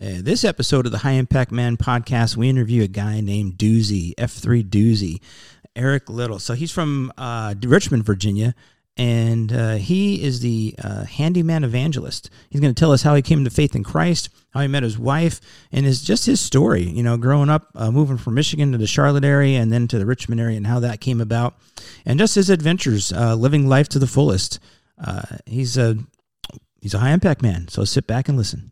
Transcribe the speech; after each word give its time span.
Uh, 0.00 0.18
this 0.20 0.42
episode 0.42 0.84
of 0.84 0.90
the 0.90 0.98
High 0.98 1.12
Impact 1.12 1.52
Man 1.52 1.76
podcast, 1.76 2.36
we 2.36 2.48
interview 2.48 2.82
a 2.82 2.88
guy 2.88 3.20
named 3.20 3.54
Doozy, 3.54 4.14
F3 4.16 4.68
Doozy, 4.68 5.20
Eric 5.76 6.10
Little. 6.10 6.40
So 6.40 6.54
he's 6.54 6.72
from 6.72 7.12
uh, 7.16 7.54
Richmond, 7.62 8.04
Virginia, 8.04 8.56
and 8.96 9.52
uh, 9.52 9.74
he 9.74 10.24
is 10.24 10.40
the 10.40 10.74
uh, 10.82 11.04
handyman 11.04 11.62
evangelist. 11.62 12.30
He's 12.50 12.60
going 12.60 12.74
to 12.74 12.78
tell 12.78 12.90
us 12.90 13.02
how 13.02 13.14
he 13.14 13.22
came 13.22 13.44
to 13.44 13.50
faith 13.50 13.76
in 13.76 13.84
Christ, 13.84 14.28
how 14.50 14.60
he 14.60 14.66
met 14.66 14.82
his 14.82 14.98
wife, 14.98 15.40
and 15.70 15.86
is 15.86 16.02
just 16.02 16.26
his 16.26 16.40
story. 16.40 16.82
You 16.82 17.04
know, 17.04 17.16
growing 17.16 17.48
up, 17.48 17.68
uh, 17.76 17.92
moving 17.92 18.18
from 18.18 18.34
Michigan 18.34 18.72
to 18.72 18.78
the 18.78 18.88
Charlotte 18.88 19.24
area, 19.24 19.60
and 19.60 19.70
then 19.70 19.86
to 19.86 20.00
the 20.00 20.06
Richmond 20.06 20.40
area, 20.40 20.56
and 20.56 20.66
how 20.66 20.80
that 20.80 21.00
came 21.00 21.20
about, 21.20 21.54
and 22.04 22.18
just 22.18 22.34
his 22.34 22.50
adventures, 22.50 23.12
uh, 23.12 23.36
living 23.36 23.68
life 23.68 23.88
to 23.90 24.00
the 24.00 24.08
fullest. 24.08 24.58
He's 25.46 25.76
a 25.76 25.96
he's 26.80 26.94
a 26.94 26.98
high 26.98 27.10
impact 27.10 27.40
man. 27.40 27.68
So 27.68 27.84
sit 27.84 28.08
back 28.08 28.28
and 28.28 28.36
listen. 28.36 28.71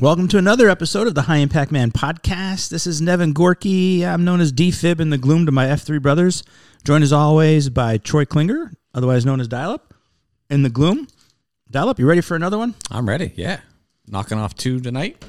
Welcome 0.00 0.28
to 0.28 0.38
another 0.38 0.68
episode 0.68 1.08
of 1.08 1.14
the 1.16 1.22
High 1.22 1.38
Impact 1.38 1.72
Man 1.72 1.90
podcast. 1.90 2.68
This 2.68 2.86
is 2.86 3.00
Nevin 3.00 3.32
Gorky. 3.32 4.06
I'm 4.06 4.24
known 4.24 4.40
as 4.40 4.52
D-Fib 4.52 5.00
in 5.00 5.10
the 5.10 5.18
gloom 5.18 5.44
to 5.46 5.52
my 5.52 5.66
F3 5.66 6.00
brothers. 6.00 6.44
Joined 6.84 7.02
as 7.02 7.12
always 7.12 7.68
by 7.68 7.98
Troy 7.98 8.24
Klinger, 8.24 8.72
otherwise 8.94 9.26
known 9.26 9.40
as 9.40 9.48
Dial 9.48 9.72
Up, 9.72 9.92
in 10.48 10.62
the 10.62 10.70
gloom. 10.70 11.08
Dial 11.70 11.88
Up, 11.88 11.98
you 11.98 12.06
ready 12.06 12.20
for 12.20 12.36
another 12.36 12.56
one? 12.58 12.76
I'm 12.92 13.08
ready. 13.08 13.32
Yeah, 13.34 13.58
knocking 14.06 14.38
off 14.38 14.54
two 14.54 14.78
tonight. 14.80 15.22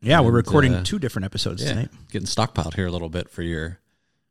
Yeah, 0.00 0.20
we're 0.20 0.30
recording 0.30 0.72
uh, 0.74 0.84
two 0.84 1.00
different 1.00 1.24
episodes 1.26 1.62
Yeah, 1.62 1.70
tonight. 1.70 1.88
getting 2.12 2.26
stockpiled 2.28 2.74
here 2.74 2.86
a 2.86 2.90
little 2.92 3.08
bit 3.10 3.28
for 3.28 3.42
your 3.42 3.80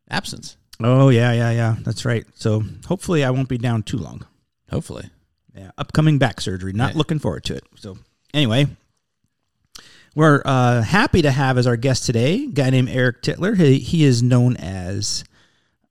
absence. 0.09 0.55
Oh, 0.81 1.09
yeah, 1.09 1.33
yeah, 1.33 1.51
yeah. 1.51 1.75
That's 1.81 2.05
right. 2.05 2.25
So 2.35 2.63
hopefully 2.87 3.25
I 3.25 3.29
won't 3.31 3.49
be 3.49 3.57
down 3.57 3.83
too 3.83 3.97
long. 3.97 4.25
Hopefully, 4.71 5.09
Yeah, 5.53 5.71
upcoming 5.77 6.17
back 6.17 6.39
surgery. 6.39 6.71
Not 6.71 6.93
Yeah. 6.93 6.97
looking 6.99 7.19
forward 7.19 7.43
to 7.45 7.55
it. 7.55 7.65
So, 7.75 7.97
anyway, 8.33 8.67
we're 10.19 10.41
uh, 10.43 10.81
happy 10.81 11.21
to 11.21 11.31
have 11.31 11.57
as 11.57 11.65
our 11.65 11.77
guest 11.77 12.05
today 12.05 12.43
a 12.43 12.47
guy 12.47 12.69
named 12.69 12.89
Eric 12.89 13.21
Titler. 13.21 13.55
He, 13.57 13.79
he 13.79 14.03
is 14.03 14.21
known 14.21 14.57
as 14.57 15.23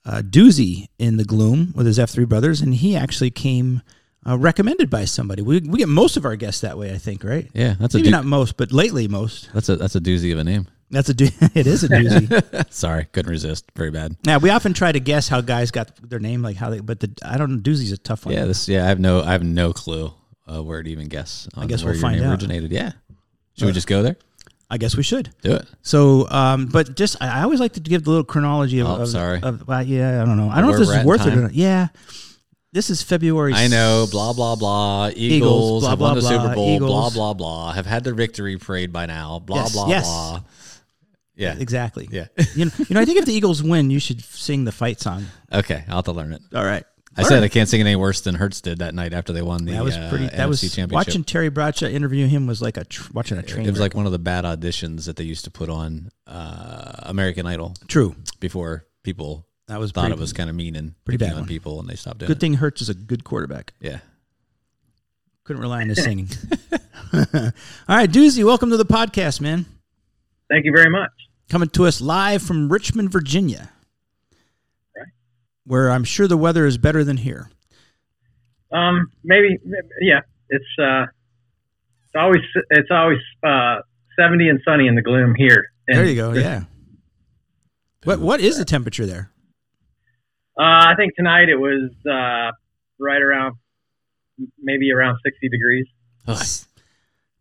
uh, 0.05 0.21
Doozy 0.23 0.89
in 0.99 1.17
the 1.17 1.25
Gloom 1.25 1.73
with 1.75 1.87
his 1.87 1.99
F3 1.99 2.29
brothers, 2.29 2.61
and 2.61 2.75
he 2.75 2.95
actually 2.95 3.31
came 3.31 3.81
uh, 4.27 4.37
recommended 4.37 4.91
by 4.91 5.07
somebody. 5.07 5.41
We, 5.41 5.61
we 5.61 5.79
get 5.79 5.89
most 5.89 6.19
of 6.19 6.27
our 6.27 6.37
guests 6.37 6.61
that 6.61 6.77
way, 6.77 6.93
I 6.93 6.99
think, 6.99 7.25
right? 7.25 7.49
yeah. 7.55 7.75
That's 7.81 7.95
a 7.95 7.99
Maybe 7.99 8.09
doo- 8.09 8.17
not 8.17 8.27
most, 8.27 8.59
but 8.59 8.71
lately 8.71 9.09
most. 9.09 9.49
that's 9.55 9.71
a 9.71 9.77
that's 9.77 9.97
a 9.97 10.01
doozy 10.01 10.31
of 10.31 10.39
a 10.39 10.45
name. 10.45 10.69
That's 10.91 11.09
a 11.09 11.15
do- 11.15 11.29
it 11.55 11.67
is 11.67 11.85
a 11.85 11.89
doozy. 11.89 12.71
Sorry, 12.73 13.07
couldn't 13.07 13.31
resist. 13.31 13.65
Very 13.77 13.91
bad. 13.91 14.17
now 14.27 14.37
we 14.39 14.51
often 14.51 14.75
try 14.75 14.93
to 14.93 15.01
guess 15.01 15.29
how 15.29 15.41
guys 15.41 15.71
got 15.71 15.91
their 16.07 16.19
name, 16.21 16.43
like 16.43 16.57
how 16.57 16.69
they. 16.69 16.81
But 16.81 17.01
the 17.01 17.11
I 17.25 17.39
don't 17.39 17.51
know. 17.57 17.63
Doozy's 17.63 17.93
a 17.93 17.99
tough 17.99 18.27
one. 18.27 18.35
Yeah, 18.35 18.45
this. 18.45 18.69
Yeah, 18.69 18.85
I 18.85 18.89
have 18.89 19.01
no 19.01 19.23
I 19.23 19.33
have 19.33 19.43
no 19.43 19.73
clue 19.73 20.13
uh, 20.47 20.63
where 20.63 20.83
to 20.83 20.91
even 20.91 21.09
guess. 21.09 21.49
On 21.55 21.67
guess 21.67 21.83
where 21.83 21.93
we'll 21.95 22.03
find 22.03 22.21
out. 22.23 22.31
originated. 22.31 22.71
Yeah. 22.73 22.93
Should 23.59 23.67
we 23.67 23.73
just 23.73 23.87
go 23.87 24.03
there? 24.03 24.17
I 24.71 24.77
guess 24.77 24.97
we 24.97 25.03
should. 25.03 25.31
Do 25.43 25.55
it. 25.55 25.67
So, 25.83 26.29
um, 26.29 26.67
but 26.67 26.95
just 26.95 27.17
I 27.23 27.41
I 27.41 27.43
always 27.43 27.59
like 27.61 27.73
to 27.75 27.81
give 27.81 28.05
the 28.05 28.11
little 28.11 28.25
chronology 28.25 28.81
of. 28.81 28.87
Oh, 28.87 28.97
of 29.03 29.09
sorry. 29.09 29.41
Of, 29.43 29.67
well, 29.67 29.83
yeah, 29.83 30.23
I 30.23 30.27
don't 30.27 30.37
know. 30.37 30.51
I 30.51 30.57
don't 30.61 30.65
know 30.65 30.71
Where 30.73 30.77
if 30.77 30.79
this 30.81 30.89
we're 30.89 30.93
is 30.93 30.97
at 30.99 31.01
in 31.03 31.07
worth 31.07 31.21
it 31.23 31.27
or 31.27 31.31
time? 31.31 31.43
not. 31.43 31.55
Yeah, 31.55 31.89
this 32.73 32.91
is 32.91 33.03
February. 33.03 33.55
I 33.55 33.69
know. 33.69 34.07
Blah 34.11 34.35
blah 34.35 34.57
blah. 34.57 35.09
Eagles, 35.09 35.21
Eagles, 35.21 35.81
blah, 35.83 35.91
have 35.91 35.99
blah, 35.99 36.09
won 36.09 36.15
the 36.17 36.21
blah, 36.21 36.31
Super 36.31 36.55
Bowl. 36.55 36.79
Blah 36.79 36.87
Eagles. 36.89 37.15
blah 37.15 37.35
blah. 37.35 37.73
Have 37.73 37.87
had 37.87 38.05
their 38.05 38.15
victory 38.15 38.59
parade 38.59 38.93
by 38.93 39.07
now. 39.07 39.39
Blah 39.39 39.57
Yes, 39.57 39.73
blah 39.73 39.89
yes. 39.89 40.05
blah. 40.07 40.41
Yeah. 41.35 41.55
Exactly. 41.59 42.09
Yeah. 42.11 42.27
you 42.55 42.67
know, 42.67 42.71
you 42.79 42.95
know. 42.95 43.01
I 43.01 43.05
think 43.05 43.19
if 43.19 43.25
the 43.25 43.33
Eagles 43.33 43.63
win, 43.63 43.91
you 43.91 44.01
should 44.01 44.21
sing 44.23 44.65
the 44.65 44.73
fight 44.73 45.01
song. 45.01 45.25
okay, 45.53 45.85
I'll 45.89 45.97
have 45.97 46.05
to 46.07 46.13
learn 46.13 46.33
it. 46.33 46.43
All 46.55 46.65
right. 46.65 46.85
I 47.19 47.23
said 47.25 47.43
I 47.43 47.49
can't 47.49 47.69
sing 47.69 47.81
it 47.81 47.85
any 47.85 47.97
worse 47.97 48.21
than 48.21 48.35
Hurts 48.37 48.61
did 48.61 48.79
that 48.79 48.95
night 48.95 49.13
after 49.13 49.33
they 49.33 49.43
won 49.43 49.65
the 49.65 49.73
That 49.73 49.85
was 49.85 49.97
uh, 49.97 50.09
pretty. 50.09 50.27
NFC 50.29 50.37
That 50.37 50.49
was 50.49 50.61
championship. 50.61 50.93
watching 50.93 51.25
Terry 51.25 51.49
Bradshaw 51.49 51.87
interview 51.87 52.27
him 52.27 52.47
was 52.47 52.63
like 52.63 52.77
a 52.77 52.85
tr- 52.85 53.11
watching 53.13 53.39
a 53.39 53.43
train. 53.43 53.67
It 53.67 53.71
was 53.71 53.81
like 53.81 53.95
one 53.95 54.07
of 54.07 54.13
the 54.13 54.19
bad 54.19 54.45
auditions 54.45 55.07
that 55.07 55.17
they 55.17 55.25
used 55.25 55.45
to 55.45 55.51
put 55.51 55.69
on 55.69 56.11
uh, 56.27 56.93
American 57.03 57.45
Idol 57.47 57.75
true. 57.89 58.15
before 58.41 58.87
people 59.03 59.47
That 59.67 59.81
was 59.81 59.91
thought 59.93 60.03
pretty, 60.03 60.15
it 60.15 60.21
was 60.21 60.33
kind 60.33 60.49
of 60.49 60.57
mean 60.57 60.77
and 60.77 60.95
pretty 61.05 61.19
bad 61.19 61.33
on 61.33 61.41
one. 61.41 61.49
people, 61.49 61.81
and 61.81 61.89
they 61.89 61.97
stopped 61.97 62.19
doing 62.19 62.27
it. 62.27 62.29
good 62.29 62.37
it. 62.39 62.41
thing. 62.41 62.55
Hurts 62.55 62.81
is 62.83 62.89
a 62.89 62.95
good 62.95 63.25
quarterback. 63.25 63.73
Yeah. 63.81 63.99
Couldn't 65.45 65.63
rely 65.63 65.81
on 65.83 65.89
his 65.89 66.03
singing. 66.05 66.29
All 67.13 67.51
right, 67.89 68.11
Doozy, 68.11 68.45
welcome 68.45 68.71
to 68.71 68.77
the 68.77 68.85
podcast, 68.85 69.41
man. 69.41 69.65
Thank 70.51 70.67
you 70.67 70.73
very 70.75 70.91
much. 70.91 71.11
coming 71.49 71.69
to 71.71 71.87
us 71.87 72.01
live 72.01 72.43
from 72.43 72.71
Richmond, 72.71 73.11
Virginia, 73.11 73.71
where 75.69 75.91
I'm 75.91 76.03
sure 76.05 76.27
the 76.27 76.37
weather 76.37 76.67
is 76.67 76.79
better 76.79 77.05
than 77.05 77.19
here. 77.19 77.51
Um, 78.73 79.13
maybe, 79.23 79.59
yeah, 80.01 80.21
it's 80.49 80.65
uh, 80.83 81.03
it's 82.05 82.15
always 82.17 82.41
it's 82.71 82.89
always 82.91 83.19
uh, 83.47 83.77
seventy 84.19 84.49
and 84.49 84.61
sunny 84.65 84.89
in 84.89 84.95
the 84.95 85.03
gloom 85.03 85.35
here. 85.35 85.67
And 85.87 85.99
there 85.99 86.07
you 86.07 86.17
go. 86.17 86.33
Yeah. 86.33 86.65
What 88.05 88.19
what 88.21 88.41
is 88.41 88.59
the 88.59 88.65
temperature 88.65 89.07
there? 89.07 89.31
Uh, 90.59 90.91
I 90.91 90.95
think 90.97 91.15
tonight 91.15 91.49
it 91.49 91.57
was 91.57 91.91
uh, 92.07 92.53
right 92.99 93.23
around 93.23 93.57
maybe 94.61 94.91
around 94.93 95.19
sixty 95.25 95.49
degrees. 95.49 95.87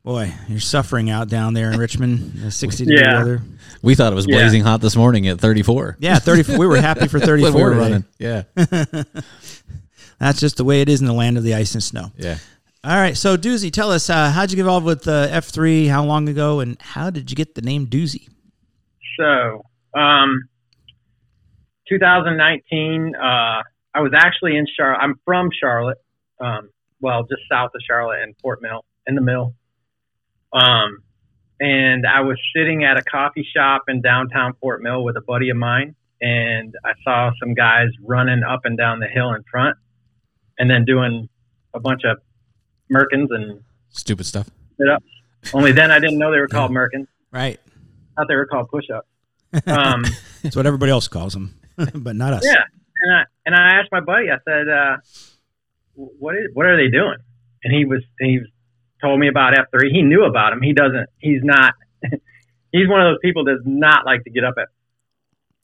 Boy, 0.08 0.34
you're 0.48 0.62
suffering 0.62 1.10
out 1.10 1.28
down 1.28 1.54
there 1.54 1.70
in 1.70 1.78
Richmond. 1.78 2.46
uh, 2.46 2.50
60 2.50 2.86
degree 2.86 3.02
Yeah. 3.04 3.18
weather. 3.18 3.42
We 3.82 3.94
thought 3.94 4.14
it 4.14 4.16
was 4.16 4.26
Yeah. 4.26 4.38
blazing 4.38 4.64
hot 4.64 4.80
this 4.80 4.96
morning 4.96 5.28
at 5.28 5.38
34. 5.38 5.98
Yeah, 6.00 6.18
34. 6.18 6.58
we 6.58 6.66
were 6.66 6.80
happy 6.80 7.10
for 7.10 7.20
34. 7.30 7.52
we 7.54 7.62
were 7.62 7.70
today. 7.72 7.82
running. 7.82 8.06
Yeah. 8.18 8.44
That's 10.18 10.40
just 10.40 10.56
the 10.56 10.64
way 10.64 10.80
it 10.80 10.88
is 10.88 11.02
in 11.02 11.08
the 11.08 11.14
land 11.14 11.38
of 11.38 11.44
the 11.44 11.54
ice 11.56 11.74
and 11.74 11.84
snow. 11.84 12.14
Yeah. 12.18 12.38
All 12.86 12.96
right, 12.96 13.18
so 13.18 13.36
Doozy, 13.36 13.70
tell 13.70 13.92
us 13.92 14.10
uh, 14.10 14.32
how'd 14.32 14.50
you 14.50 14.56
get 14.56 14.62
involved 14.62 14.86
with 14.86 15.06
uh, 15.10 15.28
F3? 15.28 15.90
How 15.90 16.06
long 16.06 16.30
ago, 16.30 16.62
and 16.62 16.82
how 16.82 17.10
did 17.10 17.30
you 17.30 17.36
get 17.36 17.54
the 17.56 17.62
name 17.62 17.86
Doozy? 17.88 18.30
So, 19.20 19.66
um, 19.94 20.44
2019, 21.90 23.14
uh, 23.14 23.22
I 23.94 24.00
was 24.00 24.14
actually 24.16 24.56
in 24.56 24.68
Charlotte. 24.74 25.00
I'm 25.02 25.16
from 25.26 25.50
Charlotte, 25.60 25.98
um, 26.40 26.70
well, 27.02 27.24
just 27.24 27.42
south 27.52 27.72
of 27.76 27.82
Charlotte 27.86 28.22
in 28.24 28.36
Fort 28.42 28.62
Mill, 28.62 28.86
in 29.06 29.16
the 29.16 29.22
mill. 29.22 29.54
Um, 30.54 31.00
and 31.60 32.06
I 32.06 32.22
was 32.22 32.38
sitting 32.56 32.84
at 32.84 32.98
a 32.98 33.02
coffee 33.02 33.48
shop 33.56 33.84
in 33.88 34.02
downtown 34.02 34.54
Fort 34.62 34.82
Mill 34.82 35.04
with 35.04 35.18
a 35.18 35.22
buddy 35.22 35.50
of 35.50 35.58
mine, 35.58 35.96
and 36.22 36.76
I 36.86 36.92
saw 37.04 37.32
some 37.40 37.54
guys 37.54 37.88
running 38.04 38.44
up 38.44 38.62
and 38.64 38.78
down 38.78 39.00
the 39.00 39.08
hill 39.08 39.34
in 39.34 39.44
front, 39.50 39.78
and 40.60 40.70
then 40.70 40.86
doing 40.86 41.30
a 41.74 41.80
bunch 41.80 42.02
of 42.06 42.18
merkins 42.92 43.28
and 43.32 43.62
Stupid 43.90 44.26
stuff. 44.26 44.50
sit 44.80 44.90
ups. 44.90 45.06
Only 45.54 45.72
then 45.72 45.92
I 45.92 46.00
didn't 46.00 46.18
know 46.20 46.32
they 46.32 46.40
were 46.40 46.48
called 46.48 46.72
merkins. 46.72 47.08
Right. 47.32 47.60
I 48.18 48.22
thought 48.22 48.28
they 48.28 48.36
were 48.36 48.46
called 48.46 48.70
push 48.70 48.86
ups. 48.94 49.08
Um, 49.68 50.04
That's 50.44 50.56
what 50.56 50.66
everybody 50.68 50.92
else 50.92 51.08
calls 51.08 51.34
them, 51.34 51.56
but 51.96 52.16
not 52.16 52.34
us. 52.34 52.44
Yeah, 52.46 52.62
and 53.04 53.14
I 53.16 53.24
and 53.46 53.56
I 53.56 53.80
asked 53.80 53.90
my 53.92 54.02
buddy. 54.02 54.28
I 54.30 54.38
said, 54.46 54.68
uh, 54.68 54.98
"What 55.96 56.36
is? 56.36 56.50
What 56.54 56.66
are 56.66 56.76
they 56.76 56.90
doing?" 56.92 57.16
And 57.64 57.74
he 57.74 57.86
was 57.86 58.04
he 58.20 58.40
told 59.02 59.20
me 59.20 59.28
about 59.28 59.58
F 59.58 59.66
three. 59.72 59.92
He 59.92 60.02
knew 60.02 60.24
about 60.26 60.54
him. 60.54 60.62
He 60.62 60.74
doesn't. 60.74 61.08
He's 61.20 61.42
not. 61.44 61.74
he's 62.72 62.88
one 62.88 63.02
of 63.02 63.12
those 63.12 63.20
people 63.22 63.46
that 63.46 63.54
does 63.58 63.64
not 63.66 64.06
like 64.06 64.24
to 64.24 64.30
get 64.30 64.44
up 64.44 64.56
at 64.60 64.68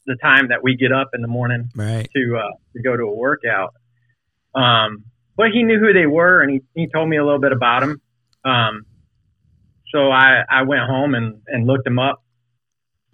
the 0.06 0.16
time 0.22 0.50
that 0.50 0.62
we 0.64 0.76
get 0.76 0.92
up 0.92 1.10
in 1.14 1.22
the 1.22 1.28
morning 1.28 1.70
Right. 1.76 2.08
to 2.16 2.38
uh, 2.38 2.52
to 2.76 2.82
go 2.82 2.96
to 2.98 3.04
a 3.04 3.14
workout. 3.16 3.74
Um, 4.56 5.06
but 5.36 5.48
he 5.52 5.64
knew 5.64 5.80
who 5.80 5.94
they 5.94 6.06
were, 6.06 6.42
and 6.42 6.52
he, 6.52 6.62
he 6.76 6.88
told 6.88 7.10
me 7.10 7.18
a 7.18 7.24
little 7.24 7.40
bit 7.40 7.52
about 7.52 7.80
them. 7.82 8.02
Um, 8.46 8.86
so 9.94 10.12
I, 10.12 10.44
I 10.50 10.62
went 10.64 10.84
home 10.84 11.16
and, 11.16 11.42
and 11.48 11.66
looked 11.66 11.86
them 11.86 11.98
up, 12.00 12.22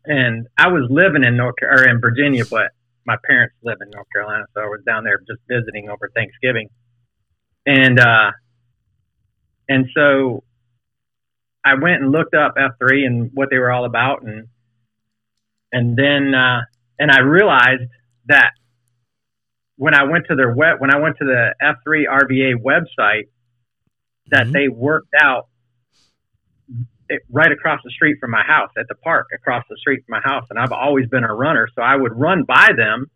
and 0.06 0.48
I 0.57 0.68
was 0.68 0.88
living 0.89 1.24
in 1.24 1.38
North 1.38 1.56
or 1.62 1.88
in 1.88 2.01
Virginia, 2.01 2.44
but 2.45 2.72
my 3.06 3.15
parents 3.25 3.56
live 3.63 3.77
in 3.81 3.89
North 3.92 4.07
Carolina, 4.13 4.45
so 4.54 4.62
I 4.62 4.65
was 4.65 4.81
down 4.86 5.04
there 5.06 5.19
just 5.19 5.39
visiting 5.48 5.89
over 5.89 6.10
Thanksgiving, 6.13 6.68
and 7.65 8.00
uh, 8.00 8.31
and 9.69 9.86
so 9.95 10.44
I 11.63 11.75
went 11.75 12.01
and 12.01 12.12
looked 12.12 12.33
up 12.33 12.56
F 12.57 12.71
three 12.80 13.06
and 13.06 13.31
what 13.33 13.50
they 13.50 13.57
were 13.57 13.71
all 13.71 13.86
about, 13.86 14.24
and 14.24 14.48
and 15.71 15.95
then 15.95 16.33
uh, 16.36 16.62
and 16.98 17.12
I 17.12 17.19
realized 17.19 17.89
that 18.27 18.51
when 19.77 19.94
I 19.94 20.04
went 20.04 20.25
to 20.27 20.36
their 20.36 20.54
web 20.54 20.80
when 20.80 20.94
I 20.94 21.00
went 21.00 21.18
to 21.19 21.25
the 21.25 21.54
F3 21.62 22.06
RVA 22.07 22.56
website, 22.56 23.27
that 24.31 24.48
Mhm. 24.48 24.51
they 24.51 24.68
worked 24.68 25.13
out 25.21 25.48
it, 27.10 27.22
right 27.31 27.51
across 27.51 27.81
the 27.83 27.89
street 27.89 28.18
from 28.19 28.30
my 28.31 28.44
house 28.44 28.69
at 28.77 28.88
the 28.88 28.95
park 28.95 29.27
across 29.33 29.63
the 29.69 29.77
street 29.77 30.04
from 30.06 30.22
my 30.22 30.22
house. 30.30 30.45
And 30.50 30.60
I've 30.60 30.72
always 30.72 31.07
been 31.07 31.24
a 31.24 31.33
runner, 31.33 31.68
so 31.74 31.81
I 31.81 31.95
would 31.95 32.13
run 32.15 32.44
by 32.44 32.72
them 32.75 33.10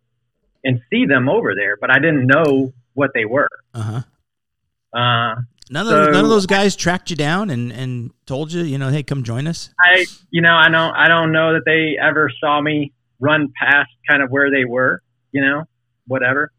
and 0.64 0.80
see 0.90 1.06
them 1.06 1.28
over 1.28 1.54
there, 1.54 1.76
but 1.80 1.90
I 1.90 1.98
didn't 1.98 2.26
know 2.26 2.72
what 2.94 3.10
they 3.14 3.24
were. 3.24 3.48
Uh 3.74 3.82
huh. 3.82 4.98
Uh, 4.98 5.34
None 5.70 5.86
of 5.86 5.92
those, 5.92 6.08
none 6.12 6.24
of 6.24 6.30
those 6.30 6.46
guys 6.46 6.76
tracked 6.76 7.08
you 7.10 7.16
down 7.16 7.48
and, 7.50 7.72
and 7.72 8.10
told 8.26 8.52
you, 8.52 8.62
you 8.62 8.76
know, 8.76 8.90
hey, 8.90 9.02
come 9.02 9.22
join 9.22 9.46
us. 9.46 9.70
I, 9.80 10.04
you 10.30 10.42
know, 10.42 10.54
I 10.54 10.68
don't, 10.68 10.94
I 10.94 11.08
don't 11.08 11.32
know 11.32 11.54
that 11.54 11.62
they 11.64 11.96
ever 12.00 12.30
saw 12.38 12.60
me 12.60 12.92
run 13.18 13.50
past 13.58 13.88
kind 14.08 14.22
of 14.22 14.30
where 14.30 14.50
they 14.50 14.64
were, 14.66 15.00
you 15.32 15.40
know, 15.42 15.64
whatever. 16.06 16.52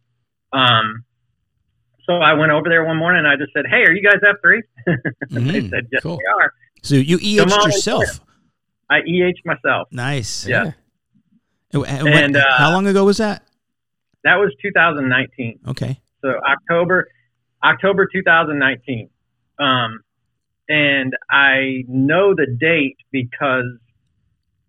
Um, 0.53 1.03
so 2.07 2.13
I 2.17 2.33
went 2.33 2.51
over 2.51 2.67
there 2.67 2.83
one 2.83 2.97
morning 2.97 3.19
and 3.25 3.27
I 3.27 3.35
just 3.35 3.53
said, 3.53 3.65
Hey, 3.69 3.83
are 3.83 3.91
you 3.93 4.01
guys 4.03 4.19
F 4.27 4.37
three? 4.41 4.63
they 4.85 5.39
Mhm. 5.39 5.69
said, 5.69 5.87
Yes, 5.91 6.01
Cool. 6.01 6.17
we 6.17 6.23
are. 6.41 6.51
So 6.81 6.95
you 6.95 7.17
EH'd 7.19 7.49
yourself. 7.65 8.21
I 8.89 8.99
EH 8.99 9.33
myself. 9.45 9.87
Nice. 9.91 10.47
Yeah. 10.47 10.71
And, 11.73 11.85
and 11.85 12.07
And, 12.07 12.37
uh, 12.37 12.43
how 12.57 12.71
long 12.71 12.87
ago 12.87 13.03
was 13.05 13.17
that? 13.17 13.43
That 14.23 14.35
was 14.37 14.51
2019. 14.61 15.59
Okay. 15.67 15.99
So 16.21 16.39
October, 16.47 17.07
October 17.65 18.07
2019. 18.11 19.09
Um, 19.59 20.01
and 20.69 21.13
I 21.29 21.83
know 21.87 22.35
the 22.35 22.47
date 22.59 22.97
because 23.11 23.65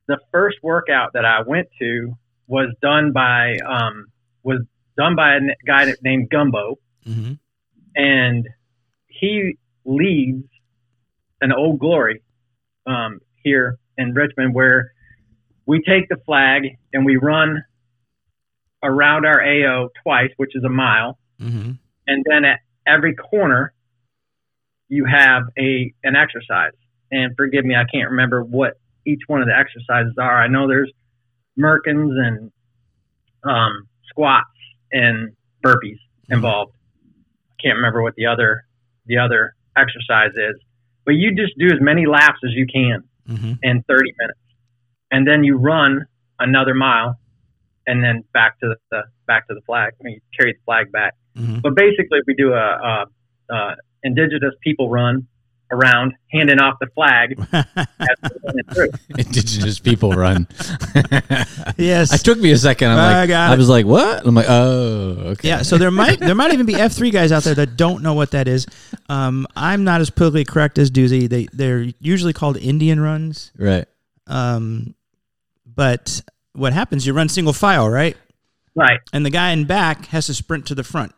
the 0.08 0.18
first 0.32 0.58
workout 0.62 1.12
that 1.14 1.24
I 1.24 1.42
went 1.46 1.68
to 1.80 2.14
was 2.46 2.74
done 2.80 3.12
by 3.12 3.56
um, 3.66 4.06
was 4.42 4.60
done 4.96 5.16
by 5.16 5.36
a 5.36 5.40
guy 5.66 5.92
named 6.02 6.30
Gumbo, 6.30 6.78
hmm 7.04 7.32
and 7.98 8.46
he 9.06 9.56
leads 9.86 10.44
an 11.40 11.50
Old 11.50 11.78
Glory 11.78 12.22
um, 12.86 13.20
here 13.42 13.78
in 13.96 14.12
Richmond 14.12 14.54
where 14.54 14.92
we 15.64 15.82
take 15.82 16.10
the 16.10 16.18
flag 16.26 16.64
and 16.92 17.06
we 17.06 17.16
run 17.16 17.64
around 18.82 19.24
our 19.24 19.42
AO 19.42 19.88
twice, 20.02 20.30
which 20.36 20.54
is 20.54 20.62
a 20.62 20.68
mile. 20.68 21.18
Hmm 21.40 21.72
and 22.06 22.24
then 22.28 22.44
at 22.44 22.60
every 22.86 23.14
corner 23.14 23.72
you 24.88 25.04
have 25.04 25.44
a 25.58 25.92
an 26.04 26.16
exercise. 26.16 26.72
And 27.10 27.36
forgive 27.36 27.64
me 27.64 27.74
i 27.74 27.84
can't 27.92 28.10
remember 28.10 28.42
what 28.42 28.74
each 29.06 29.22
one 29.26 29.40
of 29.40 29.46
the 29.46 29.56
exercises 29.56 30.14
are. 30.18 30.42
I 30.42 30.48
know 30.48 30.66
there's 30.66 30.92
merkins 31.58 32.12
and 32.18 32.50
um, 33.44 33.88
squats 34.08 34.50
and 34.92 35.32
burpees 35.64 35.98
involved. 36.28 36.72
I 37.50 37.62
can't 37.62 37.76
remember 37.76 38.02
what 38.02 38.14
the 38.16 38.26
other 38.26 38.64
the 39.06 39.18
other 39.18 39.54
exercise 39.76 40.32
is. 40.34 40.60
But 41.04 41.12
you 41.12 41.34
just 41.34 41.56
do 41.56 41.66
as 41.66 41.80
many 41.80 42.06
laps 42.06 42.40
as 42.44 42.50
you 42.52 42.66
can 42.66 43.04
hmm 43.26 43.52
in 43.62 43.82
30 43.88 44.12
minutes. 44.18 44.38
And 45.10 45.26
then 45.26 45.44
you 45.44 45.56
run 45.56 46.06
another 46.38 46.74
mile 46.74 47.18
and 47.86 48.02
then 48.02 48.24
back 48.32 48.58
to 48.60 48.74
the 48.90 49.02
back 49.26 49.46
to 49.48 49.54
the 49.54 49.60
flag 49.62 49.92
I 50.00 50.04
mean, 50.04 50.14
you 50.14 50.20
carry 50.38 50.52
the 50.52 50.58
flag 50.64 50.92
back 50.92 51.14
hmm 51.36 51.58
but 51.62 51.74
basically, 51.74 52.20
we 52.26 52.34
do 52.34 52.52
a, 52.52 52.56
a, 53.50 53.54
a 53.54 53.76
indigenous 54.02 54.54
people 54.62 54.88
run 54.90 55.26
around 55.72 56.14
handing 56.32 56.60
off 56.60 56.76
the 56.80 56.86
flag 56.94 57.34
as 57.52 57.64
we're 58.22 58.38
running 58.44 58.64
through. 58.72 58.90
Indigenous 59.18 59.80
people 59.80 60.12
run. 60.12 60.46
yes. 61.76 62.14
It 62.14 62.24
took 62.24 62.38
me 62.38 62.52
a 62.52 62.56
second. 62.56 62.90
I'm 62.90 62.98
I 62.98 63.20
like, 63.20 63.28
got 63.28 63.50
I 63.50 63.56
was 63.56 63.68
like, 63.68 63.84
what? 63.84 64.24
I'm 64.24 64.34
like, 64.34 64.46
oh, 64.48 65.32
okay. 65.32 65.48
Yeah, 65.48 65.62
so 65.62 65.76
there 65.76 65.90
might 65.90 66.20
there 66.20 66.34
might 66.36 66.52
even 66.52 66.66
be 66.66 66.76
F 66.76 66.92
three 66.92 67.10
guys 67.10 67.32
out 67.32 67.42
there 67.42 67.54
that 67.54 67.76
don't 67.76 68.02
know 68.02 68.14
what 68.14 68.30
that 68.30 68.46
is. 68.46 68.66
Um, 69.08 69.46
I'm 69.56 69.82
not 69.84 70.00
as 70.00 70.08
politically 70.08 70.44
correct 70.44 70.78
as 70.78 70.90
Doozy. 70.90 71.28
They 71.28 71.48
they're 71.52 71.86
usually 71.98 72.32
called 72.32 72.56
Indian 72.56 73.00
runs. 73.00 73.50
right. 73.58 73.86
Um, 74.28 74.94
but 75.66 76.22
what 76.52 76.72
happens? 76.72 77.06
You 77.06 77.12
run 77.12 77.28
single 77.28 77.52
file, 77.52 77.88
right? 77.88 78.16
Right, 78.78 79.00
And 79.12 79.24
the 79.24 79.30
guy 79.30 79.52
in 79.52 79.64
back 79.64 80.06
has 80.06 80.26
to 80.26 80.34
sprint 80.34 80.66
to 80.66 80.74
the 80.74 80.84
front. 80.84 81.12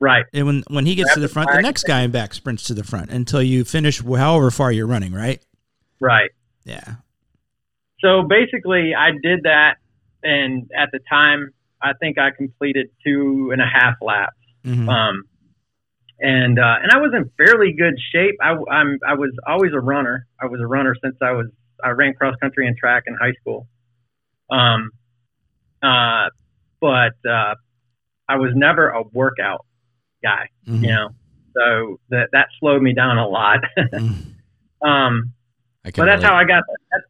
Right, 0.00 0.24
And 0.32 0.46
when 0.46 0.64
when 0.68 0.86
he 0.86 0.94
gets 0.94 1.14
to 1.14 1.20
the 1.20 1.28
front, 1.28 1.50
the 1.52 1.62
next 1.62 1.84
guy 1.84 2.02
in 2.02 2.10
back 2.10 2.34
sprints 2.34 2.64
to 2.64 2.74
the 2.74 2.84
front 2.84 3.10
until 3.10 3.42
you 3.42 3.64
finish 3.64 4.02
however 4.02 4.50
far 4.50 4.72
you're 4.72 4.86
running, 4.86 5.12
right? 5.12 5.44
right. 6.00 6.30
Yeah. 6.64 6.96
So 8.00 8.22
basically, 8.22 8.94
I 8.94 9.12
did 9.22 9.44
that, 9.44 9.76
and 10.22 10.70
at 10.76 10.90
the 10.92 11.00
time, 11.08 11.50
I 11.80 11.92
think 11.94 12.18
I 12.18 12.30
completed 12.30 12.88
two 13.04 13.50
and 13.52 13.62
a 13.62 13.66
half 13.66 13.94
laps. 14.02 14.36
Mhm. 14.64 14.88
Um, 14.88 15.24
and 16.20 16.58
uh, 16.58 16.76
and 16.82 16.90
I 16.92 16.98
was 16.98 17.12
in 17.14 17.30
fairly 17.36 17.72
good 17.72 17.94
shape. 18.12 18.36
I, 18.40 18.56
I'm 18.70 18.98
I 19.06 19.14
was 19.14 19.30
always 19.46 19.72
a 19.72 19.80
runner. 19.80 20.26
I 20.40 20.46
was 20.46 20.60
a 20.60 20.66
runner 20.66 20.94
since 21.02 21.16
I 21.20 21.32
was 21.32 21.46
I 21.82 21.90
ran 21.90 22.14
cross 22.14 22.34
country 22.40 22.66
and 22.66 22.76
track 22.76 23.04
in 23.06 23.14
high 23.20 23.32
school. 23.40 23.66
Um, 24.50 24.90
uh, 25.82 26.28
but 26.80 27.14
uh, 27.28 27.54
I 28.28 28.36
was 28.36 28.52
never 28.54 28.88
a 28.90 29.02
workout 29.02 29.66
guy, 30.24 30.48
Mhm. 30.66 30.82
you 30.82 30.88
know. 30.88 31.08
So 31.56 32.00
that 32.10 32.30
that 32.32 32.48
slowed 32.58 32.82
me 32.82 32.92
down 32.94 33.18
a 33.18 33.28
lot. 33.28 33.60
Mhm. 33.78 34.34
um, 34.82 35.32
but 35.84 35.92
that's 35.94 36.22
relate. 36.22 36.22
how 36.24 36.34
I 36.34 36.44
got 36.44 36.62
that's, 36.90 37.04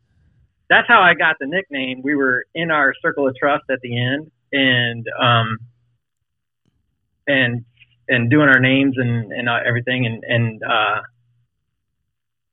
that's 0.69 0.89
how 0.89 1.01
I 1.01 1.15
got 1.15 1.37
the 1.41 1.47
nickname. 1.47 2.03
We 2.03 2.15
were 2.15 2.45
in 2.55 2.71
our 2.71 2.93
circle 3.01 3.27
of 3.29 3.35
trust 3.37 3.65
at 3.71 3.79
the 3.83 3.93
end, 3.97 4.31
and 4.53 5.07
um, 5.21 5.59
and 7.27 7.65
and 8.09 8.29
doing 8.31 8.49
our 8.49 8.61
names 8.61 8.95
and 8.99 9.33
and 9.33 9.49
uh, 9.49 9.61
everything, 9.65 10.05
and 10.07 10.23
and 10.29 10.63
uh, 10.63 11.01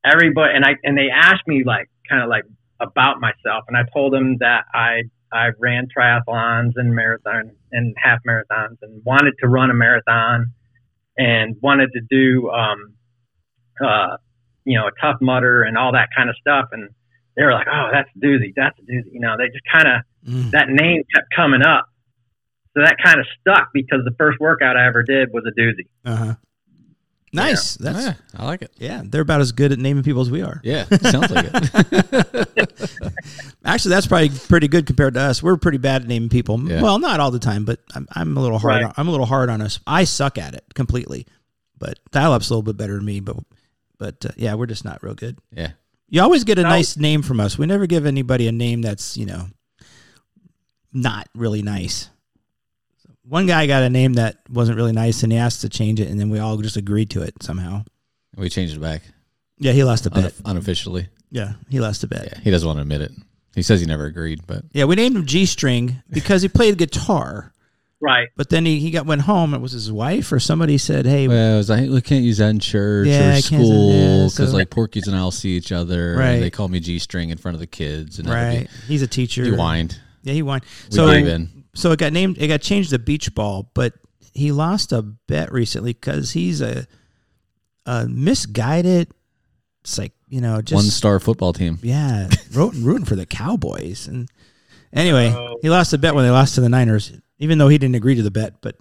everybody 0.04 0.54
and 0.54 0.64
I 0.64 0.76
and 0.84 0.96
they 0.96 1.08
asked 1.10 1.46
me 1.46 1.62
like 1.64 1.88
kind 2.08 2.22
of 2.22 2.28
like 2.28 2.44
about 2.80 3.20
myself, 3.20 3.64
and 3.68 3.76
I 3.76 3.82
told 3.92 4.12
them 4.12 4.38
that 4.38 4.64
I 4.72 5.02
I 5.32 5.48
ran 5.58 5.88
triathlons 5.96 6.72
and 6.76 6.94
marathon 6.94 7.52
and 7.72 7.94
half 8.02 8.20
marathons, 8.28 8.76
and 8.82 9.02
wanted 9.04 9.34
to 9.40 9.48
run 9.48 9.70
a 9.70 9.74
marathon, 9.74 10.52
and 11.16 11.56
wanted 11.62 11.90
to 11.92 12.00
do 12.08 12.50
um, 12.50 12.94
uh, 13.84 14.16
you 14.64 14.78
know, 14.78 14.86
a 14.86 14.90
Tough 15.00 15.16
Mudder 15.20 15.62
and 15.62 15.76
all 15.76 15.92
that 15.92 16.08
kind 16.16 16.30
of 16.30 16.36
stuff. 16.36 16.68
And 16.72 16.88
they 17.36 17.42
were 17.42 17.52
like, 17.52 17.66
oh, 17.72 17.88
that's 17.92 18.08
a 18.14 18.18
doozy. 18.24 18.52
That's 18.54 18.78
a 18.78 18.82
doozy. 18.82 19.12
You 19.12 19.20
know, 19.20 19.36
they 19.36 19.46
just 19.48 19.64
kind 19.72 19.88
of, 19.88 20.02
Mhm. 20.28 20.50
that 20.52 20.68
name 20.68 21.02
kept 21.14 21.28
coming 21.34 21.62
up. 21.62 21.86
So 22.74 22.82
that 22.82 22.96
kind 23.02 23.18
of 23.20 23.26
stuck 23.40 23.70
because 23.72 24.00
the 24.04 24.14
first 24.16 24.38
workout 24.38 24.76
I 24.76 24.86
ever 24.86 25.02
did 25.02 25.30
was 25.32 25.44
a 25.46 25.60
doozy. 25.60 25.88
Uh-huh. 26.04 26.34
Nice. 27.34 27.76
That's 27.76 27.98
yeah, 28.04 28.14
I 28.36 28.44
like 28.44 28.60
it. 28.62 28.72
yeah, 28.78 29.02
they're 29.04 29.22
about 29.22 29.40
as 29.40 29.52
good 29.52 29.72
at 29.72 29.78
naming 29.78 30.02
people 30.02 30.20
as 30.20 30.30
we 30.30 30.42
are. 30.42 30.60
Yeah, 30.62 30.84
sounds 30.84 31.30
like 31.30 31.46
it. 31.50 32.92
Actually, 33.64 33.90
that's 33.94 34.06
probably 34.06 34.28
pretty 34.28 34.68
good 34.68 34.86
compared 34.86 35.14
to 35.14 35.20
us. 35.20 35.42
We're 35.42 35.56
pretty 35.56 35.78
bad 35.78 36.02
at 36.02 36.08
naming 36.08 36.28
people. 36.28 36.60
Yeah. 36.68 36.82
Well, 36.82 36.98
not 36.98 37.20
all 37.20 37.30
the 37.30 37.38
time, 37.38 37.64
but 37.64 37.80
I'm, 37.94 38.06
I'm 38.12 38.36
a 38.36 38.40
little 38.40 38.58
hard. 38.58 38.74
Right. 38.74 38.84
On, 38.84 38.92
I'm 38.96 39.08
a 39.08 39.10
little 39.10 39.24
hard 39.26 39.48
on 39.48 39.62
us. 39.62 39.80
I 39.86 40.04
suck 40.04 40.36
at 40.36 40.54
it 40.54 40.64
completely, 40.74 41.26
but 41.78 41.98
dial 42.10 42.32
up's 42.34 42.50
a 42.50 42.52
little 42.52 42.62
bit 42.62 42.76
better 42.76 42.96
than 42.96 43.04
me. 43.06 43.20
But 43.20 43.36
but 43.98 44.26
uh, 44.26 44.30
yeah, 44.36 44.54
we're 44.54 44.66
just 44.66 44.84
not 44.84 45.02
real 45.02 45.14
good. 45.14 45.38
Yeah. 45.52 45.70
You 46.08 46.20
always 46.20 46.44
get 46.44 46.58
a 46.58 46.62
No. 46.62 46.68
nice 46.68 46.98
name 46.98 47.22
from 47.22 47.40
us. 47.40 47.56
We 47.56 47.64
never 47.64 47.86
give 47.86 48.04
anybody 48.04 48.46
a 48.46 48.52
name 48.52 48.82
that's 48.82 49.16
you 49.16 49.24
know 49.24 49.46
not 50.92 51.28
really 51.34 51.62
nice. 51.62 52.10
One 53.28 53.46
guy 53.46 53.66
got 53.66 53.82
a 53.82 53.90
name 53.90 54.14
that 54.14 54.38
wasn't 54.50 54.76
really 54.76 54.92
nice, 54.92 55.22
and 55.22 55.32
he 55.32 55.38
asked 55.38 55.60
to 55.60 55.68
change 55.68 56.00
it, 56.00 56.08
and 56.08 56.18
then 56.18 56.28
we 56.30 56.38
all 56.38 56.56
just 56.58 56.76
agreed 56.76 57.10
to 57.10 57.22
it 57.22 57.42
somehow. 57.42 57.84
We 58.36 58.48
changed 58.48 58.74
it 58.76 58.80
back 58.80 59.02
Yeah, 59.58 59.72
he 59.72 59.84
lost 59.84 60.06
a 60.06 60.10
bet. 60.10 60.32
unof- 60.32 60.40
unofficially. 60.44 61.08
yeah, 61.30 61.52
he 61.68 61.78
lost 61.80 62.02
a 62.02 62.06
bet. 62.08 62.28
Yeah, 62.32 62.40
he 62.42 62.50
doesn't 62.50 62.66
want 62.66 62.78
to 62.78 62.82
admit 62.82 63.00
it. 63.02 63.12
He 63.54 63.62
says 63.62 63.80
he 63.80 63.86
never 63.86 64.06
agreed, 64.06 64.40
but 64.46 64.64
Yeah, 64.72 64.84
we 64.86 64.96
named 64.96 65.14
him 65.16 65.26
G 65.26 65.44
String 65.46 66.02
because 66.10 66.42
he 66.42 66.48
played 66.48 66.78
guitar. 66.78 67.52
Right. 68.00 68.30
But 68.36 68.48
then 68.48 68.64
he, 68.66 68.80
he 68.80 68.90
got 68.90 69.06
went 69.06 69.20
home. 69.20 69.54
It 69.54 69.60
was 69.60 69.70
his 69.70 69.92
wife 69.92 70.32
or 70.32 70.40
somebody 70.40 70.76
said, 70.76 71.06
"Hey, 71.06 71.28
well, 71.28 71.54
I 71.54 71.56
was 71.58 71.70
like, 71.70 71.88
we 71.88 72.00
can't 72.00 72.24
use 72.24 72.38
that 72.38 72.48
in 72.48 72.58
church 72.58 73.06
Yeah, 73.06 73.18
I 73.20 73.20
or 73.20 73.30
can't 73.34 73.44
say- 73.44 73.56
school 73.58 73.92
yeah, 73.92 74.24
because 74.24 74.50
so- 74.50 74.56
like 74.56 74.70
Porky's 74.70 75.06
and 75.06 75.14
I'll 75.16 75.30
see 75.30 75.50
each 75.50 75.70
other. 75.70 76.16
Right. 76.16 76.40
They 76.40 76.50
call 76.50 76.66
me 76.66 76.80
G 76.80 76.98
string 76.98 77.30
in 77.30 77.38
front 77.38 77.54
of 77.54 77.60
the 77.60 77.68
kids, 77.68 78.18
and 78.18 78.26
that'd 78.26 78.58
right? 78.60 78.70
He's 78.88 79.02
a 79.02 79.06
teacher." 79.06 79.44
Be, 79.44 79.50
he 79.50 79.54
whined. 79.56 80.00
Yeah, 80.24 80.32
he 80.32 80.40
whined. 80.40 80.64
We 80.90 80.96
So 80.96 81.06
gave 81.12 81.28
in. 81.28 81.61
So 81.74 81.92
it 81.92 81.98
got 81.98 82.12
named. 82.12 82.38
It 82.38 82.48
got 82.48 82.60
changed 82.60 82.90
to 82.90 82.98
beach 82.98 83.34
ball, 83.34 83.70
but 83.74 83.94
he 84.34 84.52
lost 84.52 84.92
a 84.92 85.02
bet 85.02 85.52
recently 85.52 85.92
because 85.92 86.32
he's 86.32 86.60
a, 86.60 86.86
a 87.86 88.06
misguided. 88.08 89.10
It's 89.82 89.98
like 89.98 90.12
you 90.28 90.40
know, 90.40 90.62
just 90.62 90.74
One 90.76 90.84
star 90.90 91.18
football 91.20 91.52
team. 91.52 91.78
yeah, 91.82 92.28
rooting, 92.52 92.84
rooting 92.84 93.04
for 93.04 93.16
the 93.16 93.26
Cowboys. 93.26 94.06
And 94.08 94.28
anyway, 94.92 95.30
Oh. 95.30 95.56
he 95.60 95.68
lost 95.70 95.92
a 95.92 95.98
bet 95.98 96.14
when 96.14 96.24
they 96.24 96.30
lost 96.30 96.54
to 96.54 96.60
the 96.60 96.68
Niners, 96.68 97.12
even 97.38 97.58
though 97.58 97.68
he 97.68 97.78
didn't 97.78 97.96
agree 97.96 98.14
to 98.14 98.22
the 98.22 98.30
bet. 98.30 98.54
But 98.62 98.76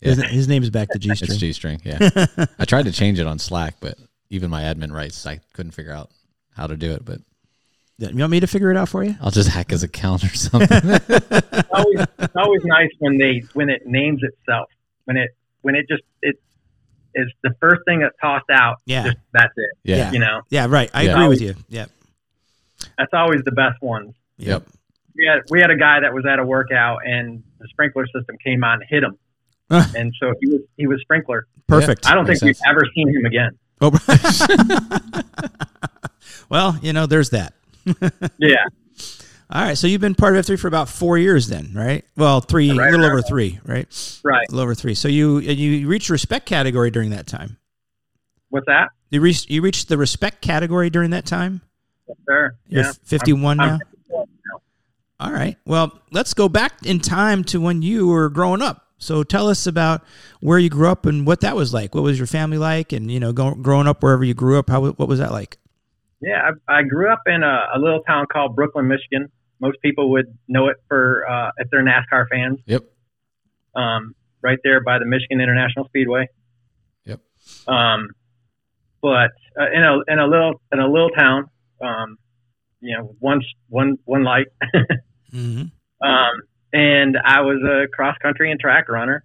his, 0.00 0.18
Yeah. 0.18 0.28
his 0.28 0.48
name's 0.48 0.70
back 0.70 0.88
to 0.90 0.98
G 0.98 1.10
It's 1.10 1.20
string. 1.22 1.38
G 1.38 1.52
string. 1.52 1.80
Yeah. 1.84 2.26
I 2.58 2.64
tried 2.64 2.84
to 2.84 2.92
change 2.92 3.18
it 3.18 3.26
on 3.26 3.38
Slack, 3.38 3.74
but 3.80 3.98
even 4.30 4.48
my 4.50 4.62
admin 4.62 4.92
rights, 4.92 5.26
I 5.26 5.40
couldn't 5.54 5.72
figure 5.72 5.92
out 5.92 6.10
how 6.54 6.66
to 6.66 6.76
do 6.76 6.92
it. 6.92 7.04
But 7.04 7.20
You 7.98 8.16
want 8.16 8.30
me 8.30 8.40
to 8.40 8.46
figure 8.46 8.70
it 8.70 8.76
out 8.76 8.88
for 8.88 9.02
you? 9.02 9.16
I'll 9.20 9.32
just 9.32 9.48
hack 9.48 9.70
his 9.70 9.82
account 9.82 10.24
or 10.24 10.34
something. 10.34 10.68
It's 11.50 11.68
always, 11.84 12.06
it's 12.18 12.36
always 12.36 12.64
nice 12.64 12.90
when 12.98 13.18
they, 13.18 13.42
when 13.52 13.68
it 13.68 13.86
names 13.86 14.20
itself, 14.22 14.68
when 15.04 15.16
it, 15.16 15.30
when 15.62 15.74
it 15.74 15.86
just, 15.88 16.02
it, 16.22 16.36
is 17.14 17.28
the 17.42 17.54
first 17.60 17.82
thing 17.86 18.00
that's 18.00 18.14
tossed 18.20 18.48
out. 18.50 18.76
Yeah. 18.86 19.04
just, 19.04 19.16
that's 19.32 19.52
it. 19.56 19.70
Yeah. 19.84 20.12
You 20.12 20.18
know, 20.20 20.42
Yeah, 20.50 20.66
right. 20.68 20.90
I 20.94 21.02
Yeah. 21.02 21.12
agree 21.12 21.28
with 21.28 21.40
you. 21.40 21.54
Yep. 21.68 21.90
that's 22.96 23.12
always 23.12 23.42
the 23.44 23.52
best 23.52 23.80
ones. 23.82 24.14
Yep. 24.38 24.64
We 25.16 25.26
had 25.26 25.40
we 25.50 25.60
had 25.60 25.70
a 25.70 25.76
guy 25.76 26.00
that 26.00 26.14
was 26.14 26.24
at 26.26 26.38
a 26.38 26.44
workout 26.44 27.00
and 27.04 27.42
the 27.58 27.66
sprinkler 27.68 28.06
system 28.06 28.36
came 28.42 28.62
on 28.62 28.74
and 28.80 28.84
hit 28.88 29.02
him, 29.02 29.18
and 29.70 30.12
so 30.20 30.32
he 30.40 30.46
was 30.48 30.60
he 30.76 30.86
was 30.86 31.00
sprinkler. 31.00 31.46
Perfect. 31.66 32.06
I 32.08 32.14
don't 32.14 32.24
think 32.24 32.38
sense. 32.38 32.60
we've 32.60 32.70
ever 32.70 32.82
seen 32.94 33.08
him 33.08 33.24
again. 33.26 33.58
Oh. 33.80 33.90
well, 36.48 36.78
you 36.82 36.92
know, 36.92 37.06
there's 37.06 37.30
that. 37.30 37.54
Yeah, 38.38 38.64
All 39.50 39.62
right. 39.62 39.76
So 39.78 39.86
you've 39.86 40.00
been 40.00 40.14
part 40.14 40.36
of 40.36 40.44
F3 40.44 40.58
for 40.58 40.68
about 40.68 40.88
four 40.88 41.18
years 41.18 41.48
then, 41.48 41.72
right? 41.74 42.04
Well, 42.16 42.40
three, 42.40 42.70
a 42.70 42.74
little 42.74 43.00
around 43.00 43.04
over 43.12 43.22
three, 43.22 43.58
right? 43.64 44.20
right. 44.24 44.46
A 44.48 44.52
little 44.52 44.62
over 44.64 44.74
three. 44.74 44.94
So 44.94 45.08
you 45.08 45.38
you 45.38 45.88
reached 45.88 46.10
respect 46.10 46.46
category 46.46 46.90
during 46.90 47.10
that 47.10 47.26
time. 47.26 47.56
What's 48.50 48.66
that? 48.66 48.88
You 49.10 49.20
reached 49.20 49.50
you 49.50 49.62
reached 49.62 49.88
the 49.88 49.96
respect 49.98 50.42
category 50.42 50.90
during 50.90 51.10
that 51.10 51.26
time. 51.26 51.62
Yes, 52.06 52.16
sir. 52.26 52.56
You're 52.68 52.84
yeah. 52.84 52.92
51 53.04 53.60
I'm- 53.60 53.68
now. 53.68 53.74
I'm 53.74 53.80
51 53.80 54.26
now. 54.52 54.60
All 55.20 55.32
right. 55.32 55.56
Well, 55.64 56.00
let's 56.12 56.32
go 56.34 56.48
back 56.48 56.86
in 56.86 57.00
time 57.00 57.42
to 57.44 57.60
when 57.60 57.82
you 57.82 58.06
were 58.06 58.28
growing 58.28 58.62
up. 58.62 58.84
So 58.98 59.22
tell 59.22 59.48
us 59.48 59.66
about 59.66 60.04
where 60.40 60.58
you 60.58 60.68
grew 60.68 60.88
up 60.88 61.06
and 61.06 61.26
what 61.26 61.40
that 61.42 61.54
was 61.56 61.72
like. 61.72 61.94
What 61.94 62.02
was 62.04 62.18
your 62.18 62.26
family 62.26 62.58
like? 62.58 62.92
And 62.92 63.10
you 63.10 63.20
know, 63.20 63.32
go, 63.32 63.54
growing 63.54 63.86
up 63.86 64.02
wherever 64.02 64.24
you 64.24 64.34
grew 64.34 64.58
up, 64.58 64.68
how 64.70 64.80
what 64.90 65.08
was 65.08 65.18
that 65.20 65.32
like? 65.32 65.56
Yeah, 66.20 66.50
I, 66.68 66.78
I 66.78 66.82
grew 66.82 67.12
up 67.12 67.22
in 67.26 67.42
a, 67.42 67.66
a 67.74 67.78
little 67.78 68.00
town 68.02 68.26
called 68.32 68.56
Brooklyn, 68.56 68.88
Michigan. 68.88 69.30
Most 69.60 69.78
people 69.82 70.10
would 70.12 70.36
know 70.48 70.68
it 70.68 70.76
for 70.88 71.28
uh, 71.28 71.50
if 71.58 71.68
they're 71.70 71.84
NASCAR 71.84 72.26
fans. 72.30 72.58
Yep. 72.66 72.82
Um, 73.74 74.14
right 74.42 74.58
there 74.64 74.80
by 74.82 74.98
the 74.98 75.04
Michigan 75.04 75.40
International 75.40 75.84
Speedway. 75.86 76.28
Yep. 77.04 77.20
Um, 77.66 78.08
but 79.00 79.30
uh, 79.58 79.66
in 79.72 79.82
a 79.84 79.98
in 80.12 80.18
a 80.18 80.26
little 80.26 80.60
in 80.72 80.80
a 80.80 80.88
little 80.88 81.10
town, 81.10 81.46
um, 81.80 82.18
you 82.80 82.96
know, 82.96 83.14
one 83.18 83.40
one 83.68 83.98
one 84.04 84.24
light. 84.24 84.46
Mm-hmm. 85.30 85.64
um, 86.08 86.32
and 86.72 87.18
I 87.22 87.42
was 87.42 87.62
a 87.62 87.86
cross 87.94 88.16
country 88.22 88.50
and 88.50 88.58
track 88.58 88.88
runner. 88.88 89.22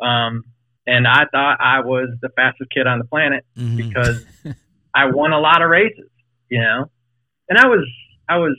Um, 0.00 0.44
and 0.86 1.08
I 1.08 1.24
thought 1.32 1.56
I 1.60 1.80
was 1.80 2.10
the 2.22 2.28
fastest 2.36 2.70
kid 2.70 2.86
on 2.86 3.00
the 3.00 3.04
planet 3.04 3.44
Mm-hmm. 3.56 3.76
because 3.76 4.24
I 4.98 5.06
won 5.06 5.32
a 5.32 5.38
lot 5.40 5.62
of 5.62 5.70
races, 5.70 6.08
you 6.50 6.60
know, 6.60 6.90
and 7.48 7.58
I 7.58 7.66
was 7.66 7.86
I 8.28 8.38
was 8.38 8.56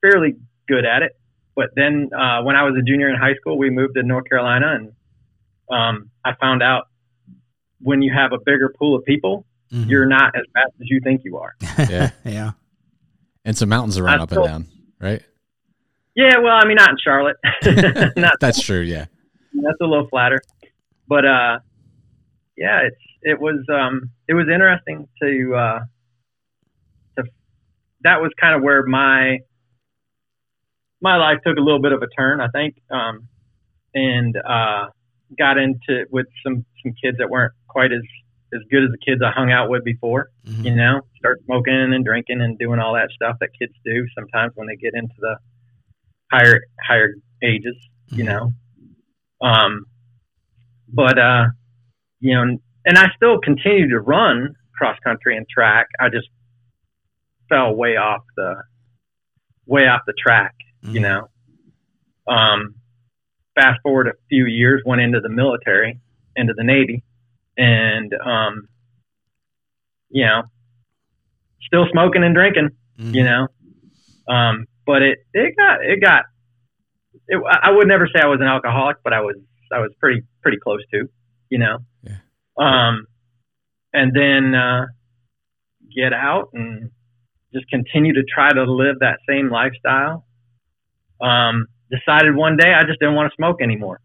fairly 0.00 0.34
good 0.68 0.84
at 0.84 1.02
it. 1.02 1.12
But 1.56 1.70
then 1.76 2.10
uh, 2.12 2.42
when 2.42 2.56
I 2.56 2.64
was 2.64 2.74
a 2.78 2.82
junior 2.82 3.08
in 3.08 3.16
high 3.16 3.34
school, 3.36 3.56
we 3.58 3.70
moved 3.70 3.94
to 3.94 4.02
North 4.02 4.28
Carolina, 4.28 4.74
and 4.76 4.92
um, 5.70 6.10
I 6.24 6.34
found 6.40 6.62
out 6.62 6.88
when 7.80 8.02
you 8.02 8.12
have 8.12 8.32
a 8.32 8.38
bigger 8.44 8.72
pool 8.78 8.96
of 8.96 9.04
people, 9.04 9.46
Mhm. 9.72 9.88
you're 9.88 10.06
not 10.06 10.36
as 10.36 10.42
fast 10.52 10.72
as 10.80 10.88
you 10.90 11.00
think 11.02 11.22
you 11.24 11.38
are. 11.38 11.54
Yeah. 11.90 12.10
yeah. 12.24 12.50
And 13.46 13.56
some 13.56 13.68
mountains 13.70 13.96
to 13.96 14.02
run 14.02 14.20
I 14.20 14.22
up 14.22 14.30
and 14.32 14.44
down, 14.44 14.66
right? 15.00 15.22
Yeah, 16.14 16.38
well, 16.38 16.54
I 16.54 16.64
mean, 16.66 16.76
not 16.76 16.90
in 16.90 16.96
Charlotte, 17.02 17.36
not 18.16 18.34
That's 18.40 18.60
true. 18.62 18.80
Yeah. 18.80 19.06
that's 19.54 19.80
a 19.80 19.84
little 19.86 20.06
flatter, 20.08 20.40
but 21.08 21.24
uh, 21.24 21.58
yeah, 22.56 22.80
it's 22.86 23.00
it 23.22 23.40
was 23.40 23.64
um 23.72 24.10
it 24.28 24.34
was 24.34 24.46
interesting 24.52 25.08
to 25.22 25.54
uh 25.54 25.80
to 27.18 27.24
that 28.02 28.20
was 28.20 28.30
kind 28.40 28.54
of 28.54 28.62
where 28.62 28.84
my 28.84 29.38
my 31.00 31.16
life 31.16 31.38
took 31.46 31.56
a 31.56 31.60
little 31.60 31.80
bit 31.82 31.92
of 31.92 32.02
a 32.02 32.06
turn, 32.08 32.40
I 32.40 32.48
think, 32.48 32.76
um, 32.90 33.28
and 33.94 34.34
uh, 34.36 34.86
got 35.38 35.58
into 35.58 36.06
with 36.10 36.26
some 36.44 36.64
some 36.82 36.92
kids 37.02 37.18
that 37.18 37.28
weren't 37.28 37.52
quite 37.68 37.92
as 37.92 38.02
as 38.54 38.60
good 38.70 38.84
as 38.84 38.90
the 38.90 38.98
kids 39.04 39.20
I 39.24 39.30
hung 39.30 39.50
out 39.50 39.68
with 39.68 39.84
before. 39.84 40.28
Mhm. 40.46 40.64
You 40.64 40.74
know, 40.76 41.00
start 41.18 41.40
smoking 41.44 41.92
and 41.92 42.04
drinking 42.04 42.40
and 42.40 42.56
doing 42.58 42.78
all 42.78 42.94
that 42.94 43.10
stuff 43.10 43.36
that 43.40 43.50
kids 43.58 43.72
do 43.84 44.06
sometimes 44.16 44.52
when 44.54 44.66
they 44.68 44.76
get 44.76 44.94
into 44.94 45.14
the 45.18 45.36
higher 46.32 46.60
higher 46.86 47.14
ages. 47.42 47.76
You 48.10 48.24
Mhm. 48.24 48.26
know, 48.28 48.52
um, 49.46 49.86
but 50.88 51.18
uh, 51.18 51.46
you 52.24 52.34
know, 52.34 52.56
and 52.86 52.96
I 52.98 53.08
still 53.16 53.38
continue 53.38 53.90
to 53.90 54.00
run 54.00 54.54
cross 54.76 54.98
country 55.04 55.36
and 55.36 55.46
track. 55.46 55.88
I 56.00 56.08
just 56.08 56.28
fell 57.50 57.74
way 57.74 57.96
off 57.96 58.22
the 58.34 58.54
way 59.66 59.86
off 59.88 60.00
the 60.06 60.14
track 60.14 60.54
you 60.82 61.00
Mhm. 61.00 61.02
know. 61.02 61.28
Um, 62.26 62.74
fast 63.54 63.80
forward 63.82 64.08
a 64.08 64.12
few 64.28 64.44
years, 64.46 64.82
went 64.84 65.00
into 65.02 65.20
the 65.20 65.28
military, 65.30 66.00
into 66.36 66.52
the 66.54 66.64
Navy, 66.64 67.02
and 67.58 68.12
um, 68.24 68.68
you 70.10 70.24
know, 70.24 70.42
still 71.66 71.86
smoking 71.90 72.22
and 72.24 72.34
drinking, 72.34 72.70
Mhm. 72.98 73.14
you 73.14 73.24
know. 73.24 73.48
Um, 74.28 74.66
but 74.86 75.02
it 75.02 75.18
it 75.34 75.54
got 75.56 75.84
it 75.84 76.00
got. 76.00 76.24
It, 77.28 77.42
I 77.62 77.70
would 77.70 77.86
never 77.88 78.06
say 78.08 78.20
I 78.22 78.26
was 78.26 78.40
an 78.40 78.46
alcoholic, 78.46 78.98
but 79.04 79.12
I 79.12 79.20
was 79.20 79.36
I 79.72 79.80
was 79.80 79.92
pretty 80.00 80.22
pretty 80.42 80.58
close 80.58 80.84
to, 80.92 81.08
you 81.54 81.60
know. 81.60 81.78
Yeah. 82.02 82.16
Um, 82.58 83.06
and 83.92 84.10
then 84.12 84.56
uh, 84.56 84.86
get 85.94 86.12
out 86.12 86.48
and 86.52 86.90
just 87.52 87.68
continue 87.68 88.12
to 88.14 88.24
try 88.24 88.50
to 88.52 88.64
live 88.64 88.96
that 89.00 89.18
same 89.28 89.50
lifestyle 89.50 90.26
um, 91.20 91.66
decided 91.92 92.34
one 92.34 92.56
day 92.56 92.72
I 92.74 92.82
just 92.82 92.98
didn't 92.98 93.14
want 93.14 93.30
to 93.30 93.36
smoke 93.36 93.62
anymore. 93.62 94.00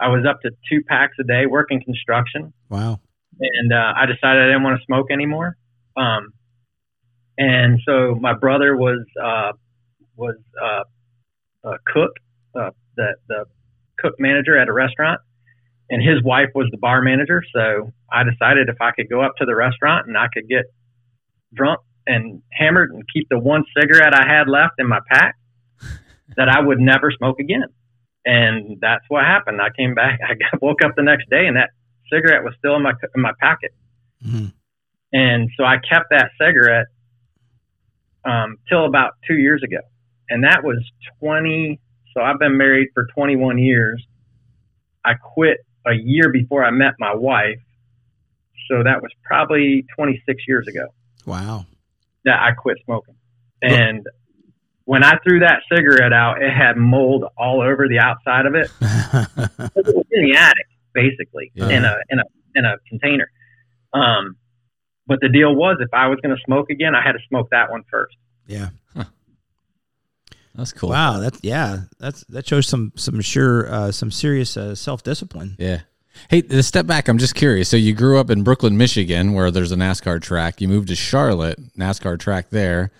I 0.00 0.08
was 0.08 0.26
up 0.28 0.40
to 0.42 0.50
two 0.68 0.82
packs 0.88 1.14
a 1.20 1.24
day 1.24 1.46
working 1.46 1.80
construction, 1.84 2.52
Wow. 2.68 2.98
and 3.38 3.72
uh, 3.72 3.92
I 3.96 4.06
decided 4.06 4.42
I 4.42 4.46
didn't 4.46 4.64
want 4.64 4.80
to 4.80 4.84
smoke 4.84 5.06
anymore. 5.12 5.56
Um, 5.96 6.32
and 7.38 7.78
so 7.86 8.16
my 8.20 8.34
brother 8.34 8.76
was 8.76 9.06
uh, 9.22 9.52
was 10.16 10.34
uh, 10.60 10.82
a 11.70 11.76
cook, 11.86 12.10
uh, 12.58 12.70
the 12.96 13.14
the 13.28 13.44
cook 14.00 14.14
manager 14.18 14.58
at 14.58 14.68
a 14.68 14.72
restaurant, 14.72 15.20
and 15.92 16.02
his 16.02 16.22
wife 16.24 16.48
was 16.54 16.68
the 16.70 16.78
bar 16.78 17.02
manager. 17.02 17.42
So 17.54 17.92
I 18.10 18.22
decided 18.24 18.70
if 18.70 18.80
I 18.80 18.92
could 18.92 19.10
go 19.10 19.20
up 19.20 19.32
to 19.36 19.44
the 19.44 19.54
restaurant 19.54 20.08
and 20.08 20.16
I 20.16 20.26
could 20.32 20.48
get 20.48 20.64
drunk 21.52 21.80
and 22.06 22.40
hammered 22.50 22.90
and 22.90 23.02
keep 23.12 23.28
the 23.28 23.38
one 23.38 23.64
cigarette 23.78 24.14
I 24.14 24.26
had 24.26 24.48
left 24.48 24.76
in 24.78 24.88
my 24.88 25.00
pack, 25.10 25.36
that 26.36 26.48
I 26.48 26.60
would 26.60 26.80
never 26.80 27.12
smoke 27.12 27.38
again. 27.40 27.66
And 28.24 28.78
that's 28.80 29.04
what 29.08 29.26
happened. 29.26 29.60
I 29.60 29.68
came 29.76 29.94
back. 29.94 30.18
I 30.28 30.32
got, 30.32 30.62
woke 30.62 30.82
up 30.82 30.92
the 30.96 31.02
next 31.02 31.28
day, 31.28 31.46
and 31.46 31.56
that 31.58 31.70
cigarette 32.10 32.42
was 32.42 32.54
still 32.58 32.74
in 32.76 32.82
my 32.82 32.94
in 33.14 33.20
my 33.20 33.32
pocket. 33.38 33.74
Mhm. 34.26 34.54
And 35.12 35.50
so 35.58 35.64
I 35.64 35.76
kept 35.76 36.06
that 36.10 36.30
cigarette 36.40 36.86
um, 38.24 38.56
till 38.66 38.86
about 38.86 39.12
two 39.28 39.34
years 39.34 39.62
ago, 39.62 39.80
and 40.30 40.44
that 40.44 40.64
was 40.64 40.78
twenty. 41.18 41.80
So 42.14 42.22
I've 42.22 42.38
been 42.38 42.56
married 42.56 42.88
for 42.94 43.08
twenty 43.14 43.36
one 43.36 43.58
years. 43.58 44.02
I 45.04 45.14
quit 45.34 45.58
a 45.86 45.92
year 45.94 46.30
before 46.32 46.64
I 46.64 46.70
met 46.70 46.94
my 46.98 47.14
wife, 47.14 47.58
so 48.70 48.82
that 48.84 49.02
was 49.02 49.10
probably 49.24 49.84
twenty 49.96 50.22
six 50.26 50.42
years 50.46 50.66
ago 50.68 50.86
Wow. 51.26 51.66
that 52.24 52.40
I 52.40 52.52
quit 52.52 52.78
smoking. 52.84 53.14
And 53.62 54.04
when 54.84 55.04
I 55.04 55.18
threw 55.24 55.40
that 55.40 55.60
cigarette 55.72 56.12
out, 56.12 56.42
it 56.42 56.50
had 56.50 56.76
mold 56.76 57.24
all 57.36 57.60
over 57.62 57.86
the 57.88 57.98
outside 57.98 58.46
of 58.46 58.54
it. 58.54 58.70
It 59.74 59.86
was 59.86 60.06
in 60.10 60.24
the 60.30 60.36
attic, 60.36 60.66
basically, 60.94 61.52
Yeah. 61.54 61.68
in 61.68 61.84
a 61.84 61.94
in 62.10 62.18
a 62.18 62.24
in 62.54 62.64
a 62.64 62.76
container. 62.88 63.30
Um, 63.92 64.36
but 65.06 65.20
the 65.20 65.28
deal 65.28 65.54
was, 65.54 65.76
if 65.80 65.92
I 65.92 66.06
was 66.08 66.18
going 66.22 66.34
to 66.34 66.42
smoke 66.44 66.70
again, 66.70 66.94
I 66.94 67.02
had 67.02 67.12
to 67.12 67.18
smoke 67.28 67.48
that 67.50 67.70
one 67.70 67.82
first. 67.90 68.16
yeah. 68.46 68.70
That's 70.54 70.72
cool. 70.72 70.90
Wow. 70.90 71.18
That's 71.18 71.38
yeah. 71.42 71.82
That's 71.98 72.24
that 72.24 72.46
shows 72.46 72.66
some 72.66 72.92
some 72.96 73.20
sure 73.20 73.72
uh, 73.72 73.92
some 73.92 74.10
serious 74.10 74.56
uh, 74.56 74.74
self 74.74 75.02
discipline. 75.02 75.56
Yeah. 75.58 75.80
Hey, 76.28 76.42
to 76.42 76.62
step 76.62 76.86
back, 76.86 77.08
I'm 77.08 77.18
just 77.18 77.34
curious. 77.34 77.68
So 77.68 77.76
you 77.76 77.94
grew 77.94 78.18
up 78.18 78.30
in 78.30 78.42
Brooklyn, 78.42 78.76
Michigan, 78.76 79.32
where 79.32 79.50
there's 79.50 79.72
a 79.72 79.76
NASCAR 79.76 80.20
track. 80.20 80.60
You 80.60 80.68
moved 80.68 80.88
to 80.88 80.94
Charlotte, 80.94 81.58
NASCAR 81.76 82.18
track 82.18 82.50
there. 82.50 82.92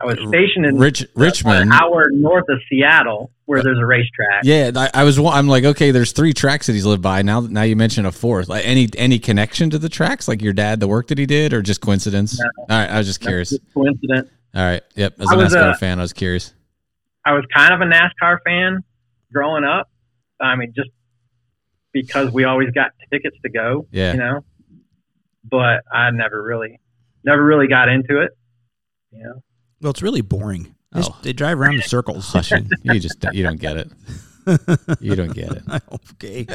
I 0.00 0.06
was 0.06 0.18
stationed 0.28 0.64
in 0.64 0.78
Rich 0.78 1.06
Richmond. 1.14 1.60
an 1.60 1.72
hour 1.72 2.06
north 2.12 2.44
of 2.48 2.60
Seattle, 2.70 3.32
where 3.46 3.62
there's 3.62 3.78
a 3.78 3.84
racetrack. 3.84 4.44
Yeah, 4.44 4.70
I, 4.76 4.90
I 4.94 5.04
was. 5.04 5.18
I'm 5.18 5.48
like, 5.48 5.64
okay, 5.64 5.90
there's 5.90 6.12
three 6.12 6.32
tracks 6.32 6.68
that 6.68 6.74
he's 6.74 6.86
lived 6.86 7.02
by. 7.02 7.22
Now, 7.22 7.40
now 7.40 7.62
you 7.62 7.74
mention 7.74 8.06
a 8.06 8.12
fourth. 8.12 8.48
Like 8.48 8.64
any 8.64 8.88
any 8.96 9.18
connection 9.18 9.70
to 9.70 9.78
the 9.78 9.88
tracks, 9.88 10.28
like 10.28 10.40
your 10.40 10.52
dad, 10.52 10.78
the 10.78 10.86
work 10.86 11.08
that 11.08 11.18
he 11.18 11.26
did, 11.26 11.52
or 11.52 11.62
just 11.62 11.80
coincidence? 11.80 12.40
All 12.40 12.64
right, 12.68 12.88
I 12.88 12.98
was 12.98 13.08
just 13.08 13.20
curious. 13.20 13.50
Just 13.50 13.62
coincidence. 13.74 14.30
All 14.54 14.62
right, 14.62 14.82
yep. 14.94 15.20
As 15.20 15.28
I 15.30 15.34
a 15.34 15.36
was, 15.36 15.52
NASCAR 15.52 15.72
uh, 15.72 15.76
fan, 15.78 15.98
I 15.98 16.02
was 16.02 16.12
curious. 16.12 16.54
I 17.24 17.32
was 17.34 17.44
kind 17.54 17.74
of 17.74 17.80
a 17.80 17.84
NASCAR 17.84 18.38
fan 18.44 18.80
growing 19.32 19.64
up. 19.64 19.90
I 20.40 20.56
mean, 20.56 20.72
just 20.74 20.90
because 21.92 22.30
we 22.32 22.44
always 22.44 22.70
got 22.70 22.92
tickets 23.12 23.36
to 23.44 23.50
go, 23.50 23.86
Yeah. 23.90 24.12
you 24.12 24.18
know. 24.18 24.44
But 25.44 25.82
I 25.92 26.10
never 26.10 26.42
really, 26.42 26.80
never 27.24 27.42
really 27.44 27.66
got 27.68 27.88
into 27.88 28.20
it. 28.20 28.30
You 29.12 29.24
know, 29.24 29.42
Well, 29.80 29.90
it's 29.90 30.02
really 30.02 30.20
boring. 30.20 30.74
They, 30.92 31.00
Oh. 31.02 31.18
they 31.22 31.32
drive 31.32 31.60
around 31.60 31.74
in 31.76 31.82
circles. 31.82 32.28
Hush, 32.32 32.50
you 32.52 32.64
you 32.84 33.00
just 33.00 33.24
you 33.32 33.42
don't 33.42 33.60
get 33.60 33.76
it. 33.76 33.90
You 35.00 35.14
don't 35.16 35.34
get 35.34 35.52
it. 35.52 35.62
okay. 35.92 36.46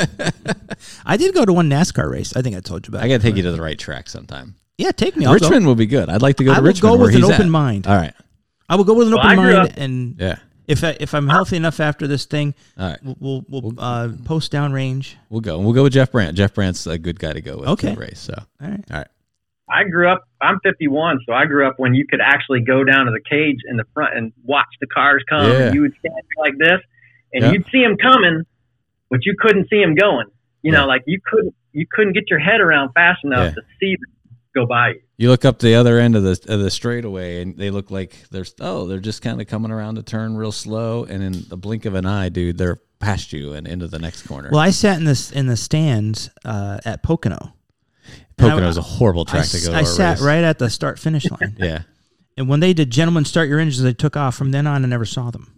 I 1.05 1.17
did 1.17 1.33
go 1.35 1.45
to 1.45 1.53
one 1.53 1.69
NASCAR 1.69 2.09
race. 2.09 2.35
I 2.35 2.41
think 2.41 2.55
I 2.55 2.59
told 2.59 2.87
you 2.87 2.91
about. 2.91 3.03
I 3.03 3.07
got 3.07 3.17
to 3.17 3.23
take 3.23 3.35
you 3.35 3.43
to 3.43 3.51
the 3.51 3.61
right 3.61 3.77
track 3.77 4.09
sometime. 4.09 4.55
Yeah, 4.77 4.91
take 4.91 5.15
me. 5.15 5.25
I'll 5.27 5.33
Richmond 5.35 5.63
Go. 5.63 5.67
will 5.67 5.75
be 5.75 5.85
good. 5.85 6.09
I'd 6.09 6.23
like 6.23 6.37
to 6.37 6.43
go 6.43 6.51
I 6.51 6.55
to 6.55 6.61
will 6.61 6.67
Richmond. 6.69 6.97
go 6.97 7.03
with 7.03 7.15
an 7.15 7.23
open 7.23 7.41
at. 7.45 7.49
mind. 7.49 7.85
All 7.87 7.95
right. 7.95 8.13
I 8.69 8.75
will 8.75 8.83
go 8.85 8.95
with 8.95 9.07
an 9.07 9.13
Well, 9.13 9.23
open 9.25 9.37
mind, 9.37 9.55
up- 9.57 9.69
and 9.77 10.15
Yeah. 10.19 10.37
If 10.67 10.83
I, 10.83 10.95
if 10.99 11.13
I'm 11.13 11.27
healthy 11.27 11.57
enough 11.57 11.79
after 11.79 12.07
this 12.07 12.25
thing, 12.25 12.53
All 12.77 12.89
right. 12.89 12.99
we'll 13.03 13.45
we'll, 13.49 13.61
we'll 13.61 13.73
uh, 13.79 14.09
post 14.25 14.51
downrange. 14.51 15.15
We'll 15.29 15.41
go. 15.41 15.59
We'll 15.59 15.73
go 15.73 15.83
with 15.83 15.93
Jeff 15.93 16.11
Brandt. 16.11 16.37
Jeff 16.37 16.53
Brandt's 16.53 16.85
a 16.87 16.97
good 16.97 17.19
guy 17.19 17.33
to 17.33 17.41
go 17.41 17.57
with 17.57 17.69
Okay. 17.69 17.93
the 17.93 17.99
race. 17.99 18.19
So 18.19 18.33
All 18.61 18.69
right. 18.69 18.83
all 18.91 18.97
right. 18.97 19.07
I 19.69 19.85
grew 19.85 20.09
up. 20.11 20.23
I'm 20.41 20.59
51, 20.63 21.19
so 21.25 21.33
I 21.33 21.45
grew 21.45 21.65
up 21.67 21.75
when 21.77 21.93
you 21.93 22.05
could 22.05 22.19
actually 22.21 22.61
go 22.61 22.83
down 22.83 23.05
to 23.05 23.11
the 23.11 23.21
cage 23.27 23.57
in 23.67 23.77
the 23.77 23.85
front 23.93 24.15
and 24.15 24.33
watch 24.43 24.67
the 24.81 24.87
cars 24.87 25.23
come. 25.29 25.47
Yeah. 25.49 25.57
And 25.67 25.75
you 25.75 25.81
would 25.81 25.93
stand 25.99 26.13
there 26.15 26.45
like 26.45 26.57
this, 26.59 26.81
and 27.33 27.43
Yeah. 27.45 27.51
you'd 27.53 27.65
see 27.71 27.81
them 27.81 27.97
coming, 27.97 28.43
but 29.09 29.25
you 29.25 29.35
couldn't 29.39 29.69
see 29.69 29.79
them 29.81 29.95
going. 29.95 30.27
You 30.61 30.71
Yeah. 30.73 30.79
know, 30.81 30.87
like 30.87 31.03
you 31.07 31.19
couldn't 31.25 31.55
you 31.75 31.87
couldn't 31.91 32.13
get 32.13 32.29
your 32.29 32.37
head 32.39 32.61
around 32.61 32.91
fast 32.93 33.23
enough 33.23 33.55
Yeah. 33.55 33.55
to 33.55 33.61
see 33.79 33.95
them 33.95 34.12
go 34.55 34.65
by 34.65 34.89
you. 34.89 35.01
You 35.17 35.29
look 35.29 35.45
up 35.45 35.59
the 35.59 35.75
other 35.75 35.99
end 35.99 36.15
of 36.15 36.23
the 36.23 36.31
of 36.47 36.59
the 36.59 36.69
straightaway, 36.71 37.41
and 37.41 37.57
they 37.57 37.69
look 37.69 37.91
like 37.91 38.15
they're 38.31 38.45
oh 38.59 38.87
they're 38.87 38.99
just 38.99 39.21
kind 39.21 39.39
of 39.41 39.47
coming 39.47 39.71
around 39.71 39.95
the 39.95 40.03
turn 40.03 40.35
real 40.35 40.51
slow, 40.51 41.03
and 41.05 41.23
in 41.23 41.45
the 41.47 41.57
blink 41.57 41.85
of 41.85 41.95
an 41.95 42.05
eye, 42.05 42.29
dude, 42.29 42.57
they're 42.57 42.79
past 42.99 43.33
you 43.33 43.53
and 43.53 43.67
into 43.67 43.87
the 43.87 43.99
next 43.99 44.23
corner. 44.27 44.49
Well, 44.51 44.61
I 44.61 44.69
sat 44.71 44.97
in 44.97 45.05
this 45.05 45.31
in 45.31 45.47
the 45.47 45.57
stands 45.57 46.29
uh, 46.45 46.79
at 46.85 47.03
Pocono. 47.03 47.53
Pocono 48.37 48.67
is 48.67 48.77
a 48.77 48.81
horrible 48.81 49.25
I, 49.27 49.31
track 49.31 49.47
to 49.49 49.61
go. 49.61 49.71
To 49.71 49.77
I 49.77 49.81
a 49.81 49.85
sat 49.85 50.17
race. 50.17 50.21
right 50.21 50.43
at 50.43 50.59
the 50.59 50.69
start 50.69 50.99
finish 50.99 51.29
line, 51.31 51.55
Yeah, 51.59 51.83
and 52.37 52.49
when 52.49 52.59
they 52.59 52.73
did 52.73 52.89
"Gentlemen, 52.91 53.25
Start 53.25 53.47
Your 53.49 53.59
Engines," 53.59 53.81
they 53.81 53.93
took 53.93 54.17
off. 54.17 54.35
From 54.35 54.51
then 54.51 54.67
on, 54.67 54.83
I 54.83 54.87
never 54.87 55.05
saw 55.05 55.31
them 55.31 55.53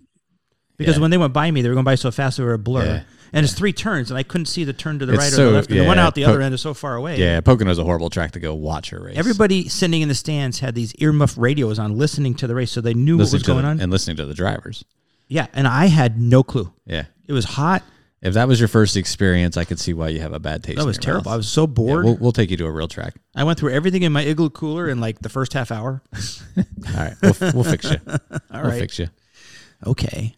because 0.77 0.95
Yeah. 0.95 1.01
when 1.01 1.11
they 1.11 1.17
went 1.17 1.33
by 1.33 1.49
me, 1.51 1.61
they 1.61 1.69
were 1.69 1.75
going 1.75 1.85
by 1.85 1.95
so 1.95 2.11
fast 2.11 2.37
they 2.37 2.43
were 2.43 2.53
a 2.53 2.59
blur. 2.59 2.85
Yeah. 2.85 3.03
And 3.35 3.43
it's 3.43 3.53
three 3.53 3.73
turns, 3.73 4.09
and 4.09 4.17
I 4.17 4.23
couldn't 4.23 4.45
see 4.47 4.63
the 4.63 4.73
turn 4.73 4.97
to 4.99 5.05
the 5.05 5.13
It's 5.13 5.19
right 5.21 5.27
or 5.33 5.35
so- 5.35 5.45
the 5.49 5.51
left. 5.51 5.69
And 5.69 5.79
the 5.81 5.85
one 5.85 5.99
out 5.99 6.15
the 6.15 6.23
Po- 6.23 6.29
other 6.31 6.41
end 6.41 6.55
is 6.55 6.61
so 6.61 6.73
far 6.73 6.95
away. 6.95 7.19
yeah. 7.19 7.41
Pocono's 7.41 7.77
a 7.77 7.83
horrible 7.83 8.09
track 8.09 8.31
to 8.31 8.39
go 8.39 8.55
watch 8.55 8.91
a 8.93 8.99
race. 8.99 9.17
Everybody 9.17 9.67
sitting 9.69 10.01
in 10.01 10.07
the 10.07 10.15
stands 10.15 10.59
had 10.59 10.73
these 10.73 10.93
earmuff 10.93 11.35
radios 11.37 11.77
on, 11.77 11.97
listening 11.97 12.33
to 12.35 12.47
the 12.47 12.55
race, 12.55 12.71
so 12.71 12.81
they 12.81 12.93
knew 12.93 13.17
listening 13.17 13.31
what 13.33 13.33
was 13.39 13.43
going 13.43 13.61
the- 13.63 13.69
on. 13.69 13.79
and 13.81 13.91
listening 13.91 14.15
to 14.17 14.25
the 14.25 14.33
drivers. 14.33 14.85
yeah, 15.27 15.47
and 15.53 15.67
I 15.67 15.87
had 15.87 16.19
no 16.19 16.41
clue. 16.43 16.71
Yeah, 16.85 17.05
It 17.27 17.33
was 17.33 17.43
hot. 17.45 17.83
if 18.21 18.33
that 18.35 18.47
was 18.47 18.59
your 18.61 18.69
first 18.69 18.95
experience, 18.95 19.57
I 19.57 19.65
could 19.65 19.79
see 19.81 19.91
why 19.93 20.07
you 20.09 20.21
have 20.21 20.31
a 20.33 20.39
bad 20.39 20.63
taste. 20.63 20.77
That 20.77 20.85
was 20.85 20.97
terrible. 20.97 21.29
I 21.29 21.35
was 21.35 21.47
so 21.49 21.63
Yeah, 21.63 21.67
bored. 21.67 22.05
we'll, 22.05 22.15
we'll 22.17 22.31
take 22.31 22.49
you 22.51 22.57
to 22.57 22.65
a 22.65 22.71
real 22.71 22.87
track. 22.87 23.15
I 23.35 23.43
went 23.43 23.59
through 23.59 23.71
everything 23.71 24.03
in 24.03 24.13
my 24.13 24.21
igloo 24.23 24.49
cooler 24.49 24.87
in 24.87 25.01
like 25.01 25.19
the 25.19 25.29
first 25.29 25.51
half 25.53 25.71
hour. 25.71 26.01
All 26.57 26.63
right, 26.95 27.15
we'll, 27.21 27.35
we'll 27.53 27.63
fix 27.65 27.83
you. 27.91 27.97
All 28.07 28.17
we'll 28.53 28.63
right. 28.63 28.79
fix 28.79 28.97
you. 28.97 29.09
Okay. 29.85 30.35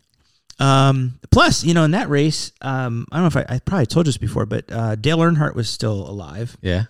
Um, 0.60 1.20
plus, 1.32 1.64
you 1.64 1.74
know, 1.74 1.84
in 1.84 1.92
that 1.92 2.10
race, 2.10 2.52
um, 2.62 3.06
I 3.12 3.18
don't 3.18 3.24
know 3.24 3.40
if 3.42 3.48
I, 3.50 3.56
I 3.56 3.60
probably 3.60 3.86
told 3.86 4.06
you 4.08 4.10
this 4.10 4.18
before, 4.18 4.46
but 4.46 4.72
uh, 4.72 4.96
Dale 4.96 5.20
Earnhardt 5.20 5.54
was 5.56 5.70
still 5.70 6.10
alive, 6.10 6.58
Yeah, 6.62 6.86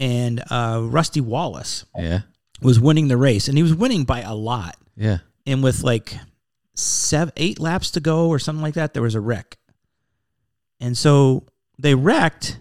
and 0.00 0.42
uh, 0.50 0.80
Rusty 0.82 1.20
Wallace 1.20 1.84
yeah, 1.96 2.20
was 2.62 2.80
winning 2.80 3.08
the 3.08 3.16
race, 3.18 3.48
and 3.48 3.56
he 3.58 3.62
was 3.62 3.74
winning 3.74 4.04
by 4.04 4.20
a 4.22 4.34
lot. 4.34 4.76
yeah. 4.96 5.18
And 5.48 5.62
with 5.62 5.82
like 5.84 6.14
seven, 6.74 7.32
eight 7.36 7.60
laps 7.60 7.92
to 7.92 8.00
go 8.00 8.28
or 8.28 8.38
something 8.38 8.62
like 8.62 8.74
that, 8.74 8.94
there 8.94 9.02
was 9.02 9.14
a 9.14 9.20
wreck. 9.20 9.58
And 10.80 10.96
so 10.98 11.44
they 11.78 11.94
wrecked, 11.94 12.58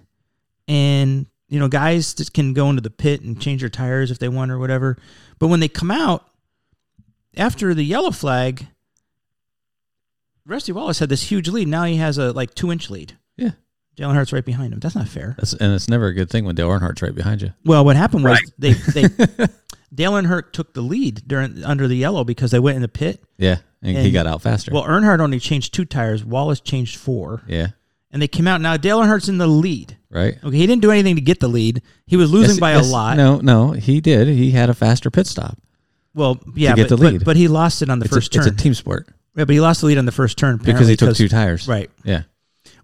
and 0.67 1.25
you 1.47 1.59
know, 1.59 1.67
guys 1.67 2.13
just 2.13 2.33
can 2.33 2.53
go 2.53 2.69
into 2.69 2.81
the 2.81 2.89
pit 2.89 3.21
and 3.21 3.39
change 3.41 3.61
their 3.61 3.69
tires 3.69 4.11
if 4.11 4.19
they 4.19 4.29
want 4.29 4.51
or 4.51 4.59
whatever. 4.59 4.97
But 5.39 5.47
when 5.47 5.59
they 5.61 5.67
come 5.67 5.91
out 5.91 6.27
after 7.37 7.73
the 7.73 7.83
yellow 7.83 8.11
flag, 8.11 8.67
Rusty 10.45 10.71
Wallace 10.71 10.99
had 10.99 11.09
this 11.09 11.23
huge 11.23 11.47
lead. 11.49 11.67
Now 11.67 11.83
he 11.85 11.95
has 11.97 12.17
a 12.17 12.31
like 12.31 12.53
two 12.55 12.71
inch 12.71 12.89
lead. 12.89 13.17
Yeah. 13.37 13.51
Dale 13.95 14.09
Earnhardt's 14.09 14.33
right 14.33 14.43
behind 14.45 14.73
him. 14.73 14.79
That's 14.79 14.95
not 14.95 15.07
fair. 15.07 15.35
That's, 15.37 15.53
and 15.53 15.73
it's 15.73 15.87
never 15.89 16.07
a 16.07 16.13
good 16.13 16.29
thing 16.29 16.43
when 16.45 16.55
Dale 16.55 16.67
Earnhardt's 16.69 17.01
right 17.01 17.15
behind 17.15 17.41
you. 17.41 17.53
Well, 17.63 17.85
what 17.85 17.95
happened 17.95 18.23
was 18.25 18.33
Right. 18.33 18.51
they 18.59 18.73
they 18.73 19.03
Dale 19.93 20.11
Earnhardt 20.13 20.51
took 20.51 20.73
the 20.73 20.81
lead 20.81 21.23
during 21.27 21.63
under 21.63 21.87
the 21.87 21.95
yellow 21.95 22.23
because 22.23 22.51
they 22.51 22.59
went 22.59 22.75
in 22.75 22.81
the 22.81 22.87
pit. 22.89 23.23
Yeah, 23.37 23.57
and, 23.81 23.97
he 23.97 24.11
got 24.11 24.27
out 24.27 24.41
faster. 24.41 24.71
Well, 24.73 24.83
Earnhardt 24.83 25.19
only 25.21 25.39
changed 25.39 25.73
two 25.73 25.85
tires. 25.85 26.25
Wallace 26.25 26.59
changed 26.59 26.97
four, 26.97 27.43
yeah, 27.47 27.67
and 28.11 28.21
they 28.21 28.27
came 28.27 28.47
out. 28.47 28.59
Now 28.59 28.75
Dale 28.75 28.99
Earnhardt's 28.99 29.29
in 29.29 29.37
the 29.37 29.47
lead. 29.47 29.97
right. 30.09 30.37
Okay, 30.43 30.57
he 30.57 30.67
didn't 30.67 30.81
do 30.81 30.91
anything 30.91 31.15
to 31.15 31.21
get 31.21 31.39
the 31.39 31.47
lead. 31.47 31.81
He 32.05 32.17
was 32.17 32.31
losing 32.33 32.55
Yes, 32.55 32.59
by 32.59 32.73
yes, 32.73 32.89
a 32.89 32.91
lot. 32.91 33.15
No, 33.15 33.37
no, 33.37 33.71
he 33.71 34.01
did. 34.01 34.27
He 34.27 34.51
had 34.51 34.69
a 34.69 34.73
faster 34.73 35.09
pit 35.09 35.25
stop. 35.27 35.57
Well, 36.13 36.41
yeah, 36.55 36.75
get 36.75 36.89
but, 36.89 36.89
the 36.89 36.97
but- 37.03 37.13
lead. 37.13 37.25
But, 37.25 37.37
he 37.37 37.47
lost 37.47 37.81
it 37.81 37.89
on 37.89 37.99
the 37.99 38.05
It's, 38.05 38.13
first 38.13 38.35
a, 38.35 38.39
it's 38.39 38.47
a 38.47 38.51
team 38.51 38.73
sport 38.73 39.07
yeah, 39.35 39.45
but 39.45 39.49
he 39.49 39.59
lost 39.59 39.81
the 39.81 39.87
lead 39.87 39.97
on 39.97 40.05
the 40.05 40.11
first 40.11 40.37
turn 40.37 40.57
because 40.57 40.87
he 40.87 40.95
took 40.95 41.15
two 41.15 41.27
tires. 41.29 41.67
Right, 41.67 41.89
Yeah. 42.03 42.23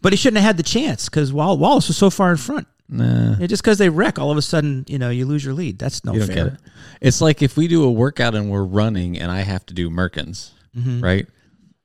but 0.01 0.13
he 0.13 0.17
shouldn't 0.17 0.37
have 0.41 0.47
had 0.47 0.57
the 0.57 0.63
chance 0.63 1.09
because 1.09 1.31
Wallace 1.33 1.87
was 1.87 1.97
so 1.97 2.09
far 2.09 2.31
in 2.31 2.37
front. 2.37 2.67
Nah, 2.89 3.37
Yeah, 3.39 3.47
just 3.47 3.63
because 3.63 3.77
they 3.77 3.87
wreck, 3.89 4.19
all 4.19 4.31
of 4.31 4.37
a 4.37 4.41
sudden, 4.41 4.83
you 4.87 4.99
know, 4.99 5.09
you 5.09 5.25
lose 5.25 5.45
your 5.45 5.53
lead. 5.53 5.79
That's 5.79 6.03
no 6.03 6.13
you 6.13 6.25
fair. 6.25 6.47
it. 6.47 6.53
It's 6.99 7.21
like 7.21 7.41
if 7.41 7.55
we 7.55 7.67
do 7.69 7.83
a 7.85 7.91
workout 7.91 8.35
and 8.35 8.49
we're 8.51 8.63
running 8.65 9.17
and 9.17 9.31
I 9.31 9.41
have 9.41 9.65
to 9.67 9.73
do 9.73 9.89
Merkins, 9.89 10.51
Mm-hmm. 10.77 11.01
right? 11.01 11.27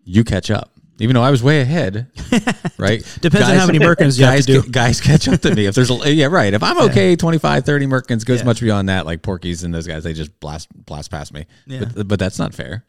You 0.04 0.24
catch 0.24 0.50
up. 0.50 0.72
Even 0.98 1.14
though 1.14 1.22
I 1.22 1.30
was 1.30 1.42
way 1.42 1.60
ahead, 1.60 2.06
right? 2.78 3.04
Depends 3.20 3.48
on 3.48 3.56
how 3.56 3.66
many 3.66 3.78
Merkins 3.78 4.18
you 4.18 4.24
have 4.24 4.34
guys, 4.36 4.46
to 4.46 4.62
do. 4.62 4.70
guys 4.70 5.00
catch 5.00 5.28
up 5.28 5.40
to 5.42 5.54
me. 5.54 5.66
If 5.66 5.74
there's 5.74 5.90
a, 5.90 6.10
yeah, 6.12 6.26
right. 6.26 6.54
If 6.54 6.62
I'm 6.62 6.80
okay, 6.90 7.16
25, 7.16 7.64
30 7.66 7.86
Merkins 7.86 8.24
goes 8.24 8.38
Yeah. 8.40 8.44
much 8.46 8.60
beyond 8.60 8.88
that. 8.88 9.04
Like 9.04 9.20
Porky's 9.22 9.62
and 9.62 9.74
those 9.74 9.86
guys, 9.86 10.04
they 10.04 10.12
just 10.14 10.38
blast, 10.40 10.68
blast 10.86 11.10
past 11.10 11.34
me. 11.34 11.44
Yeah. 11.66 11.84
But, 11.94 12.08
but 12.08 12.18
that's 12.18 12.38
not 12.38 12.54
fair. 12.54 12.84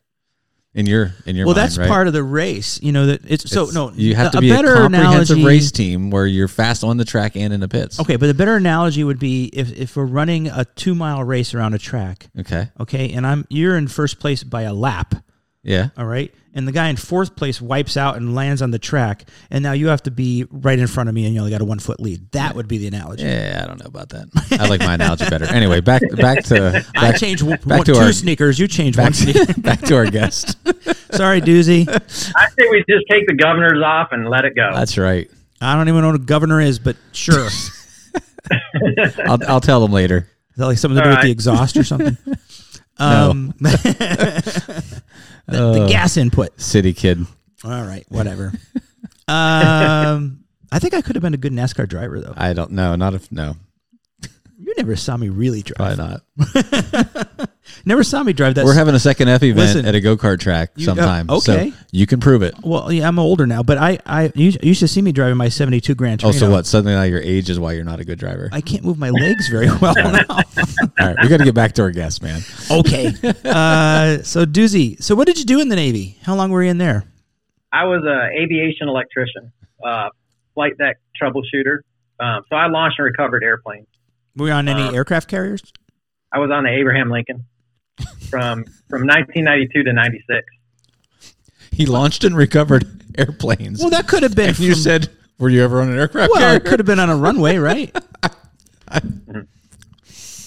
In 0.78 0.86
your, 0.86 1.12
in 1.26 1.36
your 1.36 1.48
Well, 1.48 1.56
mind, 1.56 1.64
that's 1.66 1.78
right? 1.80 1.88
part 1.88 2.06
of 2.06 2.14
the 2.14 2.22
race. 2.22 2.80
You 2.84 2.92
know 2.92 3.08
that 3.08 3.22
it's 3.26 3.50
so 3.50 3.66
no. 3.74 3.92
you 3.96 4.14
have 4.14 4.32
to 4.34 4.38
a 4.38 4.42
be 4.42 4.52
a 4.52 4.54
better 4.54 4.76
comprehensive 4.76 5.38
analogy, 5.38 5.44
race 5.58 5.72
team 5.72 6.12
where 6.12 6.28
you're 6.28 6.48
fast 6.48 6.84
on 6.84 6.98
the 6.98 7.04
track 7.04 7.36
and 7.36 7.52
in 7.52 7.60
the 7.60 7.68
pits. 7.68 8.00
Okay, 8.00 8.16
but 8.16 8.28
the 8.28 8.36
better 8.36 8.56
analogy 8.56 9.04
would 9.04 9.18
be 9.18 9.46
if 9.54 9.76
if 9.76 9.96
we're 9.98 10.06
running 10.06 10.48
a 10.50 10.66
two 10.76 10.94
mile 10.94 11.24
race 11.24 11.56
around 11.56 11.74
a 11.74 11.80
track. 11.80 12.30
Okay. 12.40 12.70
Okay, 12.80 13.12
and 13.14 13.26
I'm 13.26 13.46
you're 13.50 13.76
in 13.76 13.88
first 13.88 14.20
place 14.20 14.44
by 14.44 14.62
a 14.62 14.74
lap. 14.74 15.16
Yeah. 15.64 15.90
All 15.98 16.06
right, 16.06 16.34
and 16.54 16.68
the 16.68 16.72
guy 16.72 16.88
in 16.88 16.96
fourth 16.96 17.36
place 17.36 17.62
wipes 17.62 17.98
out 17.98 18.16
and 18.16 18.34
lands 18.34 18.62
on 18.62 18.72
the 18.72 18.80
track, 18.80 19.26
and 19.52 19.62
now 19.62 19.74
you 19.74 19.88
have 19.90 20.02
to 20.04 20.12
be 20.12 20.46
right 20.50 20.80
in 20.80 20.88
front 20.88 21.10
of 21.10 21.16
me, 21.16 21.26
and 21.26 21.34
you 21.34 21.40
only 21.40 21.52
got 21.52 21.62
a 21.62 21.66
one 21.66 21.80
foot 21.80 22.00
lead. 22.00 22.32
That 22.32 22.56
would 22.56 22.68
be 22.68 22.78
the 22.78 22.88
analogy. 22.88 23.24
Yeah, 23.24 23.62
I 23.64 23.68
don't 23.68 23.80
know 23.80 23.88
about 23.88 24.10
that. 24.10 24.28
I 24.60 24.68
like 24.68 24.80
my 24.80 24.94
analogy 24.94 25.30
better. 25.30 25.46
Anyway, 25.58 25.82
back 25.82 26.02
back 26.16 26.44
to 26.46 26.86
I 26.96 27.12
back, 27.12 27.20
change 27.20 27.42
one, 27.42 27.58
back 27.66 27.86
two 27.86 27.96
our 27.96 28.12
sneakers. 28.12 28.60
You 28.60 28.68
change 28.68 28.96
back 28.96 29.06
one 29.06 29.14
sneaker. 29.14 29.46
to, 29.46 29.60
back 29.62 29.82
to 29.82 29.96
our 29.96 30.06
guest. 30.06 30.58
Sorry, 31.12 31.42
Doozy. 31.42 31.88
I 31.88 32.48
say 32.50 32.68
we 32.70 32.84
just 32.90 33.06
take 33.10 33.28
the 33.28 33.36
governors 33.36 33.82
off 33.84 34.10
and 34.12 34.30
let 34.30 34.46
it 34.46 34.56
go. 34.56 34.72
That's 34.74 34.98
right. 34.98 35.30
I 35.62 35.76
don't 35.76 35.88
even 35.90 36.02
know 36.02 36.08
what 36.08 36.16
a 36.16 36.20
governor 36.20 36.62
is, 36.62 36.80
but 36.80 36.96
sure. 37.12 37.50
I'll 39.26 39.40
I'll 39.48 39.62
tell 39.62 39.82
them 39.82 39.92
later. 39.92 40.30
Is 40.52 40.58
that 40.58 40.66
like 40.66 40.78
something 40.78 40.98
to 40.98 41.04
do 41.04 41.10
All 41.10 41.16
with 41.16 41.24
the 41.26 41.32
exhaust 41.32 41.78
or 41.78 41.84
something? 41.84 42.18
No. 43.00 43.30
Um, 43.30 43.54
The, 45.48 45.74
the 45.74 45.88
gas 45.88 46.18
input. 46.18 46.60
City 46.60 46.94
kid. 46.94 47.26
All 47.64 47.84
right, 47.84 48.06
whatever. 48.10 48.54
um, 49.28 50.44
I 50.72 50.80
think 50.80 50.94
I 50.94 51.02
could 51.02 51.16
have 51.16 51.22
been 51.22 51.34
a 51.34 51.38
good 51.38 51.54
NASCAR 51.54 51.88
driver, 51.88 52.20
though. 52.20 52.34
I 52.36 52.54
don't 52.54 52.72
know. 52.72 52.96
Not 52.96 53.14
if 53.14 53.32
no. 53.32 53.56
You 54.78 54.84
never 54.84 54.96
saw 54.96 55.18
me 55.18 55.30
really 55.30 55.64
drive. 55.64 55.98
Probably 55.98 56.62
not. 56.68 57.50
Never 57.86 58.04
saw 58.04 58.24
me 58.24 58.32
drive 58.34 58.56
that. 58.56 58.66
We're 58.66 58.74
having 58.74 58.96
a 58.96 59.00
second 59.00 59.28
F 59.28 59.44
event 59.44 59.58
Listen, 59.60 59.86
at 59.86 59.96
a 59.96 60.00
go 60.00 60.16
kart 60.18 60.40
track 60.40 60.72
you- 60.76 60.86
sometime. 60.86 61.30
uh, 61.30 61.38
okay. 61.38 61.72
So 61.72 61.78
you 61.92 62.06
can 62.08 62.20
prove 62.20 62.42
it. 62.42 62.54
well, 62.64 62.92
yeah, 62.92 63.08
I'm 63.08 63.20
older 63.20 63.46
now, 63.48 63.62
but 63.64 63.78
I, 63.78 64.00
I 64.06 64.32
you 64.36 64.52
you 64.52 64.58
used 64.62 64.80
to 64.82 64.88
see 64.88 65.02
me 65.02 65.12
driving 65.12 65.38
my 65.38 65.50
'72 65.50 65.94
Grand 65.96 66.24
Oh, 66.24 66.32
so 66.32 66.50
what? 66.50 66.66
Suddenly 66.66 66.94
now 66.96 67.04
your 67.04 67.22
age 67.22 67.50
is 67.50 67.60
why 67.60 67.74
you're 67.74 67.84
not 67.84 68.00
a 68.00 68.06
good 68.06 68.20
driver. 68.20 68.50
I 68.52 68.62
can't 68.62 68.84
move 68.84 68.98
my 68.98 69.10
legs 69.10 69.50
very 69.50 69.68
well 69.82 69.94
now. 69.98 70.22
All 70.30 70.44
right, 71.00 71.16
we 71.22 71.28
got 71.28 71.38
to 71.38 71.44
get 71.46 71.56
back 71.56 71.74
to 71.74 71.82
our 71.84 71.92
guest, 71.92 72.22
man. 72.24 72.42
okay. 72.72 73.08
Uh, 73.44 74.22
so 74.24 74.46
Doozy, 74.46 75.02
so 75.02 75.16
what 75.16 75.28
did 75.28 75.38
you 75.40 75.46
do 75.46 75.60
in 75.60 75.70
the 75.70 75.76
Navy? 75.76 76.18
How 76.24 76.36
long 76.36 76.52
were 76.52 76.64
you 76.64 76.70
in 76.70 76.78
there? 76.78 77.04
I 77.74 77.84
was 77.86 78.04
a 78.06 78.30
aviation 78.42 78.88
electrician, 78.88 79.52
uh, 79.86 80.10
flight 80.54 80.78
deck 80.78 80.98
troubleshooter. 81.22 81.80
Um, 82.20 82.44
so 82.50 82.56
I 82.56 82.68
launched 82.68 82.98
and 83.00 83.06
recovered 83.06 83.44
airplanes. 83.44 83.88
Were 84.38 84.48
you 84.48 84.54
on 84.54 84.68
any 84.68 84.84
Uh, 84.84 84.92
aircraft 84.92 85.28
carriers? 85.30 85.62
I 86.32 86.40
was 86.40 86.52
on 86.52 86.64
the 86.64 86.70
Abraham 86.70 87.10
Lincoln 87.10 87.46
from 88.30 88.64
from 88.90 89.06
1992 89.08 89.84
to 89.84 89.94
96. 89.94 90.46
He 91.72 91.86
launched 91.86 92.24
and 92.24 92.36
recovered 92.36 92.86
airplanes. 93.18 93.80
Well, 93.82 93.90
that 93.90 94.08
could 94.08 94.24
have 94.24 94.36
been. 94.36 94.50
and 94.50 94.60
you 94.60 94.74
said, 94.76 95.10
"Were 95.40 95.50
you 95.50 95.64
ever 95.64 95.82
on 95.82 95.90
an 95.90 95.98
aircraft 95.98 96.32
carrier? 96.34 96.34
well, 96.34 96.42
carrier?" 96.42 96.58
it 96.58 96.66
could 96.66 96.80
have 96.80 96.86
been 96.86 97.00
on 97.00 97.10
a 97.10 97.16
runway, 97.16 97.58
right? 97.58 97.96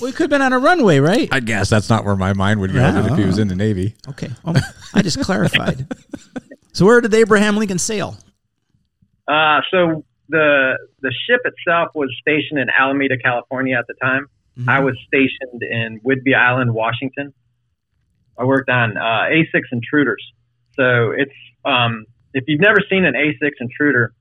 well, 0.01 0.09
it 0.09 0.15
could 0.15 0.25
have 0.25 0.31
been 0.31 0.43
on 0.43 0.53
a 0.53 0.59
runway, 0.59 0.99
right? 0.99 1.29
I 1.33 1.41
guess 1.41 1.69
that's 1.71 1.89
not 1.91 2.05
where 2.05 2.17
my 2.17 2.33
mind 2.33 2.61
would 2.61 2.73
go 2.73 2.79
Yeah. 2.81 3.13
if 3.13 3.19
he 3.19 3.25
was 3.25 3.39
in 3.39 3.49
the 3.49 3.57
Navy. 3.57 3.95
Okay. 4.09 4.31
Well, 4.45 4.57
I 4.95 5.03
just 5.03 5.21
clarified. 5.21 5.87
So 6.73 6.87
where 6.87 7.01
did 7.01 7.11
the 7.11 7.17
Abraham 7.17 7.57
Lincoln 7.57 7.81
sail? 7.81 8.17
Uh, 9.27 9.61
so 9.73 10.05
the 10.31 10.79
the 11.01 11.13
ship 11.27 11.41
itself 11.45 11.89
was 11.95 12.09
stationed 12.21 12.59
in 12.59 12.69
Alameda, 12.71 13.17
California 13.19 13.77
at 13.79 13.87
the 13.87 13.95
time. 14.01 14.27
Mm-hmm. 14.59 14.69
I 14.69 14.81
was 14.81 14.97
stationed 15.07 15.63
in 15.63 16.01
Whidbey 16.01 16.35
Island, 16.37 16.73
Washington. 16.73 17.33
I 18.39 18.45
worked 18.45 18.71
on 18.71 18.97
uh, 18.97 19.29
A6 19.31 19.61
intruders. 19.73 20.25
So 20.77 21.11
it's 21.11 21.33
um, 21.65 22.07
if 22.33 22.45
you've 22.47 22.61
never 22.61 22.79
seen 22.89 23.05
an 23.05 23.15
A6 23.15 23.51
intruder, 23.61 24.15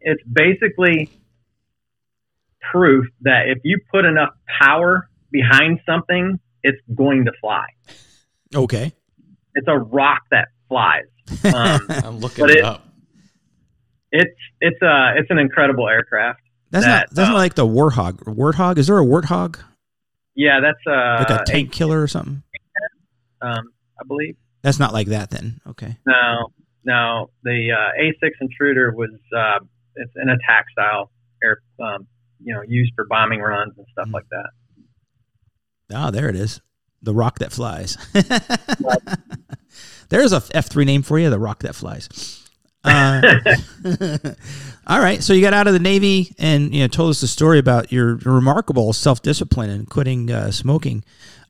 it's 0.00 0.22
basically 0.30 1.08
proof 2.72 3.06
that 3.22 3.42
if 3.48 3.58
you 3.64 3.78
put 3.90 4.04
enough 4.04 4.30
power 4.60 5.08
behind 5.30 5.80
something, 5.86 6.38
it's 6.62 6.78
going 6.94 7.24
to 7.24 7.32
fly. 7.40 7.64
Okay. 8.54 8.92
It's 9.54 9.66
a 9.68 9.78
rock 9.78 10.22
that 10.30 10.48
flies. 10.68 11.04
Um, 11.44 11.80
I'm 11.88 12.18
looking 12.18 12.42
But 12.42 12.50
it, 12.50 12.56
it- 12.58 12.64
up. 12.64 12.86
It's 14.12 14.30
it's 14.60 14.80
a 14.82 15.14
it's 15.16 15.30
an 15.30 15.38
incredible 15.38 15.88
aircraft. 15.88 16.40
That's 16.70 16.84
That, 16.84 16.90
not 17.08 17.10
that's 17.14 17.28
uh, 17.28 17.32
not 17.32 17.38
like 17.38 17.54
the 17.54 17.66
warthog. 17.66 18.18
Warthog? 18.24 18.78
Is 18.78 18.86
there 18.86 18.98
a 18.98 19.04
warthog? 19.04 19.58
Yeah, 20.34 20.60
that's 20.60 20.78
uh, 20.86 21.24
Like 21.28 21.40
a 21.40 21.44
tank 21.44 21.72
killer 21.72 22.00
or 22.00 22.06
something? 22.06 22.42
um, 23.42 23.64
I 24.00 24.04
believe. 24.06 24.36
That's 24.62 24.78
not 24.78 24.92
like 24.94 25.08
that 25.08 25.28
then. 25.30 25.60
Okay. 25.66 25.96
No, 26.06 26.48
no. 26.84 27.30
The 27.42 27.72
uh, 27.72 28.00
A6 28.00 28.30
Intruder 28.40 28.92
was 28.92 29.10
uh, 29.36 29.58
it's 29.96 30.12
an 30.16 30.28
attack 30.30 30.66
style 30.72 31.10
air, 31.42 31.58
um, 31.82 32.06
you 32.42 32.54
know, 32.54 32.62
used 32.66 32.92
for 32.94 33.04
bombing 33.06 33.40
runs 33.40 33.74
and 33.76 33.86
stuff 33.92 34.08
Mm. 34.08 34.12
like 34.14 34.28
that. 34.30 34.50
Ah, 35.94 36.10
there 36.10 36.28
it 36.30 36.36
is. 36.36 36.60
The 37.02 37.12
rock 37.12 37.40
that 37.40 37.52
flies. 37.52 37.98
There's 40.08 40.32
a 40.32 40.42
F 40.54 40.66
three 40.68 40.84
name 40.84 41.02
for 41.02 41.18
you, 41.18 41.28
the 41.30 41.38
rock 41.38 41.60
that 41.60 41.74
flies. 41.74 42.08
Uh, 42.84 43.38
all 44.86 44.98
right, 45.00 45.22
so 45.22 45.32
you 45.32 45.40
got 45.40 45.54
out 45.54 45.66
of 45.66 45.72
the 45.72 45.78
Navy 45.78 46.34
and 46.38 46.74
you 46.74 46.80
know 46.80 46.88
told 46.88 47.10
us 47.10 47.20
the 47.20 47.28
story 47.28 47.58
about 47.58 47.92
your 47.92 48.16
remarkable 48.16 48.92
self 48.92 49.22
discipline 49.22 49.70
and 49.70 49.88
quitting 49.88 50.30
uh, 50.30 50.50
smoking, 50.50 51.04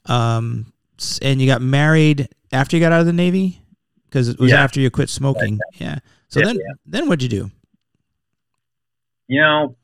um, 0.07 0.73
and 1.23 1.41
you 1.41 1.47
got 1.47 1.63
married 1.63 2.29
after 2.53 2.77
you 2.77 2.81
got 2.83 2.93
out 2.93 3.01
of 3.01 3.07
the 3.07 3.13
Navy 3.13 3.63
because 4.09 4.29
it 4.29 4.39
was 4.39 4.51
Yeah. 4.51 4.63
after 4.63 4.81
you 4.81 4.91
quit 4.91 5.09
smoking. 5.09 5.59
Yeah. 5.75 6.01
So 6.29 6.41
Yeah, 6.41 6.47
then, 6.47 6.57
yeah. 6.57 6.73
then 6.87 7.09
what'd 7.09 7.23
you 7.23 7.29
do? 7.29 7.51
You 9.29 9.41
know, 9.41 9.77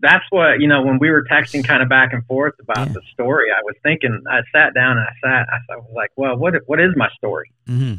that's 0.00 0.24
what 0.30 0.60
you 0.60 0.68
know 0.68 0.82
when 0.82 0.98
we 0.98 1.10
were 1.10 1.24
texting 1.30 1.62
kind 1.66 1.82
of 1.82 1.88
back 1.90 2.14
and 2.14 2.24
forth 2.26 2.54
about 2.60 2.92
the 2.94 3.02
story. 3.12 3.48
I 3.50 3.60
was 3.62 3.74
thinking. 3.82 4.22
I 4.30 4.40
sat 4.52 4.72
down 4.72 4.96
and 4.96 5.06
I 5.06 5.12
sat. 5.22 5.46
I 5.70 5.76
was 5.76 5.90
like, 5.94 6.12
well, 6.16 6.36
what 6.36 6.54
what 6.66 6.80
is 6.80 6.92
my 6.96 7.08
story? 7.18 7.50
Mm-hmm. 7.68 7.94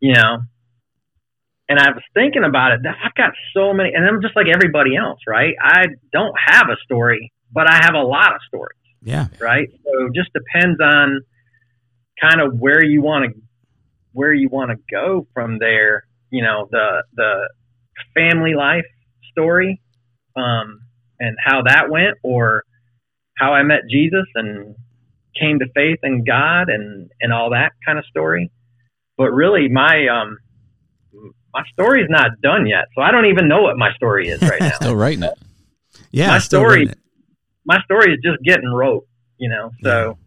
you 0.00 0.12
know. 0.12 0.42
And 1.68 1.78
I 1.78 1.90
was 1.92 2.02
thinking 2.12 2.44
about 2.44 2.72
it. 2.72 2.80
that 2.82 2.96
I've 3.02 3.14
got 3.14 3.32
so 3.54 3.72
many, 3.72 3.92
and 3.94 4.04
I'm 4.06 4.20
just 4.20 4.36
like 4.36 4.46
everybody 4.52 4.96
else, 4.96 5.20
right? 5.26 5.54
I 5.62 5.86
don't 6.12 6.34
have 6.38 6.68
a 6.68 6.76
story, 6.84 7.32
but 7.52 7.68
I 7.70 7.76
have 7.82 7.94
a 7.94 8.02
lot 8.02 8.34
of 8.34 8.40
stories, 8.46 8.78
Yeah. 9.02 9.28
right? 9.40 9.68
So 9.84 10.06
it 10.06 10.14
just 10.14 10.30
depends 10.34 10.78
on 10.80 11.20
kind 12.20 12.40
of 12.40 12.58
where 12.58 12.84
you 12.84 13.02
want 13.02 13.32
to 13.32 13.40
where 14.12 14.32
you 14.32 14.48
want 14.48 14.70
to 14.70 14.76
go 14.90 15.26
from 15.34 15.58
there. 15.58 16.04
You 16.30 16.42
know, 16.42 16.68
the 16.70 17.02
the 17.14 17.48
family 18.14 18.54
life 18.54 18.84
story, 19.32 19.80
um, 20.36 20.80
and 21.18 21.36
how 21.42 21.62
that 21.62 21.88
went, 21.90 22.18
or 22.22 22.64
how 23.38 23.54
I 23.54 23.62
met 23.62 23.80
Jesus 23.90 24.26
and 24.34 24.74
came 25.40 25.58
to 25.60 25.66
faith 25.74 25.98
in 26.02 26.24
God 26.24 26.68
and 26.68 27.10
and 27.22 27.32
all 27.32 27.50
that 27.50 27.72
kind 27.86 27.98
of 27.98 28.04
story. 28.04 28.50
But 29.16 29.30
really, 29.32 29.68
my 29.68 30.06
um, 30.08 30.38
my 31.54 31.62
story's 31.72 32.08
not 32.10 32.32
done 32.42 32.66
yet, 32.66 32.86
so 32.94 33.00
I 33.02 33.10
don't 33.12 33.26
even 33.26 33.48
know 33.48 33.62
what 33.62 33.76
my 33.78 33.92
story 33.94 34.28
is 34.28 34.42
right 34.42 34.60
now. 34.60 34.72
Still 34.72 34.96
writing 34.96 35.22
it. 35.22 35.34
Yeah. 36.10 36.28
My 36.28 36.38
story- 36.38 36.88
my 37.66 37.80
story 37.84 38.12
is 38.12 38.20
just 38.22 38.42
getting 38.44 38.68
wrote, 38.68 39.06
you 39.38 39.48
know. 39.48 39.70
So 39.82 40.18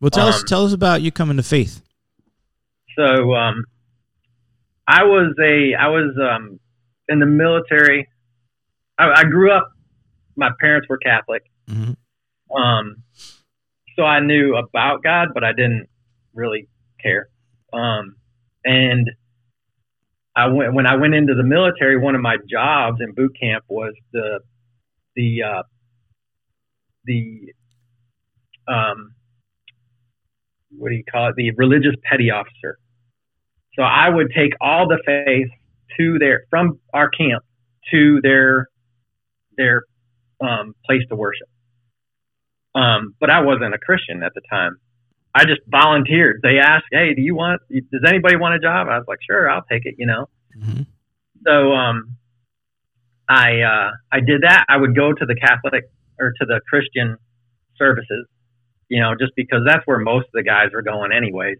Well, 0.00 0.10
tell 0.10 0.28
us 0.28 0.40
um, 0.40 0.44
tell 0.46 0.66
us 0.66 0.72
about 0.74 1.00
you 1.00 1.10
coming 1.10 1.36
to 1.38 1.42
faith. 1.42 1.80
so 2.96 3.34
um, 3.34 3.64
I 4.86 5.04
was 5.04 5.34
a 5.42 5.74
I 5.74 5.88
was 5.88 6.14
um, 6.20 6.60
in 7.08 7.18
the 7.20 7.26
military. 7.26 8.08
I, 8.98 9.10
I 9.20 9.24
grew 9.24 9.52
up. 9.52 9.70
My 10.36 10.50
parents 10.60 10.86
were 10.88 10.98
Catholic, 10.98 11.44
hmm 11.68 11.92
um, 12.54 12.96
so 13.96 14.02
I 14.04 14.20
knew 14.20 14.54
about 14.54 15.02
God, 15.02 15.28
but 15.34 15.42
I 15.42 15.52
didn't 15.52 15.88
really 16.34 16.68
care. 17.02 17.28
Um, 17.72 18.16
and 18.64 19.10
I 20.36 20.46
went 20.48 20.74
when 20.74 20.86
I 20.86 20.96
went 20.96 21.14
into 21.14 21.34
the 21.34 21.42
military. 21.42 21.98
One 21.98 22.14
of 22.14 22.20
my 22.20 22.36
jobs 22.48 22.98
in 23.00 23.12
boot 23.12 23.34
camp 23.40 23.64
was 23.68 23.94
the 24.12 24.40
the 25.16 25.42
uh, 25.42 25.62
the 27.04 27.52
um, 28.68 29.14
what 30.76 30.90
do 30.90 30.94
you 30.94 31.04
call 31.10 31.30
it? 31.30 31.36
The 31.36 31.52
religious 31.52 31.94
petty 32.04 32.30
officer. 32.30 32.78
So 33.74 33.82
I 33.82 34.10
would 34.10 34.30
take 34.36 34.52
all 34.60 34.86
the 34.86 34.98
faith 35.06 35.48
to 35.98 36.18
their 36.18 36.44
from 36.50 36.80
our 36.92 37.08
camp 37.08 37.42
to 37.90 38.20
their 38.22 38.68
their 39.56 39.84
um, 40.40 40.74
place 40.84 41.02
to 41.08 41.16
worship. 41.16 41.48
Um, 42.74 43.14
but 43.18 43.30
I 43.30 43.40
wasn't 43.40 43.74
a 43.74 43.78
Christian 43.78 44.22
at 44.22 44.32
the 44.34 44.42
time. 44.50 44.76
I 45.36 45.44
just 45.44 45.60
volunteered. 45.68 46.40
They 46.42 46.58
asked, 46.58 46.86
"Hey, 46.90 47.12
do 47.14 47.20
you 47.20 47.34
want? 47.34 47.60
Does 47.70 48.02
anybody 48.06 48.36
want 48.36 48.54
a 48.54 48.58
job?" 48.58 48.88
I 48.88 48.96
was 48.96 49.04
like, 49.06 49.18
"Sure, 49.28 49.50
I'll 49.50 49.64
take 49.70 49.84
it." 49.84 49.96
You 49.98 50.06
know. 50.06 50.28
hmm 50.58 50.82
So 51.46 51.72
um, 51.72 52.16
I 53.28 53.60
uh, 53.60 53.90
I 54.10 54.20
did 54.20 54.42
that. 54.42 54.64
I 54.68 54.78
would 54.78 54.96
go 54.96 55.12
to 55.12 55.26
the 55.26 55.34
Catholic 55.34 55.84
or 56.18 56.32
to 56.40 56.46
the 56.46 56.60
Christian 56.70 57.18
services, 57.76 58.26
you 58.88 59.00
know, 59.00 59.14
just 59.18 59.32
because 59.36 59.60
that's 59.66 59.86
where 59.86 59.98
most 59.98 60.24
of 60.24 60.32
the 60.32 60.42
guys 60.42 60.70
were 60.72 60.82
going, 60.82 61.12
anyways. 61.12 61.58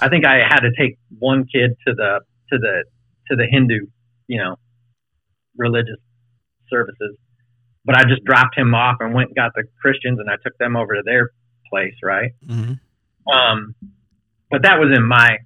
I 0.00 0.08
think 0.08 0.24
I 0.24 0.38
had 0.38 0.60
to 0.60 0.70
take 0.78 0.98
one 1.18 1.44
kid 1.44 1.76
to 1.86 1.94
the 1.94 2.20
to 2.52 2.58
the 2.58 2.84
to 3.28 3.36
the 3.36 3.46
Hindu, 3.50 3.86
you 4.28 4.38
know, 4.38 4.56
religious 5.58 5.98
services, 6.70 7.16
but 7.84 7.96
I 7.96 8.04
just 8.04 8.24
dropped 8.24 8.56
him 8.56 8.74
off 8.74 8.96
and 9.00 9.12
went 9.12 9.28
and 9.28 9.36
got 9.36 9.52
the 9.54 9.64
Christians, 9.82 10.18
and 10.20 10.30
I 10.30 10.36
took 10.42 10.56
them 10.58 10.74
over 10.76 10.94
to 10.94 11.02
their 11.04 11.30
place, 11.70 11.94
right? 12.02 12.30
hmm 12.46 12.72
Um, 13.26 13.74
but 14.50 14.62
that 14.62 14.78
was 14.78 14.90
in 14.96 15.04
my 15.06 15.38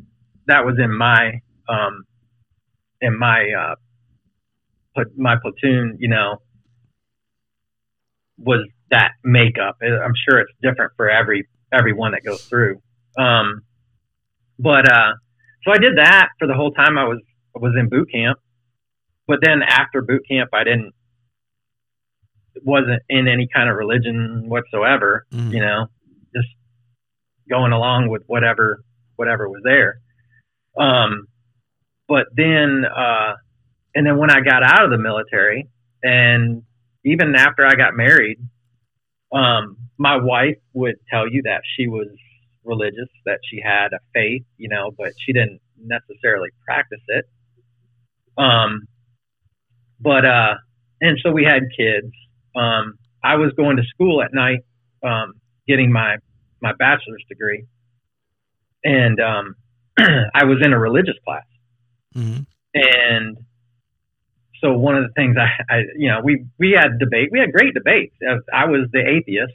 that 0.47 0.65
was 0.65 0.77
in 0.79 0.95
my 0.97 1.41
um, 1.69 2.05
in 3.01 3.19
my 3.19 3.51
uh, 3.51 3.75
put 4.97 5.17
my 5.19 5.37
platoon. 5.41 5.97
You 5.99 6.09
know, 6.09 6.37
was 8.39 8.67
that 8.91 9.13
makeup? 9.23 9.77
I'm 9.83 10.15
sure 10.29 10.41
it's 10.41 10.53
different 10.63 10.93
for 10.97 11.09
every 11.11 11.47
everyone 11.73 12.13
that 12.13 12.23
goes 12.25 12.43
through. 12.45 12.81
Um, 13.19 13.63
but 14.59 14.91
uh, 14.91 15.13
so 15.65 15.73
I 15.73 15.79
did 15.79 15.97
that 15.99 16.29
for 16.39 16.47
the 16.47 16.55
whole 16.55 16.73
time 16.73 16.99
I 16.99 17.05
was 17.05 17.21
was 17.55 17.75
in 17.79 17.89
boot 17.89 18.09
camp. 18.13 18.39
But 19.27 19.39
then 19.43 19.63
after 19.63 20.03
boot 20.03 20.23
camp, 20.29 20.51
I 20.53 20.65
didn't 20.65 20.93
wasn't 22.63 23.03
in 23.09 23.27
any 23.27 23.49
kind 23.53 23.69
of 23.69 23.77
religion 23.77 24.45
whatsoever 24.49 25.27
Mhm. 25.33 25.53
you 25.53 25.61
know, 25.61 25.87
going 27.49 27.73
along 27.73 28.09
with 28.09 28.23
whatever 28.27 28.83
whatever 29.17 29.49
was 29.49 29.63
there. 29.65 30.01
Um, 30.79 31.27
but 32.09 32.27
then, 32.37 32.85
uh, 32.85 33.35
and 33.95 34.07
then 34.07 34.19
when 34.19 34.31
I 34.31 34.41
got 34.41 34.63
out 34.63 34.85
of 34.85 34.91
the 34.91 34.99
military, 34.99 35.69
and 36.03 36.63
even 37.05 37.35
after 37.37 37.65
I 37.67 37.75
got 37.75 37.95
married, 37.95 38.39
um, 39.33 39.77
my 39.99 40.17
wife 40.17 40.59
would 40.73 40.97
tell 41.11 41.29
you 41.29 41.43
that 41.45 41.63
she 41.77 41.87
was 41.87 42.09
religious, 42.65 43.09
that 43.27 43.39
she 43.49 43.61
had 43.63 43.93
a 43.93 44.01
faith, 44.13 44.43
you 44.57 44.69
know, 44.69 44.91
but 44.97 45.13
she 45.25 45.33
didn't 45.33 45.61
necessarily 45.79 46.49
practice 46.65 47.03
it. 47.09 47.25
Um, 48.37 48.87
but 50.01 50.25
uh, 50.25 50.55
and 51.01 51.19
so 51.23 51.31
we 51.31 51.45
had 51.45 51.63
kids. 51.77 52.13
Um, 52.57 52.99
I 53.23 53.37
was 53.37 53.53
going 53.57 53.77
to 53.77 53.83
school 53.85 54.23
at 54.23 54.35
night, 54.35 54.61
um, 55.03 55.35
getting 55.67 55.93
my 55.93 56.17
my 56.65 56.73
bachelor's 56.73 57.25
degree, 57.29 57.67
and 58.83 59.21
um, 59.21 59.55
I 59.99 60.45
was 60.45 60.59
in 60.65 60.73
a 60.73 60.79
religious 60.79 61.17
class. 61.25 61.45
hmm 62.15 62.39
And 62.75 63.37
so 64.61 64.73
one 64.73 64.97
of 64.97 65.05
the 65.05 65.13
things 65.15 65.37
I, 65.37 65.51
I, 65.73 65.79
you 65.97 66.09
know, 66.09 66.21
we 66.25 66.47
we 66.59 66.73
had 66.73 66.99
debate. 66.99 67.29
We 67.31 67.39
had 67.39 67.53
great 67.53 67.75
debates. 67.75 68.17
I 68.53 68.65
was 68.65 68.89
the 68.93 69.01
atheist, 69.07 69.53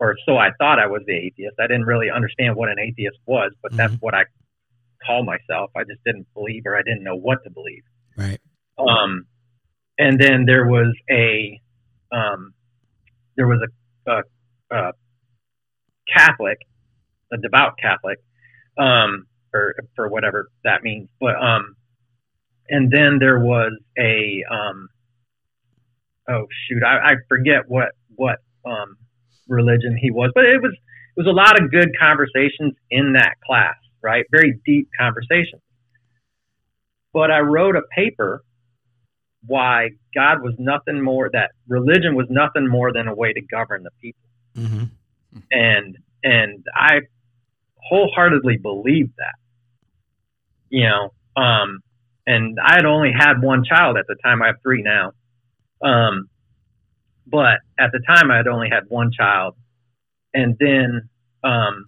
or 0.00 0.16
so 0.24 0.36
I 0.38 0.50
thought 0.58 0.78
I 0.78 0.86
was 0.86 1.02
the 1.06 1.14
atheist. 1.14 1.56
I 1.60 1.66
didn't 1.66 1.84
really 1.84 2.10
understand 2.10 2.56
what 2.56 2.70
an 2.70 2.78
atheist 2.78 3.18
was, 3.26 3.52
but 3.62 3.76
that's 3.76 3.94
what 4.00 4.14
I 4.14 4.24
call 5.06 5.22
myself. 5.22 5.70
I 5.76 5.84
just 5.84 6.02
didn't 6.04 6.26
believe, 6.34 6.62
or 6.66 6.76
I 6.76 6.82
didn't 6.82 7.04
know 7.04 7.16
what 7.16 7.44
to 7.44 7.50
believe. 7.50 7.82
Right. 8.16 8.40
Um, 8.78 9.26
and 9.98 10.18
then 10.18 10.44
there 10.46 10.66
was 10.66 10.94
a, 11.10 11.60
um, 12.12 12.52
there 13.36 13.46
was 13.46 13.60
a, 14.06 14.10
a, 14.10 14.22
a 14.76 14.92
Catholic, 16.14 16.58
a 17.32 17.36
devout 17.38 17.74
Catholic, 17.80 18.18
um, 18.78 19.26
or 19.54 19.74
for 19.94 20.08
whatever 20.08 20.50
that 20.64 20.82
means. 20.82 21.08
But 21.20 21.36
um, 21.42 21.76
and 22.68 22.90
then 22.90 23.18
there 23.20 23.38
was 23.38 23.72
a, 23.98 24.42
um, 24.50 24.88
oh 26.28 26.46
shoot, 26.68 26.82
I, 26.84 27.12
I 27.12 27.14
forget 27.28 27.68
what 27.68 27.90
what 28.14 28.38
um, 28.64 28.96
religion 29.48 29.96
he 30.00 30.10
was, 30.10 30.32
but 30.34 30.44
it 30.44 30.60
was 30.62 30.72
it 30.72 31.20
was 31.20 31.26
a 31.26 31.30
lot 31.30 31.60
of 31.60 31.70
good 31.70 31.90
conversations 31.98 32.74
in 32.90 33.14
that 33.14 33.36
class, 33.46 33.76
right? 34.02 34.26
Very 34.30 34.60
deep 34.66 34.88
conversations. 34.98 35.62
but 37.12 37.30
I 37.30 37.40
wrote 37.40 37.76
a 37.76 37.82
paper 37.94 38.42
why 39.46 39.90
God 40.14 40.42
was 40.42 40.54
nothing 40.58 41.00
more 41.00 41.30
that 41.32 41.52
religion 41.68 42.14
was 42.14 42.26
nothing 42.28 42.68
more 42.68 42.92
than 42.92 43.08
a 43.08 43.14
way 43.14 43.32
to 43.32 43.40
govern 43.40 43.84
the 43.84 43.90
people. 44.02 44.28
Hmm 45.36 45.40
And 45.50 45.98
and 46.24 46.64
I 46.74 47.00
wholeheartedly 47.76 48.58
believed 48.58 49.12
that. 49.18 49.36
You 50.70 50.84
know, 50.88 51.14
um 51.42 51.80
and 52.26 52.58
I 52.64 52.76
had 52.76 52.86
only 52.86 53.12
had 53.16 53.42
one 53.42 53.64
child 53.64 53.96
at 53.98 54.06
the 54.08 54.16
time. 54.24 54.42
I 54.42 54.48
have 54.48 54.56
three 54.62 54.82
now. 54.82 55.12
Um 55.84 56.28
but 57.26 57.60
at 57.78 57.92
the 57.92 58.00
time 58.06 58.30
I 58.30 58.38
had 58.38 58.48
only 58.48 58.68
had 58.70 58.84
one 58.88 59.10
child. 59.12 59.56
And 60.34 60.56
then 60.60 61.08
um 61.44 61.86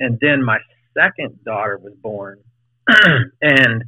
and 0.00 0.18
then 0.20 0.44
my 0.44 0.58
second 0.98 1.38
daughter 1.44 1.78
was 1.78 1.94
born. 2.02 2.40
and 3.42 3.84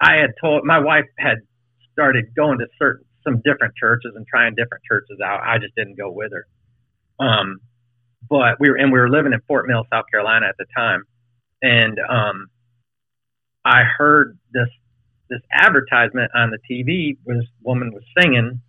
I 0.00 0.16
had 0.16 0.32
told 0.40 0.64
my 0.64 0.80
wife 0.80 1.06
had 1.18 1.38
started 1.92 2.34
going 2.36 2.60
to 2.60 2.68
certain 2.78 3.06
some 3.24 3.42
different 3.44 3.74
churches 3.76 4.12
and 4.14 4.26
trying 4.26 4.54
different 4.54 4.84
churches 4.84 5.18
out. 5.24 5.40
I 5.44 5.58
just 5.58 5.74
didn't 5.74 5.98
go 5.98 6.10
with 6.10 6.32
her. 6.32 6.46
Um, 7.24 7.60
but 8.28 8.60
we 8.60 8.70
were 8.70 8.76
and 8.76 8.92
we 8.92 8.98
were 8.98 9.10
living 9.10 9.32
in 9.32 9.40
Fort 9.46 9.66
Mill, 9.66 9.84
South 9.92 10.04
Carolina 10.10 10.46
at 10.48 10.56
the 10.58 10.66
time, 10.76 11.04
and 11.62 11.98
um, 12.08 12.46
I 13.64 13.82
heard 13.84 14.38
this 14.52 14.68
this 15.30 15.40
advertisement 15.52 16.30
on 16.34 16.50
the 16.50 16.58
TV. 16.70 17.16
Was 17.24 17.46
woman 17.62 17.92
was 17.92 18.02
singing 18.18 18.60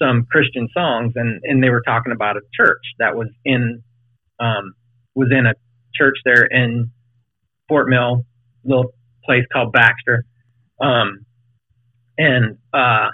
some 0.00 0.26
Christian 0.30 0.68
songs, 0.74 1.12
and 1.16 1.40
and 1.44 1.62
they 1.62 1.70
were 1.70 1.82
talking 1.82 2.12
about 2.12 2.36
a 2.36 2.40
church 2.54 2.82
that 2.98 3.16
was 3.16 3.28
in 3.44 3.82
um, 4.40 4.74
was 5.14 5.28
in 5.30 5.46
a 5.46 5.54
church 5.94 6.16
there 6.24 6.44
in 6.44 6.90
Fort 7.68 7.88
Mill, 7.88 8.24
little 8.64 8.92
place 9.24 9.44
called 9.52 9.72
Baxter. 9.72 10.24
Um, 10.80 11.24
and 12.18 12.58
uh, 12.72 13.10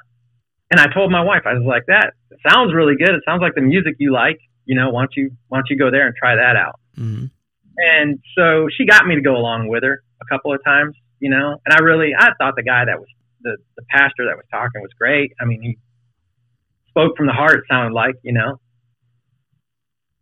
and 0.71 0.79
I 0.79 0.87
told 0.87 1.11
my 1.11 1.23
wife, 1.23 1.43
I 1.47 1.55
was 1.55 1.65
like, 1.67 1.85
that 1.87 2.15
sounds 2.49 2.73
really 2.73 2.95
good. 2.97 3.11
It 3.11 3.23
sounds 3.27 3.43
like 3.43 3.55
the 3.55 3.61
music 3.61 3.97
you 3.99 4.13
like. 4.13 4.39
You 4.67 4.77
know, 4.77 4.91
why 4.91 5.03
don't 5.03 5.17
you 5.17 5.31
why 5.49 5.59
don't 5.59 5.71
you 5.71 5.77
go 5.77 5.91
there 5.91 6.07
and 6.07 6.15
try 6.17 6.37
that 6.37 6.57
out? 6.57 6.79
hmm 6.95 7.27
And 7.77 8.21
so 8.37 8.69
she 8.77 8.87
got 8.87 9.07
me 9.07 9.17
to 9.17 9.21
go 9.21 9.37
along 9.37 9.69
with 9.69 9.83
her 9.83 10.03
a 10.23 10.25
couple 10.27 10.53
of 10.55 10.63
times. 10.65 10.95
You 11.19 11.31
know, 11.31 11.61
and 11.67 11.75
I 11.75 11.83
really 11.83 12.13
I 12.17 12.31
thought 12.39 12.55
the 12.57 12.63
guy 12.63 12.85
that 12.85 12.99
was 12.99 13.09
the 13.43 13.57
the 13.77 13.83
pastor 13.91 14.27
that 14.27 14.37
was 14.37 14.47
talking 14.51 14.81
was 14.81 14.93
great. 14.97 15.33
I 15.41 15.45
mean, 15.45 15.61
he 15.63 15.79
spoke 16.89 17.17
from 17.17 17.27
the 17.27 17.33
heart. 17.33 17.59
It 17.59 17.65
sounded 17.69 17.95
like 17.95 18.15
you 18.23 18.33
know. 18.33 18.61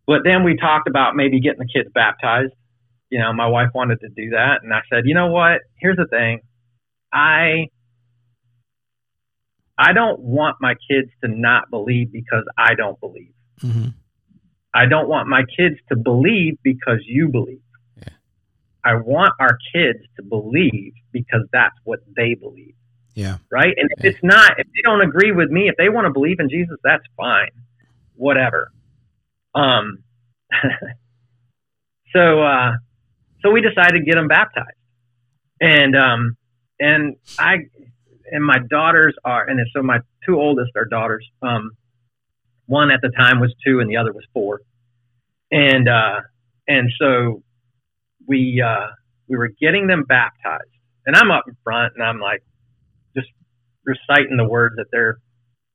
But 0.06 0.20
then 0.24 0.42
we 0.42 0.56
talked 0.56 0.88
about 0.88 1.14
maybe 1.14 1.40
getting 1.40 1.58
the 1.58 1.68
kids 1.70 1.90
baptized. 1.94 2.54
You 3.10 3.18
know, 3.18 3.32
my 3.34 3.46
wife 3.46 3.68
wanted 3.74 4.00
to 4.00 4.08
do 4.08 4.30
that, 4.30 4.62
and 4.62 4.72
I 4.72 4.80
said, 4.90 5.04
you 5.04 5.14
know 5.14 5.28
what? 5.28 5.60
Here's 5.80 5.96
the 5.96 6.06
thing. 6.06 6.40
I 7.12 7.66
I 9.78 9.92
don't 9.92 10.18
want 10.20 10.56
my 10.60 10.74
kids 10.90 11.10
to 11.22 11.28
not 11.30 11.70
believe 11.70 12.12
because 12.12 12.44
I 12.58 12.74
don't 12.74 12.98
believe. 13.00 13.32
hmm 13.60 13.88
I 14.74 14.84
don't 14.86 15.08
want 15.08 15.28
my 15.28 15.44
kids 15.56 15.76
to 15.88 15.96
believe 15.96 16.58
because 16.62 16.98
you 17.06 17.28
believe. 17.28 17.62
Yeah. 17.96 18.08
I 18.84 18.94
want 18.96 19.32
our 19.40 19.56
kids 19.74 20.00
to 20.16 20.22
believe 20.22 20.92
because 21.10 21.46
that's 21.52 21.74
what 21.84 22.00
they 22.16 22.34
believe, 22.34 22.74
Yeah. 23.14 23.38
right? 23.50 23.74
And 23.76 23.88
if 23.96 24.04
Yeah. 24.04 24.10
it's 24.10 24.22
not, 24.22 24.58
if 24.60 24.66
they 24.66 24.82
don't 24.84 25.00
agree 25.00 25.32
with 25.32 25.50
me, 25.50 25.68
if 25.68 25.76
they 25.76 25.88
want 25.88 26.04
to 26.06 26.12
believe 26.12 26.38
in 26.38 26.48
Jesus, 26.50 26.76
that's 26.84 27.02
fine, 27.16 27.50
whatever. 28.14 28.70
Um, 29.54 30.04
so, 32.12 32.42
uh, 32.42 32.72
so 33.42 33.50
we 33.50 33.60
decided 33.60 33.98
to 34.00 34.04
get 34.04 34.14
them 34.16 34.28
baptized, 34.28 34.76
and 35.60 35.96
um, 35.96 36.36
and 36.78 37.16
I 37.38 37.66
and 38.32 38.44
my 38.44 38.58
daughters 38.70 39.14
are, 39.24 39.46
and 39.48 39.60
so 39.74 39.82
my 39.82 39.98
two 40.26 40.36
oldest 40.38 40.70
are 40.76 40.84
daughters. 40.84 41.26
Um, 41.42 41.72
one 42.66 42.90
at 42.90 43.00
the 43.02 43.10
time 43.16 43.40
was 43.40 43.54
two, 43.66 43.80
and 43.80 43.88
the 43.90 43.96
other 43.96 44.12
was 44.12 44.24
four, 44.32 44.60
and 45.50 45.88
uh, 45.88 46.20
and 46.66 46.90
so 47.00 47.42
we 48.26 48.62
uh, 48.64 48.88
we 49.28 49.36
were 49.36 49.50
getting 49.60 49.86
them 49.86 50.04
baptized, 50.06 50.70
and 51.06 51.16
I'm 51.16 51.30
up 51.30 51.44
in 51.48 51.56
front, 51.64 51.94
and 51.96 52.04
I'm 52.04 52.20
like 52.20 52.42
just 53.16 53.28
reciting 53.84 54.36
the 54.36 54.46
words 54.46 54.76
that 54.76 54.86
they're, 54.92 55.18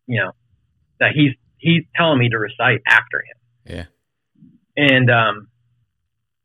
you 0.08 0.20
know, 0.22 0.32
that 1.00 1.12
he's 1.16 1.32
he's 1.58 1.84
telling 1.96 2.20
me 2.20 2.30
to 2.30 2.38
recite 2.38 2.82
after 2.88 3.20
him 3.66 3.76
Yeah. 3.78 3.86
and 4.76 5.10
um 5.10 5.48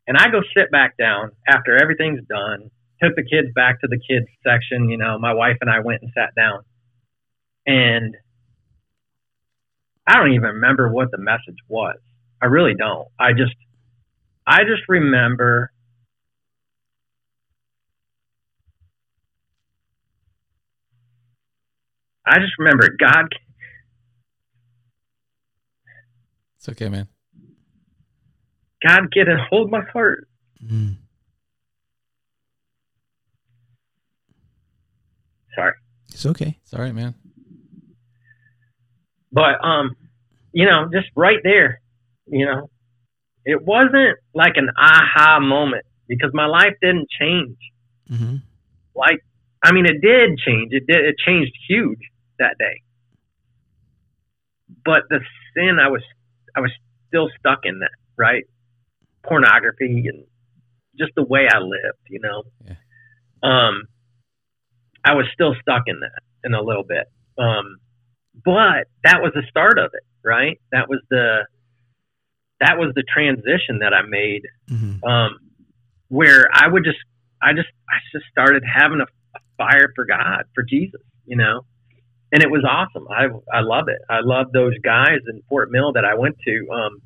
and 0.07 0.17
I 0.17 0.31
go 0.31 0.41
sit 0.57 0.71
back 0.71 0.97
down 0.97 1.33
after 1.47 1.77
everything's 1.77 2.25
done. 2.27 2.71
Took 3.03 3.15
the 3.17 3.23
kids 3.23 3.49
back 3.55 3.81
to 3.81 3.89
the 3.89 3.99
kids 3.99 4.27
section. 4.45 4.89
You 4.89 4.99
know, 4.99 5.19
my 5.19 5.33
wife 5.33 5.59
and 5.61 5.71
I 5.71 5.81
went 5.81 6.03
and 6.03 6.11
sat 6.15 6.35
down, 6.35 6.63
and 7.67 8.17
I 10.07 10.17
don't 10.17 10.33
even 10.33 10.55
remember 10.55 10.91
what 10.91 11.11
the 11.11 11.19
message 11.19 11.59
was. 11.69 11.99
I 12.43 12.47
really 12.47 12.75
don't. 12.75 13.09
I 13.19 13.33
just, 13.33 13.55
I 14.47 14.65
just 14.65 14.89
remember. 14.89 15.71
I 22.27 22.41
just 22.41 22.59
remember 22.59 22.91
God 22.99 23.29
It's 26.59 26.69
okay, 26.69 26.89
man. 26.89 27.07
God 28.87 29.13
get 29.13 29.29
a 29.29 29.37
hold 29.49 29.67
of 29.67 29.71
my 29.71 29.83
heart. 29.93 30.29
Mm. 30.63 30.97
Sorry. 35.59 35.73
It's 36.13 36.27
okay. 36.27 36.59
It's 36.63 36.73
all 36.73 36.81
right, 36.81 36.95
man. 36.95 37.15
But 39.33 39.63
um, 39.65 39.97
you 40.53 40.65
know, 40.67 40.89
just 40.93 41.09
right 41.17 41.39
there, 41.43 41.81
you 42.27 42.47
know, 42.47 42.71
it 43.45 43.63
wasn't 43.65 44.19
like 44.35 44.53
an 44.57 44.71
aha 44.79 45.41
moment 45.41 45.85
because 46.07 46.31
my 46.33 46.47
life 46.47 46.75
didn't 46.81 47.09
change. 47.21 47.57
hmm 48.09 48.37
Like, 48.95 49.25
I 49.63 49.73
mean, 49.73 49.85
it 49.87 50.01
did 50.01 50.39
change. 50.39 50.73
It 50.73 50.85
did. 50.87 51.05
It 51.05 51.17
changed 51.25 51.53
huge 51.69 52.01
that 52.39 52.57
day. 52.59 52.83
But 54.85 55.03
the 55.11 55.21
sin, 55.55 55.79
I 55.83 55.89
was, 55.89 56.03
I 56.57 56.61
was 56.61 56.71
still 57.09 57.29
stuck 57.39 57.61
in 57.65 57.81
that, 57.81 57.91
right? 58.17 58.45
Pornography 59.23 60.05
and 60.07 60.25
just 60.99 61.13
the 61.17 61.25
way 61.25 61.47
I 61.53 61.59
lived, 61.59 62.07
you 62.09 62.21
know. 62.21 62.45
Yeah. 62.65 62.75
Um, 63.43 63.83
I 65.05 65.15
was 65.15 65.27
still 65.33 65.55
stuck 65.61 65.83
in 65.87 66.01
that 66.01 66.23
in 66.45 66.55
a 66.55 66.63
little 66.63 66.85
bit. 66.85 67.07
Um, 67.39 67.79
but 68.45 68.87
that 69.05 69.21
was 69.21 69.33
the 69.35 69.43
start 69.49 69.79
of 69.79 69.91
it, 69.95 70.05
right? 70.25 70.61
That 70.73 70.89
was 70.89 71.01
the 71.11 71.47
that 72.61 72.77
was 72.77 72.93
the 72.95 73.05
transition 73.05 73.81
that 73.81 73.95
I 73.95 74.03
made 74.03 74.43
hmm 74.69 75.05
um, 75.09 75.39
where 76.09 76.49
I 76.53 76.67
would 76.69 76.85
just, 76.85 76.99
I 77.43 77.53
just, 77.53 77.69
I 77.89 77.99
just 78.13 78.25
started 78.31 78.63
having 78.65 79.01
a, 79.01 79.05
a 79.37 79.41
fire 79.59 79.93
for 79.95 80.07
God, 80.07 80.45
for 80.55 80.65
Jesus, 80.65 81.03
you 81.27 81.37
know, 81.37 81.67
and 82.33 82.43
it 82.43 82.51
was 82.51 82.65
awesome. 82.69 83.07
I, 83.09 83.27
I 83.55 83.61
love 83.61 83.89
it. 83.89 83.99
I 84.09 84.21
love 84.23 84.47
those 84.53 84.73
guys 84.83 85.21
in 85.29 85.43
Fort 85.49 85.71
Mill 85.71 85.93
that 85.93 86.05
I 86.05 86.15
went 86.15 86.37
to. 86.47 86.69
Um, 86.73 87.03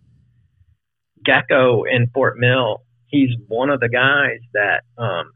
Gecko 1.24 1.84
in 1.84 2.08
Fort 2.12 2.38
Mill, 2.38 2.82
he's 3.06 3.30
one 3.48 3.70
of 3.70 3.80
the 3.80 3.88
guys 3.88 4.40
that 4.54 4.82
um, 4.98 5.32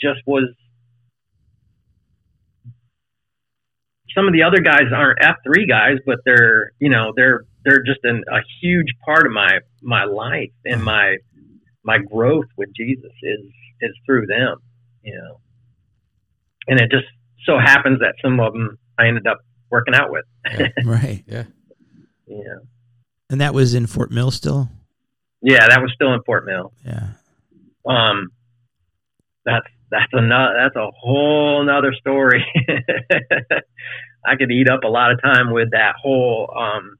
just 0.00 0.20
was. 0.26 0.52
Some 4.16 4.26
of 4.26 4.32
the 4.32 4.42
other 4.42 4.60
guys 4.60 4.84
aren't 4.94 5.18
F 5.22 5.36
three 5.44 5.66
guys, 5.66 5.98
but 6.06 6.18
they're 6.24 6.72
you 6.78 6.88
know 6.88 7.12
they're 7.14 7.44
they're 7.64 7.82
just 7.84 8.00
an, 8.04 8.24
a 8.32 8.38
huge 8.62 8.88
part 9.04 9.26
of 9.26 9.32
my 9.32 9.58
my 9.82 10.04
life 10.04 10.50
and 10.64 10.82
my 10.82 11.16
my 11.84 11.98
growth 11.98 12.46
with 12.56 12.70
Jesus 12.76 13.12
is 13.22 13.40
is 13.80 13.90
through 14.06 14.26
them, 14.26 14.56
you 15.02 15.14
know. 15.14 15.40
And 16.68 16.80
it 16.80 16.90
just 16.90 17.04
so 17.44 17.58
happens 17.58 18.00
that 18.00 18.14
some 18.22 18.40
of 18.40 18.52
them 18.52 18.78
I 18.98 19.06
ended 19.06 19.26
up 19.26 19.38
working 19.70 19.94
out 19.94 20.10
with, 20.10 20.24
Right. 20.84 21.22
Yeah. 21.26 21.44
you 22.26 22.38
know. 22.44 22.60
And 23.30 23.40
that 23.40 23.54
was 23.54 23.74
in 23.74 23.86
Fort 23.86 24.10
Mill 24.10 24.30
still? 24.30 24.68
Yeah, 25.42 25.66
that 25.68 25.80
was 25.80 25.92
still 25.94 26.14
in 26.14 26.22
Fort 26.24 26.44
Mill. 26.46 26.72
Yeah. 26.84 27.08
Um, 27.86 28.28
that's 29.44 29.66
that's 29.90 30.12
another 30.12 30.54
that's 30.58 30.76
a 30.76 30.90
whole 30.98 31.64
nother 31.64 31.92
story. 32.00 32.44
I 34.26 34.36
could 34.36 34.50
eat 34.50 34.68
up 34.68 34.80
a 34.84 34.88
lot 34.88 35.12
of 35.12 35.20
time 35.22 35.52
with 35.52 35.70
that 35.72 35.94
whole 36.02 36.52
um, 36.56 36.96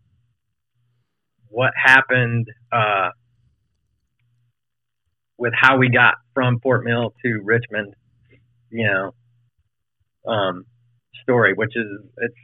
what 1.48 1.72
happened 1.76 2.46
uh, 2.72 3.10
with 5.38 5.52
how 5.54 5.76
we 5.76 5.88
got 5.90 6.14
from 6.34 6.60
Fort 6.60 6.84
Mill 6.84 7.12
to 7.24 7.40
Richmond, 7.42 7.94
you 8.70 8.86
know, 8.86 10.30
um, 10.30 10.64
story, 11.22 11.52
which 11.54 11.76
is 11.76 11.86
it's 12.18 12.34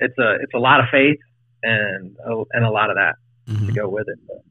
it's 0.00 0.18
a 0.18 0.34
it's 0.42 0.54
a 0.54 0.58
lot 0.58 0.80
of 0.80 0.86
faith 0.90 1.18
and 1.62 2.16
a, 2.24 2.42
and 2.52 2.64
a 2.64 2.70
lot 2.70 2.90
of 2.90 2.96
that 2.96 3.14
Mhm. 3.48 3.66
to 3.66 3.72
go 3.72 3.88
with 3.88 4.06
it. 4.08 4.18
But 4.26 4.42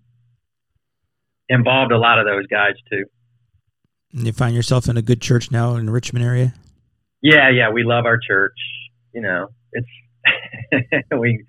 involved 1.49 1.91
a 1.91 1.97
lot 1.97 2.17
of 2.19 2.25
those 2.25 2.47
guys 2.47 2.73
too. 2.89 3.05
And 4.13 4.25
you 4.25 4.33
find 4.33 4.55
yourself 4.55 4.87
in 4.89 4.97
a 4.97 5.01
good 5.01 5.21
church 5.21 5.51
now 5.51 5.75
in 5.75 5.85
the 5.85 5.91
Richmond 5.91 6.25
area. 6.25 6.53
Yeah, 7.21 7.49
yeah, 7.49 7.69
we 7.71 7.83
love 7.83 8.05
our 8.05 8.17
church. 8.17 8.57
You 9.15 9.21
know, 9.21 9.47
it's 9.71 9.87
we 11.17 11.45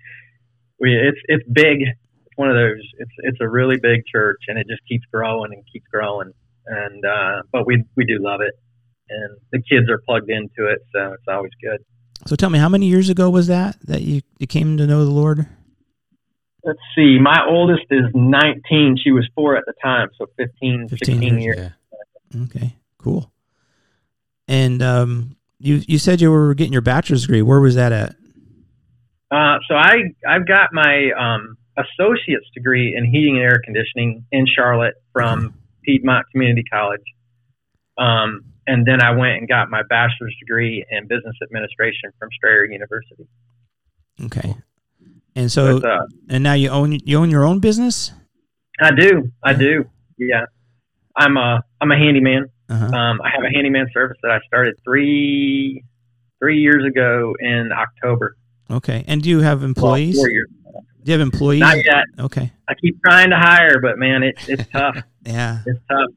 we 0.79 0.95
it's 0.95 1.19
it's 1.25 1.43
big. 1.51 1.81
It's 1.81 2.37
one 2.37 2.49
of 2.49 2.55
those. 2.55 2.81
It's 2.97 3.11
it's 3.19 3.37
a 3.41 3.49
really 3.49 3.75
big 3.77 4.05
church, 4.11 4.41
and 4.47 4.57
it 4.57 4.67
just 4.69 4.81
keeps 4.87 5.03
growing 5.11 5.51
and 5.53 5.63
keeps 5.71 5.85
growing. 5.91 6.31
And 6.65 7.03
uh, 7.05 7.41
but 7.51 7.67
we 7.67 7.83
we 7.97 8.05
do 8.05 8.19
love 8.19 8.39
it, 8.39 8.53
and 9.09 9.37
the 9.51 9.61
kids 9.61 9.89
are 9.89 10.01
plugged 10.05 10.29
into 10.29 10.71
it, 10.71 10.79
so 10.95 11.11
it's 11.11 11.27
always 11.27 11.51
good. 11.61 11.83
So 12.25 12.37
tell 12.37 12.49
me, 12.49 12.57
how 12.57 12.69
many 12.69 12.87
years 12.87 13.09
ago 13.09 13.29
was 13.29 13.47
that 13.47 13.77
that 13.83 14.01
you, 14.01 14.21
you 14.39 14.47
came 14.47 14.77
to 14.77 14.87
know 14.87 15.03
the 15.03 15.11
Lord? 15.11 15.45
Let's 16.63 16.79
see. 16.95 17.17
My 17.19 17.45
oldest 17.47 17.85
is 17.91 18.05
19. 18.13 18.97
She 19.01 19.11
was 19.11 19.29
four 19.35 19.55
at 19.55 19.63
the 19.65 19.73
time, 19.81 20.09
so 20.17 20.25
15, 20.37 20.89
15 20.89 20.97
16 20.97 21.21
years, 21.21 21.43
years. 21.43 21.71
Yeah. 22.33 22.41
Okay, 22.43 22.75
cool. 22.97 23.31
And 24.49 24.81
um, 24.81 25.37
you 25.59 25.81
you 25.87 25.97
said 25.97 26.21
you 26.21 26.31
were 26.31 26.53
getting 26.53 26.73
your 26.73 26.81
bachelor's 26.81 27.21
degree. 27.21 27.41
Where 27.41 27.59
was 27.59 27.75
that 27.75 27.91
at? 27.91 28.15
Uh, 29.31 29.57
so 29.67 29.75
I 29.75 29.95
I've 30.27 30.47
got 30.47 30.69
my 30.71 31.11
um, 31.17 31.57
associate's 31.77 32.49
degree 32.53 32.95
in 32.95 33.05
heating 33.05 33.35
and 33.35 33.43
air 33.43 33.61
conditioning 33.63 34.25
in 34.31 34.45
Charlotte 34.47 34.95
from 35.13 35.53
Piedmont 35.83 36.25
Community 36.31 36.63
College. 36.71 37.01
Um, 37.97 38.45
and 38.67 38.85
then 38.85 39.01
I 39.01 39.11
went 39.11 39.37
and 39.39 39.47
got 39.47 39.69
my 39.69 39.81
bachelor's 39.89 40.35
degree 40.39 40.85
in 40.91 41.07
business 41.07 41.35
administration 41.41 42.11
from 42.19 42.29
Strayer 42.35 42.65
University. 42.65 43.27
Okay. 44.23 44.55
And 45.35 45.51
so, 45.51 45.79
But, 45.79 45.89
uh, 45.89 46.05
and 46.29 46.43
now 46.43 46.53
you 46.53 46.69
own 46.69 46.99
you 47.05 47.17
own 47.17 47.31
your 47.31 47.45
own 47.45 47.59
business. 47.59 48.11
I 48.79 48.91
do, 48.91 49.31
I 49.43 49.53
do, 49.53 49.85
yeah. 50.17 50.45
I'm 51.15 51.37
a 51.37 51.63
I'm 51.81 51.91
a 51.91 51.97
handyman. 51.97 52.49
Uh-huh. 52.69 52.85
Um, 52.85 53.21
I 53.21 53.29
have 53.29 53.43
a 53.43 53.49
handyman 53.53 53.87
service 53.93 54.17
that 54.23 54.31
I 54.31 54.39
started 54.47 54.75
three 54.83 55.83
three 56.39 56.59
years 56.59 56.83
ago 56.85 57.33
in 57.39 57.69
October. 57.71 58.35
Okay. 58.69 59.03
And 59.07 59.23
do 59.23 59.29
you 59.29 59.39
have 59.39 59.59
Well, 59.59 59.69
employees? 59.69 60.17
four 60.17 60.29
years. 60.29 60.49
do 60.73 60.81
you 61.05 61.13
have 61.13 61.21
employees? 61.21 61.61
Not 61.61 61.77
yet. 61.77 62.03
Okay. 62.19 62.51
I 62.67 62.73
keep 62.75 62.99
trying 63.03 63.29
to 63.29 63.37
hire, 63.37 63.79
but 63.81 63.97
man, 63.97 64.23
it's 64.23 64.47
it's 64.49 64.67
tough. 64.71 64.97
Yeah. 65.25 65.59
It's 65.65 65.79
tough. 65.89 66.09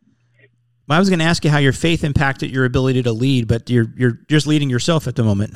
Well, 0.87 0.97
I 0.97 0.99
was 1.01 1.09
going 1.09 1.19
to 1.19 1.25
ask 1.25 1.45
you 1.45 1.51
how 1.51 1.59
your 1.59 1.73
faith 1.73 2.05
impacted 2.05 2.51
your 2.53 2.65
ability 2.65 3.03
to 3.05 3.13
lead, 3.13 3.49
but 3.49 3.69
you're 3.71 3.87
you're 3.97 4.19
just 4.29 4.47
leading 4.47 4.71
yourself 4.71 5.07
at 5.09 5.17
the 5.17 5.25
moment. 5.25 5.55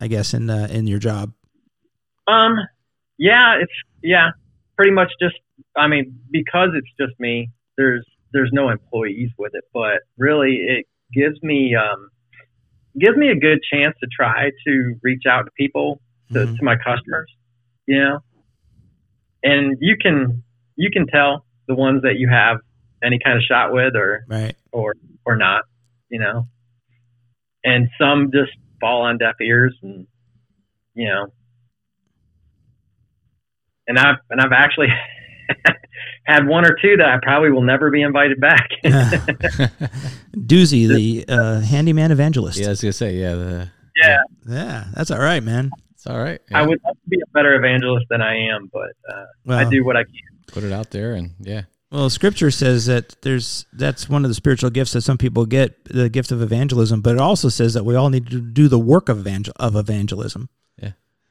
I 0.00 0.08
guess, 0.08 0.32
in 0.32 0.48
uh, 0.48 0.68
in 0.70 0.86
your 0.86 0.98
job. 0.98 1.32
Um, 2.26 2.56
yeah, 3.18 3.56
it's 3.60 3.72
yeah, 4.02 4.30
pretty 4.76 4.92
much 4.92 5.10
just. 5.20 5.36
I 5.76 5.86
mean, 5.86 6.18
because 6.30 6.70
it's 6.74 6.88
just 6.98 7.18
me. 7.20 7.50
There's 7.76 8.06
there's 8.32 8.50
no 8.52 8.68
employees 8.70 9.30
with 9.38 9.52
it, 9.54 9.64
but 9.72 10.00
really, 10.16 10.56
it 10.56 10.86
gives 11.12 11.42
me 11.42 11.74
um 11.74 12.08
gives 12.98 13.16
me 13.16 13.28
a 13.30 13.36
good 13.36 13.60
chance 13.72 13.94
to 14.02 14.08
try 14.14 14.50
to 14.66 14.94
reach 15.02 15.22
out 15.28 15.44
to 15.44 15.50
people 15.56 16.00
to, 16.32 16.40
Mhm. 16.40 16.56
to 16.58 16.64
my 16.64 16.76
customers. 16.76 17.32
You 17.86 18.00
know, 18.00 18.18
and 19.42 19.76
you 19.80 19.96
can 19.96 20.42
you 20.76 20.90
can 20.90 21.06
tell 21.06 21.44
the 21.66 21.74
ones 21.74 22.02
that 22.02 22.16
you 22.18 22.28
have 22.28 22.58
any 23.02 23.18
kind 23.18 23.36
of 23.36 23.42
shot 23.44 23.72
with 23.72 23.94
or 23.96 24.24
Right. 24.28 24.54
or 24.72 24.94
or 25.24 25.36
not. 25.36 25.62
You 26.10 26.20
know, 26.20 26.48
and 27.64 27.88
some 28.00 28.30
just 28.32 28.52
fall 28.80 29.02
on 29.02 29.18
deaf 29.18 29.34
ears 29.40 29.76
and 29.82 30.06
you 30.94 31.06
know 31.08 31.26
and 33.86 33.98
I've 33.98 34.16
and 34.30 34.40
I've 34.40 34.52
actually 34.52 34.88
had 36.28 36.46
one 36.46 36.64
or 36.64 36.76
two 36.80 36.96
that 36.98 37.06
I 37.06 37.18
probably 37.22 37.50
will 37.50 37.62
never 37.62 37.90
be 37.90 38.02
invited 38.02 38.40
back. 38.40 38.68
Doozy, 40.36 40.88
the 40.88 41.24
uh, 41.28 41.60
handyman 41.60 42.10
evangelist. 42.12 42.58
Yeah, 42.58 42.66
I 42.66 42.70
was 42.70 42.80
gonna 42.80 42.92
say, 42.92 43.14
yeah, 43.16 43.34
the, 43.34 43.70
yeah, 43.96 44.18
Yeah, 44.48 44.84
that's 44.94 45.10
all 45.10 45.18
right, 45.20 45.42
man. 45.42 45.70
it's 45.94 46.06
all 46.06 46.18
right. 46.18 46.40
I 46.52 46.62
would 46.62 46.80
love 46.84 46.94
to 46.94 47.08
be 47.08 47.18
a 47.20 47.30
better 47.32 47.54
evangelist 47.54 48.06
than 48.10 48.20
I 48.22 48.36
am, 48.48 48.70
but 48.72 48.90
uh, 49.12 49.24
Well, 49.44 49.58
I 49.58 49.68
do 49.68 49.84
what 49.84 49.96
I 49.96 50.04
can. 50.04 50.12
put 50.46 50.62
it 50.64 50.72
out 50.72 50.90
there, 50.90 51.14
and 51.14 51.32
yeah, 51.40 51.62
Well, 51.90 52.10
Scripture 52.10 52.50
says 52.50 52.86
that 52.86 53.16
there's 53.22 53.66
that's 53.72 54.08
one 54.08 54.24
of 54.24 54.30
the 54.30 54.34
spiritual 54.34 54.70
gifts 54.70 54.92
that 54.92 55.02
some 55.02 55.18
people 55.18 55.46
get, 55.46 55.84
the 55.86 56.08
gift 56.08 56.30
of 56.30 56.42
evangelism. 56.42 57.00
But 57.00 57.14
it 57.14 57.20
also 57.20 57.48
says 57.48 57.74
that 57.74 57.84
we 57.84 57.94
all 57.96 58.10
need 58.10 58.28
to 58.30 58.40
do 58.40 58.68
the 58.68 58.78
work 58.78 59.08
of 59.08 59.18
evangel- 59.18 59.54
of 59.56 59.76
evangelism. 59.76 60.48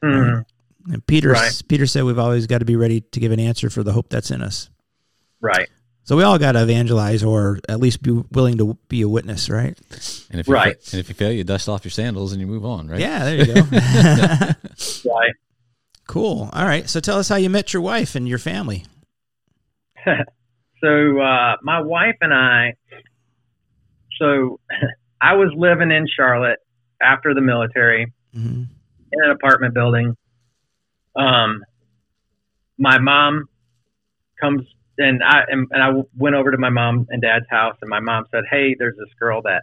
Mhm. 0.04 0.44
And 0.92 1.04
Peter 1.08 1.30
Right. 1.32 1.60
Peter 1.68 1.84
said 1.86 2.04
we've 2.04 2.20
always 2.20 2.46
got 2.46 2.58
to 2.58 2.64
be 2.64 2.76
ready 2.76 3.00
to 3.00 3.18
give 3.20 3.32
an 3.32 3.40
answer 3.40 3.68
for 3.68 3.82
the 3.82 3.92
hope 3.92 4.08
that's 4.10 4.30
in 4.30 4.42
us. 4.42 4.70
Right. 5.40 5.68
So 6.04 6.16
we 6.16 6.22
all 6.22 6.38
got 6.38 6.52
to 6.52 6.62
evangelize, 6.62 7.22
or 7.22 7.58
at 7.68 7.80
least 7.80 8.02
be 8.02 8.10
willing 8.32 8.56
to 8.58 8.78
be 8.88 9.02
a 9.02 9.08
witness, 9.08 9.50
right? 9.50 9.78
and 10.30 10.40
if 10.40 10.48
you 10.48 10.54
Right. 10.54 10.82
fa- 10.82 10.96
and 10.96 11.00
if 11.00 11.08
you 11.10 11.14
fail, 11.14 11.30
you 11.32 11.44
dust 11.44 11.68
off 11.68 11.84
your 11.84 11.90
sandals 11.90 12.32
and 12.32 12.40
you 12.40 12.46
move 12.46 12.64
on, 12.64 12.88
right? 12.88 12.98
Yeah, 13.00 13.24
there 13.24 13.36
you 13.36 13.46
go. 13.46 13.54
Right. 15.14 15.32
cool. 16.06 16.48
All 16.52 16.64
right. 16.64 16.88
So 16.88 17.00
tell 17.00 17.18
us 17.18 17.28
how 17.28 17.36
you 17.36 17.50
met 17.50 17.72
your 17.74 17.82
wife 17.82 18.14
and 18.14 18.26
your 18.28 18.38
family. 18.38 18.84
So 20.80 21.18
uh, 21.20 21.56
my 21.64 21.80
wife 21.80 22.14
and 22.20 22.32
I, 22.32 22.74
so 24.20 24.60
I 25.20 25.34
was 25.34 25.50
living 25.56 25.90
in 25.90 26.06
Charlotte 26.06 26.60
after 27.02 27.34
the 27.34 27.40
military 27.40 28.12
hmm 28.32 28.62
in 29.10 29.24
an 29.24 29.30
apartment 29.30 29.74
building. 29.74 30.16
Um, 31.16 31.64
my 32.78 32.98
mom 32.98 33.46
comes 34.40 34.62
and 34.98 35.22
I 35.22 35.42
and, 35.48 35.66
and 35.70 35.82
I 35.82 36.02
went 36.16 36.36
over 36.36 36.50
to 36.50 36.58
my 36.58 36.70
mom 36.70 37.06
and 37.10 37.22
dad's 37.22 37.46
house, 37.48 37.76
and 37.80 37.88
my 37.88 38.00
mom 38.00 38.24
said, 38.30 38.44
"Hey, 38.50 38.74
there's 38.78 38.96
this 38.96 39.12
girl 39.18 39.42
that 39.42 39.62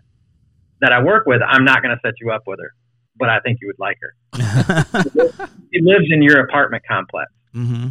that 0.82 0.92
I 0.92 1.02
work 1.02 1.26
with. 1.26 1.42
I'm 1.48 1.66
not 1.66 1.82
going 1.82 1.96
to 1.96 2.02
set 2.06 2.14
you 2.20 2.32
up 2.32 2.44
with 2.48 2.60
her, 2.60 2.74
but 3.18 3.30
I 3.30 3.40
think 3.40 3.60
you 3.62 3.68
would 3.68 3.80
like 3.80 3.98
her. 4.02 5.50
She 5.74 5.82
lives 5.82 6.06
in 6.10 6.22
your 6.22 6.40
apartment 6.40 6.84
complex, 6.88 7.30
hmm 7.52 7.88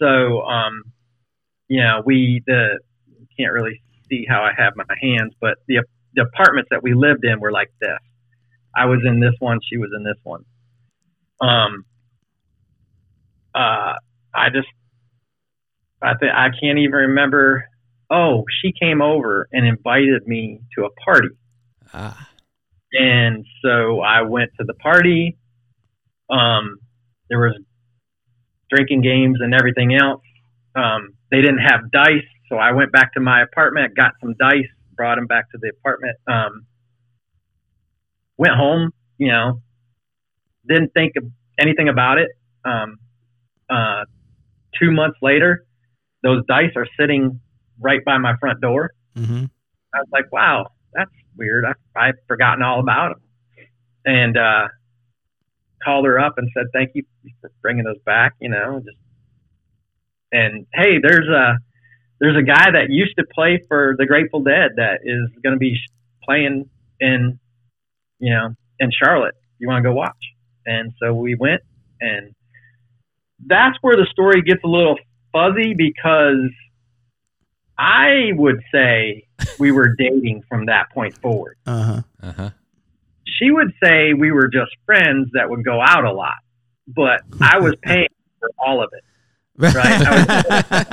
so 0.00 0.40
um, 0.42 0.84
you 1.68 1.82
know, 1.82 2.02
we 2.04 2.42
the 2.46 2.78
can't 3.38 3.52
really 3.52 3.82
see 4.08 4.24
how 4.28 4.42
I 4.42 4.52
have 4.56 4.74
my 4.76 4.84
hands, 5.00 5.34
but 5.40 5.58
the 5.68 5.82
the 6.14 6.22
apartments 6.22 6.68
that 6.70 6.82
we 6.82 6.94
lived 6.94 7.24
in 7.24 7.40
were 7.40 7.52
like 7.52 7.72
this. 7.80 7.98
I 8.76 8.86
was 8.86 9.00
in 9.04 9.20
this 9.20 9.34
one, 9.38 9.60
she 9.68 9.76
was 9.76 9.90
in 9.96 10.04
this 10.04 10.16
one. 10.22 10.44
Um, 11.40 11.84
uh, 13.54 13.94
I 14.34 14.50
just, 14.52 14.68
I 16.04 16.14
think 16.18 16.32
I 16.34 16.48
can't 16.50 16.78
even 16.78 16.92
remember. 16.92 17.64
Oh, 18.10 18.44
she 18.62 18.72
came 18.78 19.00
over 19.00 19.48
and 19.52 19.66
invited 19.66 20.26
me 20.26 20.60
to 20.76 20.84
a 20.84 20.90
party, 20.90 21.28
Ah, 21.92 22.28
and 22.92 23.46
so 23.62 24.00
I 24.00 24.22
went 24.22 24.50
to 24.58 24.64
the 24.64 24.74
party. 24.74 25.38
Um, 26.30 26.76
there 27.30 27.38
was 27.38 27.58
drinking 28.70 29.02
games 29.02 29.38
and 29.40 29.54
everything 29.54 29.94
else. 29.94 30.22
Um, 30.76 31.14
they 31.30 31.40
didn't 31.40 31.58
have 31.58 31.90
dice, 31.90 32.26
so 32.48 32.56
I 32.56 32.72
went 32.72 32.92
back 32.92 33.14
to 33.14 33.20
my 33.20 33.42
apartment, 33.42 33.96
got 33.96 34.12
some 34.20 34.34
dice, 34.38 34.68
brought 34.96 35.16
them 35.16 35.26
back 35.26 35.50
to 35.52 35.58
the 35.60 35.70
apartment. 35.70 36.16
Um, 36.26 36.66
went 38.36 38.54
home, 38.54 38.90
you 39.18 39.28
know, 39.28 39.62
didn't 40.68 40.92
think 40.92 41.14
of 41.16 41.24
anything 41.58 41.88
about 41.88 42.18
it. 42.18 42.30
Um, 42.64 42.98
uh, 43.70 44.04
two 44.78 44.90
months 44.90 45.18
later, 45.22 45.66
those 46.24 46.44
dice 46.46 46.72
are 46.74 46.88
sitting 46.98 47.40
right 47.78 48.04
by 48.04 48.18
my 48.18 48.34
front 48.40 48.60
door. 48.60 48.90
hmm 49.16 49.44
I 49.94 49.98
was 49.98 50.08
like, 50.12 50.32
wow, 50.32 50.66
that's 50.92 51.10
weird. 51.36 51.64
I, 51.64 51.74
I've 51.96 52.16
forgotten 52.26 52.64
all 52.64 52.80
about 52.80 53.14
them. 53.14 53.22
And 54.04 54.36
uh, 54.36 54.66
called 55.84 56.04
her 56.04 56.18
up 56.18 56.34
and 56.36 56.50
said, 56.52 56.66
thank 56.72 56.90
you 56.94 57.04
for 57.40 57.52
bringing 57.62 57.84
those 57.84 58.00
back, 58.04 58.34
you 58.40 58.48
know, 58.48 58.80
just 58.84 58.96
and 60.34 60.66
hey, 60.74 60.98
there's 61.00 61.28
a 61.28 61.58
there's 62.20 62.36
a 62.36 62.42
guy 62.42 62.72
that 62.72 62.90
used 62.90 63.14
to 63.18 63.24
play 63.32 63.62
for 63.68 63.94
the 63.96 64.06
Grateful 64.06 64.40
Dead 64.42 64.72
that 64.76 65.00
is 65.04 65.30
going 65.42 65.54
to 65.54 65.58
be 65.58 65.76
playing 66.24 66.68
in 67.00 67.38
you 68.18 68.32
know 68.32 68.54
in 68.80 68.90
Charlotte. 68.90 69.34
You 69.58 69.68
want 69.68 69.84
to 69.84 69.88
go 69.88 69.94
watch? 69.94 70.12
And 70.66 70.92
so 71.00 71.14
we 71.14 71.34
went, 71.34 71.62
and 72.00 72.34
that's 73.46 73.78
where 73.80 73.96
the 73.96 74.06
story 74.10 74.42
gets 74.42 74.62
a 74.64 74.68
little 74.68 74.96
fuzzy 75.34 75.74
because 75.74 76.48
I 77.76 78.30
would 78.36 78.60
say 78.72 79.26
we 79.58 79.72
were 79.72 79.94
dating 79.98 80.42
from 80.48 80.66
that 80.66 80.90
point 80.94 81.18
forward. 81.18 81.56
Uh 81.66 81.82
huh. 81.82 82.02
uh 82.22 82.32
huh. 82.32 82.50
She 83.26 83.50
would 83.50 83.72
say 83.82 84.12
we 84.14 84.30
were 84.30 84.46
just 84.48 84.70
friends 84.86 85.30
that 85.34 85.50
would 85.50 85.64
go 85.64 85.80
out 85.82 86.04
a 86.04 86.12
lot, 86.12 86.36
but 86.86 87.22
I 87.40 87.58
was 87.58 87.74
paying 87.82 88.06
for 88.38 88.50
all 88.58 88.82
of 88.82 88.90
it. 88.92 89.02
Right. 89.56 89.74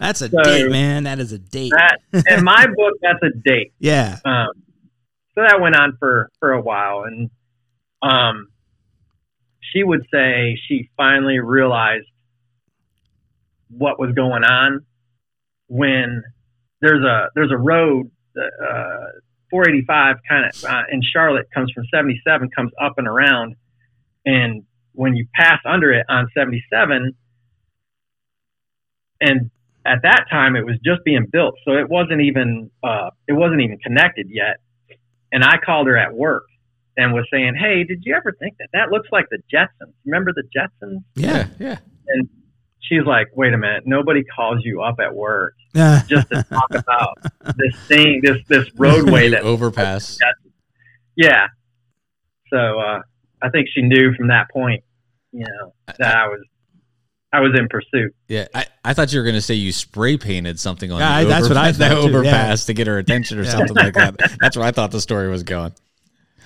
That's 0.00 0.20
a 0.22 0.28
So- 0.28 0.42
date, 0.42 0.70
man. 0.70 1.04
That 1.04 1.18
is 1.18 1.32
a 1.32 1.38
date. 1.38 1.72
That, 1.74 1.98
in 2.30 2.44
my 2.44 2.66
book, 2.66 2.94
that's 3.02 3.22
a 3.22 3.30
date. 3.44 3.72
yeah. 3.78 4.18
Um, 4.24 4.48
so 5.34 5.42
that 5.42 5.60
went 5.60 5.76
on 5.76 5.96
for 6.00 6.30
for 6.40 6.52
a 6.52 6.60
while, 6.60 7.04
and 7.04 7.30
um, 8.02 8.48
she 9.60 9.84
would 9.84 10.04
say 10.12 10.58
she 10.68 10.90
finally 10.96 11.38
realized 11.38 12.06
what 13.70 13.98
was 13.98 14.12
going 14.14 14.44
on 14.44 14.84
when 15.68 16.22
there's 16.80 17.04
a 17.04 17.28
there's 17.34 17.52
a 17.52 17.56
road 17.56 18.10
uh, 18.36 19.20
485 19.50 20.16
kind 20.28 20.44
of 20.46 20.64
uh, 20.64 20.82
in 20.92 21.00
Charlotte 21.12 21.48
comes 21.52 21.72
from 21.72 21.84
77, 21.92 22.50
comes 22.54 22.72
up 22.80 22.94
and 22.98 23.08
around, 23.08 23.56
and 24.24 24.64
when 24.92 25.16
you 25.16 25.26
pass 25.34 25.60
under 25.64 25.92
it 25.92 26.04
on 26.08 26.28
77, 26.36 27.14
and 29.20 29.50
at 29.86 30.02
that 30.02 30.26
time 30.30 30.56
it 30.56 30.64
was 30.64 30.76
just 30.84 31.04
being 31.04 31.26
built, 31.30 31.54
so 31.64 31.72
it 31.72 31.88
wasn't 31.88 32.20
even 32.20 32.70
uh, 32.82 33.10
it 33.26 33.32
wasn't 33.32 33.60
even 33.60 33.78
connected 33.78 34.28
yet. 34.30 34.58
And 35.30 35.44
I 35.44 35.58
called 35.64 35.86
her 35.88 35.96
at 35.96 36.14
work 36.14 36.44
and 36.96 37.12
was 37.12 37.26
saying, 37.32 37.54
"Hey, 37.54 37.84
did 37.84 38.02
you 38.04 38.14
ever 38.14 38.32
think 38.32 38.56
that 38.58 38.68
that 38.72 38.90
looks 38.90 39.08
like 39.12 39.26
the 39.30 39.38
Jetsons? 39.52 39.92
Remember 40.04 40.32
the 40.32 40.44
Jetsons?" 40.56 41.02
Yeah. 41.14 41.46
yeah. 41.58 41.78
And 42.08 42.28
she's 42.88 43.04
like, 43.06 43.28
"Wait 43.36 43.52
a 43.52 43.58
minute, 43.58 43.84
nobody 43.86 44.22
calls 44.24 44.60
you 44.64 44.82
up 44.82 44.96
at 45.00 45.14
work 45.14 45.54
Yeah. 45.74 46.02
just 46.08 46.28
to 46.30 46.42
talk 46.44 46.70
about 46.74 47.18
this 47.56 47.76
thing, 47.86 48.20
this 48.22 48.38
this 48.48 48.68
roadway 48.76 49.28
that 49.30 49.42
overpass. 49.52 50.18
yeah." 51.16 51.46
So 52.52 52.56
uh, 52.78 53.00
I 53.42 53.50
think 53.50 53.68
she 53.74 53.82
knew 53.82 54.14
from 54.14 54.28
that 54.28 54.50
point, 54.50 54.82
you 55.32 55.40
know, 55.44 55.74
that 55.98 56.16
I 56.16 56.28
was 56.28 56.40
I 57.30 57.40
was 57.40 57.52
in 57.58 57.68
pursuit. 57.68 58.14
Yeah, 58.26 58.46
I, 58.54 58.66
I 58.84 58.94
thought 58.94 59.12
you 59.12 59.18
were 59.18 59.24
going 59.24 59.34
to 59.34 59.42
say 59.42 59.52
you 59.54 59.70
spray 59.70 60.16
painted 60.16 60.58
something 60.58 60.90
on 60.90 60.98
Yeah, 61.00 61.08
the, 61.08 61.14
I- 61.14 61.24
that's 61.24 61.48
what 61.48 61.58
I 61.58 61.68
overpass- 61.68 61.76
the 61.78 61.84
thought 61.84 61.94
too, 61.94 62.00
yeah. 62.12 62.18
overpass 62.18 62.64
to 62.66 62.72
get 62.74 62.86
her 62.86 62.96
attention 62.98 63.38
or 63.38 63.42
Yeah. 63.42 63.50
something 63.50 63.76
like 63.76 63.92
that. 63.94 64.16
That's 64.40 64.56
where 64.56 64.64
I 64.66 64.70
thought 64.70 64.92
the 64.92 65.00
story 65.02 65.28
was 65.28 65.42
going. 65.42 65.72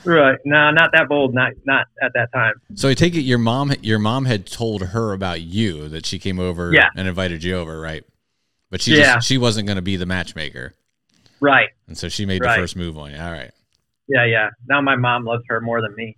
Right? 0.05 0.39
No, 0.45 0.71
not 0.71 0.91
that 0.93 1.09
bold. 1.09 1.35
Not 1.35 1.53
not 1.65 1.87
at 2.03 2.13
that 2.15 2.33
time. 2.33 2.55
So 2.75 2.89
I 2.89 2.95
take 2.95 3.15
it 3.15 3.21
your 3.23 3.39
mom 3.39 3.73
your 3.83 3.99
mom 3.99 4.25
had 4.25 4.47
told 4.47 4.83
her 4.83 5.13
about 5.13 5.41
you 5.43 5.89
that 5.89 6.07
she 6.07 6.19
came 6.19 6.41
over 6.41 6.73
Yeah. 6.73 6.89
and 6.97 7.07
invited 7.09 7.45
you 7.45 7.57
over, 7.57 7.81
right? 7.81 8.05
But 8.71 8.81
she 8.81 8.97
Yeah. 8.97 9.15
just, 9.17 9.29
she 9.29 9.39
wasn't 9.39 9.67
going 9.67 9.77
to 9.77 9.83
be 9.83 9.97
the 9.97 10.07
matchmaker, 10.07 10.75
Right? 11.41 11.69
and 11.87 11.97
so 11.97 12.09
she 12.09 12.27
made 12.27 12.43
Right. 12.43 12.57
the 12.57 12.63
first 12.63 12.75
move 12.77 12.97
on 12.99 13.11
you. 13.13 13.19
All 13.19 13.31
right. 13.31 13.51
Yeah, 14.09 14.25
yeah. 14.25 14.49
Now 14.69 14.81
my 14.81 14.97
mom 14.97 15.25
loves 15.25 15.45
her 15.49 15.61
more 15.61 15.81
than 15.81 15.95
me. 15.95 16.17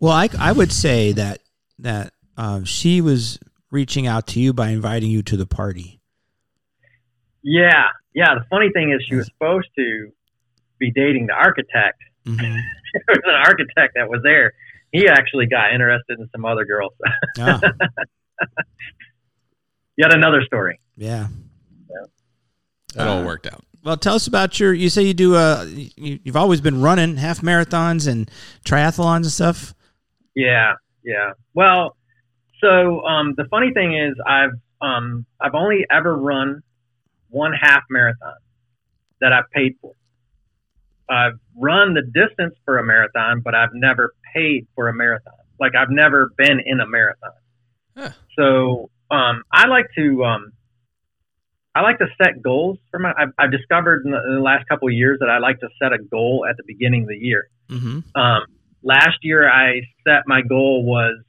Well, 0.00 0.12
I, 0.12 0.28
I 0.38 0.52
would 0.52 0.72
say 0.72 1.12
that 1.12 1.40
that 1.78 2.12
um, 2.38 2.64
she 2.64 3.00
was 3.00 3.38
reaching 3.70 4.06
out 4.06 4.26
to 4.28 4.40
you 4.40 4.52
by 4.54 4.68
inviting 4.70 5.10
you 5.10 5.22
to 5.24 5.36
the 5.36 5.46
party. 5.46 6.00
Yeah, 7.42 7.84
yeah. 8.14 8.34
The 8.34 8.44
funny 8.50 8.70
thing 8.72 8.92
is, 8.92 9.04
she 9.08 9.14
was 9.16 9.26
supposed 9.26 9.68
to 9.76 10.10
be 10.78 10.90
dating 10.90 11.26
the 11.26 11.34
architect. 11.34 11.98
Mhm. 12.38 12.60
it 12.94 13.02
was 13.08 13.18
an 13.24 13.34
architect 13.34 13.94
that 13.94 14.08
was 14.08 14.20
there. 14.24 14.52
He 14.92 15.06
actually 15.08 15.46
got 15.46 15.72
interested 15.72 16.18
in 16.18 16.28
some 16.32 16.44
other 16.44 16.64
girls. 16.64 16.92
Ah, 17.38 17.60
Yet 19.96 20.12
another 20.14 20.42
story. 20.44 20.78
yeah. 20.96 21.28
That 22.94 23.08
all 23.08 23.18
Uh, 23.22 23.24
worked 23.26 23.46
out. 23.46 23.62
Well, 23.84 23.96
tell 23.96 24.14
us 24.14 24.26
about 24.26 24.58
your. 24.58 24.72
You 24.72 24.88
say 24.88 25.02
you 25.02 25.14
do. 25.14 25.34
Uh, 25.36 25.64
you, 25.68 26.18
you've 26.24 26.36
always 26.36 26.60
been 26.60 26.80
running 26.80 27.16
half 27.16 27.40
marathons 27.40 28.08
and 28.10 28.30
triathlons 28.64 29.16
and 29.16 29.26
stuff. 29.26 29.74
Yeah, 30.34 30.74
yeah. 31.04 31.32
Well, 31.54 31.96
so 32.60 33.04
um, 33.04 33.34
the 33.36 33.44
funny 33.50 33.72
thing 33.72 33.94
is, 33.96 34.14
I've 34.26 34.50
um, 34.80 35.24
I've 35.40 35.54
only 35.54 35.86
ever 35.90 36.16
run 36.16 36.62
one 37.28 37.52
half 37.52 37.82
marathon 37.90 38.34
that 39.20 39.32
I've 39.32 39.50
paid 39.50 39.76
for. 39.80 39.92
I've 41.08 41.38
run 41.56 41.94
the 41.94 42.02
distance 42.02 42.54
for 42.64 42.78
a 42.78 42.84
marathon, 42.84 43.40
but 43.40 43.54
I've 43.54 43.74
never 43.74 44.14
paid 44.34 44.66
for 44.74 44.88
a 44.88 44.94
marathon. 44.94 45.34
Like 45.60 45.72
I've 45.74 45.90
never 45.90 46.32
been 46.36 46.60
in 46.64 46.80
a 46.80 46.86
marathon. 46.86 47.32
Huh. 47.96 48.10
So 48.38 48.90
um, 49.10 49.42
I 49.52 49.68
like 49.68 49.86
to 49.96 50.24
um, 50.24 50.52
I 51.76 51.82
like 51.82 51.98
to 51.98 52.06
set 52.22 52.42
goals 52.42 52.78
for 52.90 52.98
my. 52.98 53.12
I've, 53.18 53.32
I've 53.38 53.50
discovered 53.50 54.06
in 54.06 54.10
the, 54.10 54.18
in 54.26 54.34
the 54.36 54.40
last 54.40 54.66
couple 54.66 54.88
of 54.88 54.94
years 54.94 55.18
that 55.20 55.28
I 55.28 55.38
like 55.38 55.60
to 55.60 55.68
set 55.80 55.92
a 55.92 55.98
goal 55.98 56.46
at 56.48 56.56
the 56.56 56.62
beginning 56.66 57.02
of 57.02 57.08
the 57.08 57.18
year. 57.18 57.50
Mm-hmm. 57.68 58.18
Um, 58.18 58.46
last 58.82 59.18
year, 59.22 59.46
I 59.46 59.82
set 60.06 60.22
my 60.26 60.40
goal 60.40 60.84
was 60.84 61.22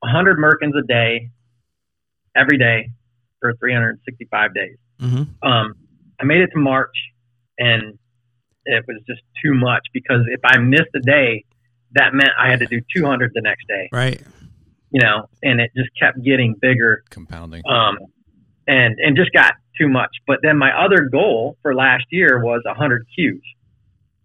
100 0.00 0.38
Merkins 0.38 0.78
a 0.78 0.86
day, 0.86 1.28
every 2.34 2.56
day, 2.56 2.88
for 3.40 3.52
365 3.54 4.54
days. 4.54 4.76
Mm-hmm. 4.98 5.46
Um, 5.46 5.74
I 6.18 6.24
made 6.24 6.40
it 6.40 6.50
to 6.54 6.58
March, 6.58 6.96
and 7.58 7.98
it 8.64 8.84
was 8.86 9.02
just 9.06 9.22
too 9.42 9.54
much 9.54 9.86
because 9.92 10.22
if 10.28 10.40
I 10.44 10.58
missed 10.58 10.90
a 10.94 11.00
day, 11.00 11.44
that 11.92 12.14
meant 12.14 12.30
I 12.38 12.50
had 12.50 12.60
to 12.60 12.66
do 12.66 12.80
200 12.94 13.32
the 13.34 13.40
next 13.42 13.66
day. 13.66 13.88
Right. 13.92 14.20
You 14.90 15.00
know, 15.00 15.28
and 15.42 15.60
it 15.60 15.70
just 15.76 15.90
kept 16.00 16.22
getting 16.22 16.56
bigger 16.60 17.04
Compounding. 17.10 17.62
um, 17.66 17.98
and 18.66 18.98
and 18.98 19.16
just 19.16 19.32
got 19.32 19.54
too 19.78 19.88
much. 19.88 20.10
But 20.26 20.38
then 20.42 20.58
my 20.58 20.70
other 20.72 21.08
goal 21.10 21.56
for 21.62 21.74
last 21.74 22.04
year 22.10 22.42
was 22.42 22.62
100 22.64 23.06
Qs 23.18 23.40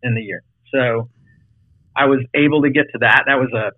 in 0.03 0.15
the 0.15 0.21
year, 0.21 0.43
so 0.73 1.09
I 1.95 2.05
was 2.05 2.19
able 2.33 2.63
to 2.63 2.69
get 2.69 2.85
to 2.93 2.99
that. 2.99 3.23
That 3.27 3.35
was 3.35 3.51
a 3.53 3.71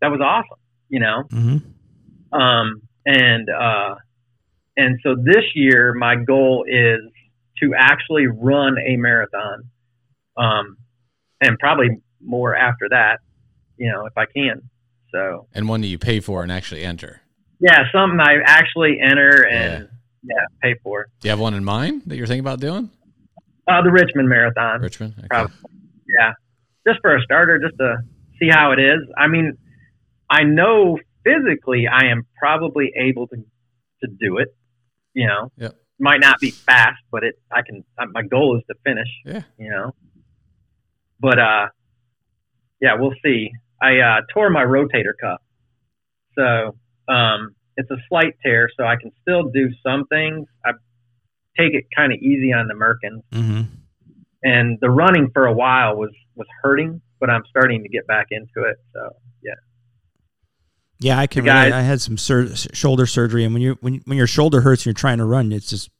that 0.00 0.08
was 0.08 0.20
awesome, 0.20 0.58
you 0.88 1.00
know. 1.00 1.24
Mm-hmm. 1.30 2.38
Um, 2.38 2.82
and 3.06 3.48
uh, 3.48 3.94
and 4.76 5.00
so 5.02 5.16
this 5.16 5.44
year 5.54 5.94
my 5.94 6.16
goal 6.16 6.64
is 6.68 7.00
to 7.62 7.72
actually 7.76 8.26
run 8.26 8.76
a 8.86 8.96
marathon, 8.96 9.64
um, 10.36 10.76
and 11.40 11.58
probably 11.58 11.88
more 12.20 12.54
after 12.54 12.88
that, 12.90 13.18
you 13.76 13.90
know, 13.90 14.06
if 14.06 14.12
I 14.16 14.24
can. 14.26 14.62
So 15.12 15.48
and 15.54 15.68
one 15.68 15.80
that 15.80 15.88
you 15.88 15.98
pay 15.98 16.20
for 16.20 16.42
and 16.42 16.52
actually 16.52 16.82
enter. 16.84 17.20
yeah, 17.60 17.84
something 17.92 18.20
I 18.20 18.36
actually 18.44 18.98
enter 19.02 19.44
and 19.46 19.88
yeah, 20.22 20.36
pay 20.62 20.76
for. 20.82 21.06
Do 21.20 21.28
you 21.28 21.30
have 21.30 21.40
one 21.40 21.54
in 21.54 21.64
mind 21.64 22.02
that 22.06 22.16
you're 22.16 22.26
thinking 22.26 22.40
about 22.44 22.60
doing? 22.60 22.90
Uh, 23.66 23.82
the 23.82 23.90
Richmond 23.90 24.28
Marathon. 24.28 24.80
Richmond? 24.82 25.14
Okay. 25.18 25.26
Probably. 25.30 25.56
Yeah. 26.18 26.32
Just 26.86 27.00
for 27.02 27.16
a 27.16 27.20
starter, 27.22 27.58
just 27.58 27.76
to 27.78 27.96
see 28.40 28.48
how 28.50 28.72
it 28.72 28.78
is. 28.78 29.00
I 29.16 29.28
mean, 29.28 29.52
I 30.28 30.44
know 30.44 30.98
physically 31.24 31.86
I 31.86 32.06
am 32.10 32.26
probably 32.38 32.92
able 32.96 33.26
to, 33.28 33.36
to 33.36 34.08
do 34.20 34.38
it. 34.38 34.48
You 35.14 35.26
know, 35.26 35.50
Yep. 35.56 35.74
might 35.98 36.20
not 36.20 36.38
be 36.40 36.50
fast, 36.52 36.98
but 37.10 37.24
it, 37.24 37.34
I 37.52 37.62
can, 37.62 37.84
my 38.12 38.22
goal 38.22 38.56
is 38.58 38.64
to 38.68 38.74
finish, 38.84 39.08
Yeah. 39.26 39.42
you 39.58 39.70
know, 39.70 39.92
but, 41.20 41.38
uh, 41.38 41.66
yeah, 42.80 42.94
we'll 42.98 43.14
see. 43.24 43.50
I, 43.82 43.98
uh, 43.98 44.20
tore 44.32 44.50
my 44.50 44.64
rotator 44.64 45.12
cuff. 45.20 45.40
So, 46.38 46.76
um, 47.12 47.54
it's 47.76 47.90
a 47.90 47.96
slight 48.08 48.34
tear, 48.44 48.68
so 48.78 48.84
I 48.84 48.96
can 48.96 49.10
still 49.22 49.44
do 49.50 49.70
some 49.86 50.06
things. 50.06 50.46
I 50.64 50.72
take 51.58 51.74
it 51.74 51.84
kind 51.96 52.12
of 52.12 52.18
easy 52.18 52.52
on 52.52 52.68
the 52.68 52.74
Merkins 52.74 53.22
Mm-hmm. 53.32 53.62
and 54.42 54.78
the 54.80 54.90
running 54.90 55.30
for 55.32 55.46
a 55.46 55.52
while 55.52 55.96
was 55.96 56.10
was 56.36 56.46
hurting, 56.62 57.00
but 57.18 57.28
I'm 57.30 57.42
starting 57.48 57.82
to 57.82 57.88
get 57.88 58.06
back 58.06 58.26
into 58.30 58.68
it. 58.68 58.76
So 58.94 59.10
yeah, 59.42 59.54
Yeah, 61.00 61.18
I 61.18 61.26
can. 61.26 61.44
Guys- 61.44 61.72
I 61.72 61.80
had 61.80 62.00
some 62.00 62.16
sur- 62.18 62.54
shoulder 62.54 63.06
surgery, 63.06 63.44
and 63.44 63.52
when 63.54 63.62
you 63.62 63.76
when 63.80 64.02
when 64.04 64.18
your 64.18 64.26
shoulder 64.26 64.60
hurts 64.60 64.82
and 64.82 64.86
you're 64.86 64.94
trying 64.94 65.18
to 65.18 65.24
run, 65.24 65.50
it's 65.52 65.68
just 65.70 65.90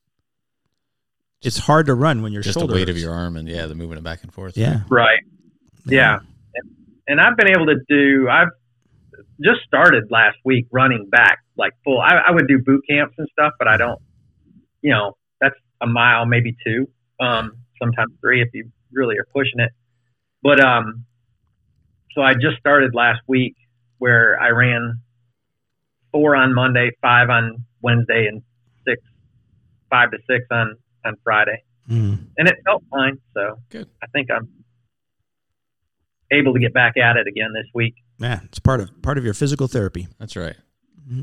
it's 1.43 1.59
hard 1.59 1.87
to 1.87 1.95
run 1.95 2.23
when 2.23 2.33
your 2.33 2.43
Just 2.43 2.55
the 2.55 2.61
shoulder 2.61 2.75
weight 2.75 2.89
of 2.89 2.99
your 2.99 3.13
arm 3.13 3.37
and 3.37 3.49
yeah, 3.49 3.67
the 3.67 3.75
moving 3.75 3.99
it 3.99 4.05
back 4.05 4.23
and 4.23 4.33
forth. 4.33 4.57
yeah 4.57 4.83
right, 4.89 5.21
yeah. 5.87 6.21
And 7.07 7.21
I've 7.21 7.37
been 7.37 7.49
able 7.49 7.67
to 7.67 7.77
do. 7.89 8.29
I've 8.29 8.51
just 9.43 9.63
started 9.67 10.11
last 10.11 10.37
week 10.45 10.67
running 10.71 11.09
back 11.11 11.39
like 11.57 11.73
full. 11.83 12.01
I, 12.01 12.21
I 12.29 12.31
would 12.31 12.47
do 12.47 12.59
boot 12.59 12.85
camps 12.89 13.15
and 13.19 13.27
stuff, 13.33 13.53
but 13.59 13.67
I 13.67 13.77
don't. 13.77 14.01
You 14.83 14.93
know, 14.93 15.17
that's 15.41 15.57
a 15.81 15.87
mile, 15.87 16.25
maybe 16.25 16.57
two, 16.65 16.89
um, 17.21 17.53
sometimes 17.81 18.13
three 18.21 18.43
if 18.43 18.49
you 18.55 18.71
really 18.93 19.17
are 19.19 19.27
pushing 19.35 19.61
it. 19.61 19.73
But 20.43 20.61
um, 20.61 21.05
so 22.15 22.23
I 22.23 22.35
just 22.35 22.59
started 22.59 22.95
last 22.95 23.21
week 23.27 23.57
where 23.99 24.41
I 24.41 24.51
ran 24.51 25.01
four 26.13 26.37
on 26.37 26.55
Monday, 26.55 26.91
five 27.03 27.29
on 27.29 27.65
Wednesday, 27.83 28.27
and 28.27 28.43
six, 28.87 29.03
five 29.91 30.11
to 30.13 30.19
six 30.29 30.45
on 30.51 30.77
on 31.05 31.15
Friday, 31.25 31.63
Mhm. 31.91 32.27
and 32.39 32.49
it 32.49 32.57
felt 32.65 32.83
fine. 32.91 33.19
So 33.35 33.59
Good. 33.71 33.89
I 34.03 34.07
think 34.09 34.31
I'm 34.31 34.49
able 36.33 36.53
to 36.55 36.61
get 36.61 36.73
back 36.73 36.97
at 36.97 37.17
it 37.17 37.27
again 37.27 37.53
this 37.53 37.67
week. 37.75 37.95
yeah. 38.19 38.41
It's 38.45 38.59
part 38.59 38.81
of 38.81 38.91
part 39.03 39.19
of 39.19 39.25
your 39.25 39.35
physical 39.35 39.67
therapy. 39.67 40.07
That's 40.19 40.37
right. 40.37 40.57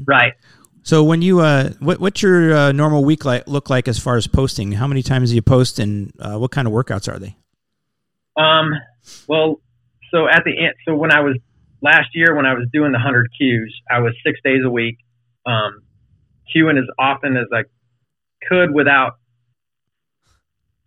Right. 0.05 0.33
So 0.83 1.03
when 1.03 1.21
you 1.21 1.39
uh, 1.39 1.71
what 1.79 1.99
what's 1.99 2.21
your 2.21 2.53
uh, 2.53 2.71
normal 2.71 3.03
week 3.05 3.23
like 3.25 3.47
look 3.47 3.69
like 3.69 3.87
as 3.87 3.99
far 3.99 4.17
as 4.17 4.27
posting? 4.27 4.73
How 4.73 4.87
many 4.87 5.01
times 5.03 5.29
do 5.29 5.35
you 5.35 5.41
post, 5.41 5.79
and 5.79 6.11
uh, 6.19 6.37
what 6.37 6.51
kind 6.51 6.67
of 6.67 6.73
workouts 6.73 7.11
are 7.13 7.19
they? 7.19 7.35
Um. 8.35 8.71
Well, 9.27 9.61
so 10.11 10.27
at 10.27 10.43
the 10.43 10.51
end, 10.57 10.73
so 10.85 10.95
when 10.95 11.11
I 11.11 11.21
was 11.21 11.37
last 11.81 12.09
year 12.13 12.35
when 12.35 12.45
I 12.45 12.53
was 12.53 12.67
doing 12.73 12.91
the 12.91 12.99
hundred 12.99 13.29
Qs, 13.39 13.67
I 13.89 13.99
was 13.99 14.13
six 14.25 14.39
days 14.43 14.61
a 14.65 14.69
week, 14.69 14.97
um, 15.45 15.81
queuing 16.53 16.77
as 16.77 16.85
often 16.99 17.37
as 17.37 17.47
I 17.53 17.63
could 18.49 18.73
without 18.73 19.13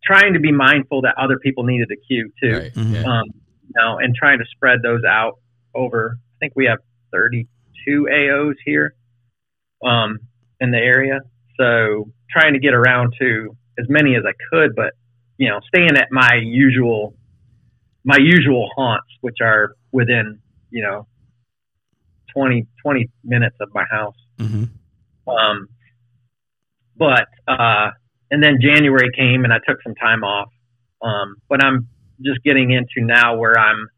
trying 0.02 0.34
to 0.34 0.40
be 0.40 0.52
mindful 0.52 1.02
that 1.02 1.14
other 1.18 1.38
people 1.38 1.64
needed 1.64 1.88
a 1.92 1.96
queue 2.06 2.30
too. 2.42 2.52
Right. 2.52 2.72
Mhm. 2.74 3.04
Um, 3.04 3.26
you 3.26 3.74
know, 3.76 3.98
and 3.98 4.14
trying 4.14 4.38
to 4.38 4.44
spread 4.46 4.82
those 4.82 5.02
out 5.04 5.38
over. 5.74 6.18
I 6.18 6.36
think 6.40 6.54
we 6.56 6.66
have 6.66 6.78
32 7.12 8.08
AOs 8.10 8.54
here 8.64 8.94
um, 9.84 10.18
in 10.60 10.70
the 10.70 10.78
area, 10.78 11.20
so 11.58 12.10
trying 12.30 12.54
to 12.54 12.58
get 12.58 12.74
around 12.74 13.14
to 13.20 13.56
as 13.78 13.86
many 13.88 14.16
as 14.16 14.24
I 14.26 14.32
could. 14.50 14.74
But 14.74 14.94
you 15.40 15.48
know, 15.48 15.60
staying 15.68 15.96
at 15.96 16.08
my 16.10 16.34
usual, 16.42 17.14
my 18.04 18.18
usual 18.18 18.68
haunts, 18.76 19.08
which 19.22 19.38
are 19.40 19.74
within, 19.90 20.38
you 20.70 20.82
know, 20.82 21.06
20, 22.34 22.66
20 22.82 23.08
minutes 23.24 23.56
of 23.58 23.70
my 23.74 23.84
house. 23.90 24.16
hmm 24.38 24.64
Um, 25.26 25.68
but 26.94 27.26
uh, 27.48 27.92
and 28.30 28.42
then 28.42 28.58
January 28.60 29.10
came 29.16 29.44
and 29.44 29.52
I 29.52 29.58
took 29.66 29.82
some 29.82 29.94
time 29.94 30.22
off. 30.22 30.48
Um, 31.02 31.36
but 31.48 31.64
I'm 31.64 31.88
just 32.22 32.42
getting 32.44 32.70
into 32.70 33.06
now 33.06 33.36
where 33.36 33.58
I'm 33.58 33.88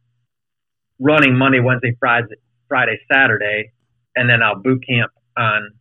running 0.99 1.37
Monday, 1.37 1.61
Wednesday, 1.61 1.97
Friday, 1.99 2.37
Friday, 2.69 2.99
Saturday, 3.13 3.73
and 4.15 4.31
then 4.31 4.43
I'll 4.43 4.57
boot 4.57 4.85
camp 4.87 5.11
on 5.37 5.73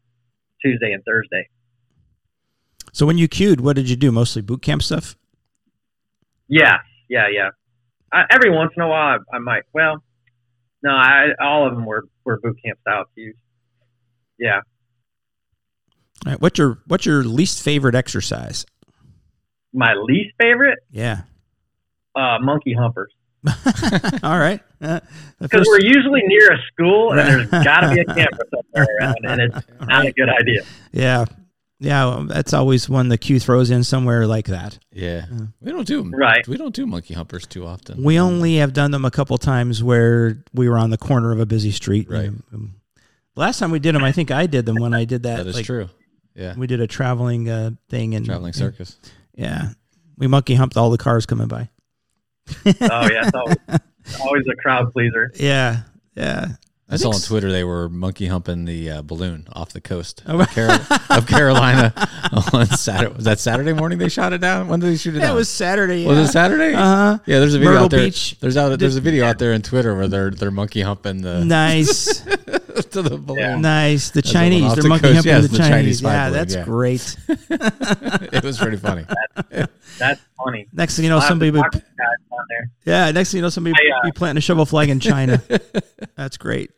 Tuesday 0.61 0.91
and 0.91 1.03
Thursday. 1.03 1.47
So 2.93 3.05
when 3.05 3.17
you 3.17 3.27
queued, 3.27 3.61
what 3.61 3.75
did 3.75 3.89
you 3.89 3.95
do? 3.95 4.11
Mostly 4.11 4.41
boot 4.41 4.61
camp 4.61 4.83
stuff. 4.83 5.15
Yeah, 6.47 6.79
yeah, 7.09 7.27
yeah. 7.31 7.49
I, 8.11 8.23
every 8.29 8.49
once 8.49 8.73
in 8.75 8.83
a 8.83 8.87
while, 8.87 9.19
I, 9.31 9.35
I 9.35 9.39
might. 9.39 9.63
Well, 9.73 10.03
no, 10.83 10.91
I, 10.91 11.27
all 11.39 11.67
of 11.67 11.73
them 11.73 11.85
were 11.85 12.05
were 12.25 12.39
boot 12.41 12.57
camp 12.63 12.79
style 12.81 13.05
cues. 13.15 13.37
Yeah. 14.37 14.61
All 16.25 16.31
right, 16.33 16.41
what's 16.41 16.57
your 16.59 16.79
what's 16.87 17.05
your 17.05 17.23
least 17.23 17.63
favorite 17.63 17.95
exercise? 17.95 18.65
My 19.73 19.93
least 19.93 20.35
favorite, 20.39 20.79
Yeah. 20.91 21.21
uh, 22.15 22.37
monkey 22.41 22.73
humpers. 22.73 23.11
All 24.23 24.37
right. 24.37 24.59
Uh, 24.81 24.99
Because 25.39 25.59
first- 25.59 25.69
we're 25.69 25.81
usually 25.81 26.21
near 26.25 26.51
a 26.53 26.57
school 26.71 27.11
and 27.11 27.19
there's 27.19 27.51
Right. 27.51 27.63
got 27.63 27.79
to 27.81 27.93
be 27.95 28.01
a 28.01 28.05
camper 28.05 28.43
somewhere 28.53 28.87
around, 28.99 29.15
and 29.23 29.41
it's 29.41 29.67
not 29.87 30.05
a 30.05 30.11
good 30.11 30.29
idea. 30.29 30.61
yeah, 30.91 31.25
yeah. 31.79 32.05
well, 32.05 32.23
That's 32.25 32.53
always 32.53 32.87
one 32.89 33.07
the 33.09 33.17
queue 33.17 33.39
throws 33.39 33.71
in 33.71 33.83
somewhere 33.83 34.27
like 34.27 34.45
that. 34.47 34.77
Yeah, 34.91 35.25
we 35.61 35.71
don't 35.71 35.87
do 35.87 36.03
Right. 36.13 36.45
We 36.47 36.57
don't 36.57 36.75
do 36.75 36.85
monkey 36.85 37.13
humpers 37.15 37.47
too 37.47 37.65
often. 37.65 38.03
We 38.03 38.19
only 38.19 38.57
have 38.57 38.73
done 38.73 38.91
them 38.91 39.05
a 39.05 39.11
couple 39.11 39.37
times 39.39 39.81
where 39.83 40.43
we 40.53 40.67
were 40.69 40.77
on 40.77 40.89
the 40.91 40.97
corner 40.97 41.31
of 41.31 41.39
a 41.39 41.45
busy 41.47 41.71
street. 41.71 42.07
Right. 42.09 42.29
Um, 42.53 42.75
last 43.35 43.57
time 43.57 43.71
we 43.71 43.79
did 43.79 43.95
them, 43.95 44.03
I 44.03 44.11
think 44.11 44.29
I 44.29 44.45
did 44.45 44.65
them 44.67 44.75
when 44.75 44.93
I 44.93 45.05
did 45.05 45.23
that. 45.23 45.37
that 45.37 45.47
is 45.47 45.55
like, 45.55 45.65
true. 45.65 45.87
Yeah, 46.35 46.55
We 46.55 46.67
did 46.67 46.79
a 46.81 46.87
traveling 46.87 47.49
uh, 47.49 47.71
thing 47.89 48.15
and 48.15 48.25
traveling 48.25 48.53
circus. 48.53 48.97
Yeah, 49.35 49.69
we 50.17 50.27
monkey 50.27 50.55
humped 50.55 50.77
all 50.77 50.89
the 50.89 50.97
cars 50.97 51.25
coming 51.25 51.47
by. 51.47 51.69
Oh 52.65 52.69
yeah, 53.09 53.27
it's 53.27 53.31
always, 53.35 53.57
always 54.21 54.43
a 54.51 54.55
crowd 54.55 54.91
pleaser. 54.93 55.31
Yeah, 55.35 55.83
yeah. 56.15 56.47
I 56.89 56.97
saw 56.97 57.09
on 57.09 57.15
s- 57.15 57.25
Twitter 57.27 57.51
they 57.51 57.63
were 57.63 57.87
monkey 57.87 58.27
humping 58.27 58.65
the 58.65 58.89
uh, 58.91 59.01
balloon 59.01 59.47
off 59.53 59.71
the 59.71 59.79
coast 59.79 60.23
Oh, 60.27 60.41
of, 60.41 60.49
Carol- 60.49 60.77
of 61.09 61.25
Carolina 61.27 61.93
on 62.53 62.65
Saturday. 62.67 63.13
Was 63.15 63.23
that 63.25 63.39
Saturday 63.39 63.71
morning 63.71 63.97
they 63.97 64.09
shot 64.09 64.33
it 64.33 64.39
down? 64.41 64.67
When 64.67 64.81
did 64.81 64.87
they 64.91 64.97
shoot 64.97 65.15
it 65.15 65.19
Yeah, 65.19 65.27
down? 65.27 65.35
it 65.35 65.39
was 65.39 65.47
Saturday. 65.49 66.05
Was 66.05 66.17
yeah. 66.17 66.23
it 66.23 66.27
Saturday? 66.27 66.73
Uh 66.73 66.77
huh. 66.79 67.19
Yeah, 67.25 67.39
there's 67.39 67.53
a 67.55 67.59
video 67.59 67.71
Myrtle 67.71 67.85
out 67.85 67.91
there. 67.91 68.05
Beach. 68.07 68.35
There's 68.41 68.57
out 68.57 68.77
there's 68.77 68.97
a 68.97 69.01
video 69.01 69.25
out 69.25 69.39
there 69.39 69.53
on 69.53 69.61
Twitter 69.61 69.95
where 69.95 70.09
they're 70.09 70.31
they're 70.31 70.51
monkey 70.51 70.81
humping 70.81 71.21
the 71.21 71.45
Nice, 71.45 72.25
to 72.91 73.01
the 73.01 73.17
balloon. 73.17 73.61
nice. 73.61 74.11
The 74.11 74.21
the 74.21 74.27
Chinese, 74.27 74.73
they're 74.73 74.83
the 74.83 74.89
monkey 74.89 75.13
coast. 75.13 75.15
humping 75.15 75.31
Yes, 75.31 75.41
the, 75.43 75.47
the 75.49 75.57
Chinese. 75.57 75.71
Chinese 75.71 76.01
yeah, 76.01 76.29
balloon, 76.29 76.33
that's 76.33 76.55
yeah. 76.55 76.63
great. 76.63 77.17
it 78.33 78.43
was 78.43 78.57
pretty 78.57 78.77
funny. 78.77 79.05
That's 79.99 80.21
funny. 80.43 80.67
Next 80.73 80.95
thing 80.95 81.03
you 81.03 81.09
know, 81.09 81.17
I'll 81.17 81.27
somebody 81.27 81.51
would, 81.51 81.61
talk 81.61 81.71
to 81.73 81.77
the 81.77 81.83
guys 81.83 82.17
on 82.31 82.45
there. 82.49 82.71
yeah. 82.85 83.11
Next 83.11 83.31
thing 83.31 83.39
you 83.39 83.41
know, 83.43 83.49
somebody 83.49 83.75
I, 83.75 83.97
uh, 83.97 84.03
be 84.05 84.11
planting 84.11 84.39
a 84.39 84.41
shovel 84.41 84.65
flag 84.65 84.89
in 84.89 84.99
China. 84.99 85.41
that's 86.15 86.37
great. 86.37 86.71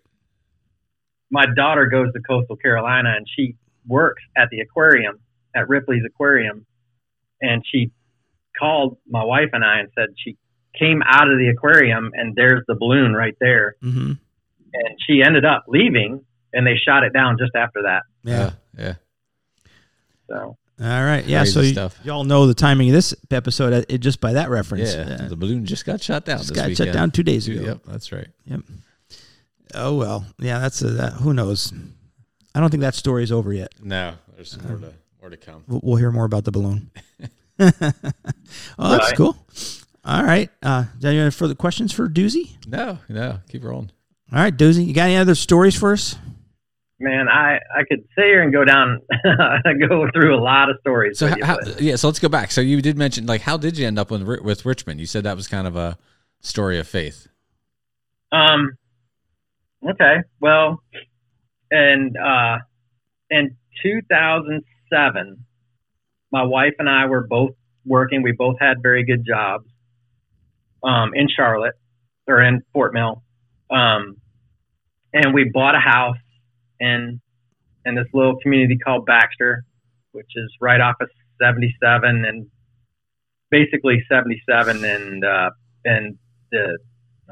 My 1.32 1.46
daughter 1.56 1.86
goes 1.86 2.12
to 2.14 2.20
Coastal 2.22 2.58
Carolina 2.58 3.14
and 3.16 3.26
she 3.34 3.56
works 3.88 4.22
at 4.36 4.50
the 4.50 4.60
aquarium 4.60 5.20
at 5.56 5.70
Ripley's 5.70 6.04
Aquarium, 6.06 6.66
and 7.42 7.64
she 7.66 7.92
called 8.58 8.98
my 9.08 9.24
wife 9.24 9.50
and 9.54 9.64
I 9.64 9.80
and 9.80 9.90
said 9.96 10.10
she 10.18 10.38
came 10.78 11.02
out 11.06 11.30
of 11.30 11.38
the 11.38 11.50
aquarium 11.50 12.12
and 12.14 12.36
there's 12.36 12.64
the 12.68 12.76
balloon 12.76 13.14
right 13.14 13.36
there, 13.40 13.76
hmm 13.82 14.14
and 14.74 14.98
she 15.08 15.22
ended 15.24 15.46
up 15.46 15.66
leaving 15.68 16.24
and 16.54 16.66
they 16.68 16.76
shot 16.76 17.04
it 17.04 17.14
down 17.14 17.38
just 17.38 17.56
after 17.56 17.84
that. 17.84 18.04
Yeah. 18.24 18.52
yeah. 18.78 18.94
So 20.30 20.36
All 20.36 21.04
right. 21.04 21.26
Yeah. 21.26 21.40
Crazy 21.40 21.52
so 21.52 21.62
you, 21.62 21.72
stuff. 21.74 22.00
y'all 22.04 22.24
know 22.24 22.48
the 22.48 22.54
timing 22.54 22.90
of 22.90 22.94
this 22.94 23.14
episode 23.32 23.74
uh, 23.74 23.84
it, 23.90 24.00
just 24.00 24.20
by 24.22 24.34
that 24.34 24.50
reference. 24.50 24.94
Yeah, 24.96 25.18
Uh, 25.22 25.28
the 25.28 25.36
balloon 25.36 25.66
just 25.66 25.86
got 25.86 26.02
shot 26.02 26.26
down. 26.26 26.38
just 26.40 26.50
this 26.50 26.56
got 26.58 26.68
weekend. 26.70 26.88
shut 26.90 26.94
down 26.94 27.12
two 27.12 27.24
days 27.24 27.48
ago. 27.48 27.62
Yep, 27.62 27.80
that's 27.86 28.12
right. 28.12 28.28
Yep. 28.46 28.62
Oh 29.76 29.96
well. 29.96 30.26
Yeah. 30.40 30.60
That's 30.60 30.82
a, 30.82 30.90
that, 30.92 31.14
who 31.14 31.34
knows. 31.34 31.74
I 32.56 32.60
don't 32.60 32.70
think 32.70 32.82
that 32.82 32.96
story 32.96 33.24
is 33.24 33.32
over 33.32 33.52
yet. 33.52 33.74
No, 33.82 34.14
there's 34.36 34.62
more 34.64 34.78
to 34.78 34.94
more 35.22 35.30
to 35.30 35.38
come. 35.38 35.64
We'll, 35.68 35.82
we'll 35.84 35.96
hear 35.96 36.12
more 36.12 36.26
about 36.26 36.44
the 36.46 36.52
balloon. 36.52 36.92
oh, 37.60 37.70
that's 37.70 38.02
Right. 38.80 39.14
cool. 39.18 39.36
All 40.06 40.24
right. 40.24 40.50
Uh, 40.62 40.84
do 41.00 41.10
you 41.12 41.18
have 41.20 41.24
any 41.26 41.32
further 41.32 41.56
questions 41.56 41.92
for 41.94 42.08
Doozy? 42.10 42.56
No, 42.68 43.00
no, 43.10 43.40
keep 43.50 43.64
rolling. 43.64 43.90
All 44.34 44.40
right, 44.40 44.56
Doozy, 44.56 44.86
you 44.86 44.94
got 44.94 45.04
any 45.04 45.18
other 45.18 45.36
stories 45.36 45.76
for 45.76 45.94
us? 45.94 46.16
man, 47.04 47.28
I 47.28 47.60
I 47.76 47.84
could 47.88 48.00
sit 48.16 48.24
here 48.24 48.42
and 48.42 48.52
go 48.52 48.64
down 48.64 49.02
go 49.90 50.08
through 50.14 50.36
a 50.36 50.42
lot 50.42 50.70
of 50.70 50.78
stories. 50.80 51.20
So 51.20 51.28
with 51.28 51.38
you, 51.38 51.90
yeah, 51.90 51.96
so 51.98 52.08
let's 52.08 52.20
go 52.20 52.30
back. 52.30 52.52
So 52.52 52.62
you 52.62 52.82
did 52.82 52.98
mention 52.98 53.26
like 53.26 53.42
how 53.42 53.58
did 53.58 53.78
you 53.78 53.86
end 53.86 54.00
up 54.00 54.10
with 54.10 54.24
with 54.24 54.66
Richmond? 54.66 55.00
You 55.00 55.06
said 55.06 55.26
that 55.26 55.36
was 55.36 55.48
kind 55.48 55.68
of 55.68 55.76
a 55.76 55.98
story 56.40 56.80
of 56.80 56.88
faith. 56.88 57.28
Um. 58.32 58.72
Okay. 59.88 60.18
Well, 60.40 60.82
and 61.70 62.16
uh, 62.18 62.60
in 63.30 63.58
2007, 63.84 65.46
my 66.32 66.44
wife 66.44 66.74
and 66.80 66.90
I 66.90 67.06
were 67.06 67.28
both 67.28 67.52
working. 67.86 68.24
We 68.24 68.32
both 68.32 68.56
had 68.60 68.78
very 68.82 69.04
good 69.04 69.26
jobs. 69.28 69.66
Um, 70.84 71.12
in 71.14 71.30
Charlotte 71.34 71.76
or 72.28 72.42
in 72.42 72.62
Fort 72.74 72.94
Mill. 72.94 73.24
Um, 73.70 74.18
and 75.14 75.34
we 75.34 75.50
bought 75.54 75.76
a 75.76 75.80
house 75.80 76.18
in 76.80 77.22
in 77.86 77.96
this 77.96 78.08
little 78.14 78.38
community 78.42 78.78
called 78.78 79.06
Baxter, 79.06 79.66
which 80.12 80.30
is 80.36 80.52
right 80.62 80.80
off 80.80 80.96
of 81.02 81.10
77 81.42 82.26
and 82.26 82.48
basically 83.52 84.04
77 84.10 84.84
and 84.84 85.26
uh, 85.26 85.50
and 85.86 86.18
the 86.52 86.78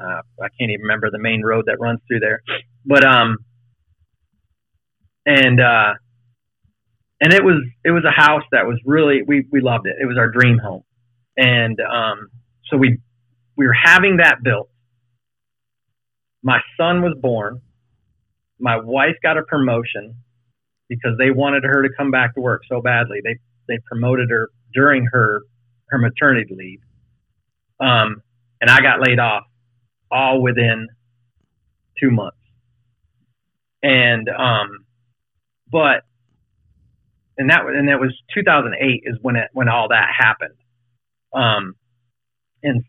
uh, 0.00 0.22
I 0.40 0.48
can't 0.58 0.70
even 0.70 0.82
remember 0.82 1.10
the 1.10 1.18
main 1.18 1.42
road 1.42 1.64
that 1.66 1.78
runs 1.78 2.00
through 2.08 2.20
there, 2.20 2.42
but 2.84 3.04
um, 3.04 3.38
and 5.26 5.60
uh, 5.60 5.92
and 7.20 7.32
it 7.32 7.44
was 7.44 7.62
it 7.84 7.90
was 7.90 8.04
a 8.04 8.10
house 8.10 8.42
that 8.52 8.66
was 8.66 8.80
really 8.84 9.22
we 9.26 9.46
we 9.50 9.60
loved 9.60 9.86
it. 9.86 9.96
It 10.00 10.06
was 10.06 10.16
our 10.18 10.30
dream 10.30 10.58
home, 10.58 10.82
and 11.36 11.78
um, 11.80 12.28
so 12.68 12.76
we 12.76 12.98
we 13.56 13.66
were 13.66 13.76
having 13.80 14.16
that 14.16 14.42
built. 14.42 14.68
My 16.42 16.60
son 16.76 17.02
was 17.02 17.16
born. 17.20 17.60
My 18.62 18.76
wife 18.76 19.16
got 19.22 19.36
a 19.36 19.42
promotion 19.42 20.14
because 20.88 21.18
they 21.18 21.32
wanted 21.32 21.64
her 21.64 21.82
to 21.82 21.88
come 21.98 22.12
back 22.12 22.34
to 22.36 22.40
work 22.40 22.62
so 22.68 22.80
badly. 22.80 23.18
They 23.24 23.38
they 23.66 23.78
promoted 23.86 24.30
her 24.30 24.50
during 24.72 25.06
her 25.12 25.42
her 25.88 25.98
maternity 25.98 26.54
leave, 26.56 26.80
um, 27.80 28.22
and 28.60 28.70
I 28.70 28.80
got 28.80 29.00
laid 29.00 29.18
off 29.18 29.42
all 30.12 30.40
within 30.40 30.88
two 32.00 32.12
months. 32.12 32.36
And 33.82 34.28
um, 34.28 34.84
but 35.70 36.04
and 37.36 37.50
that 37.50 37.66
and 37.66 37.88
that 37.88 37.98
was 37.98 38.16
2008 38.32 39.02
is 39.04 39.18
when 39.22 39.34
it 39.34 39.48
when 39.52 39.68
all 39.68 39.88
that 39.88 40.08
happened. 40.16 40.54
Um, 41.34 41.74
in 42.62 42.84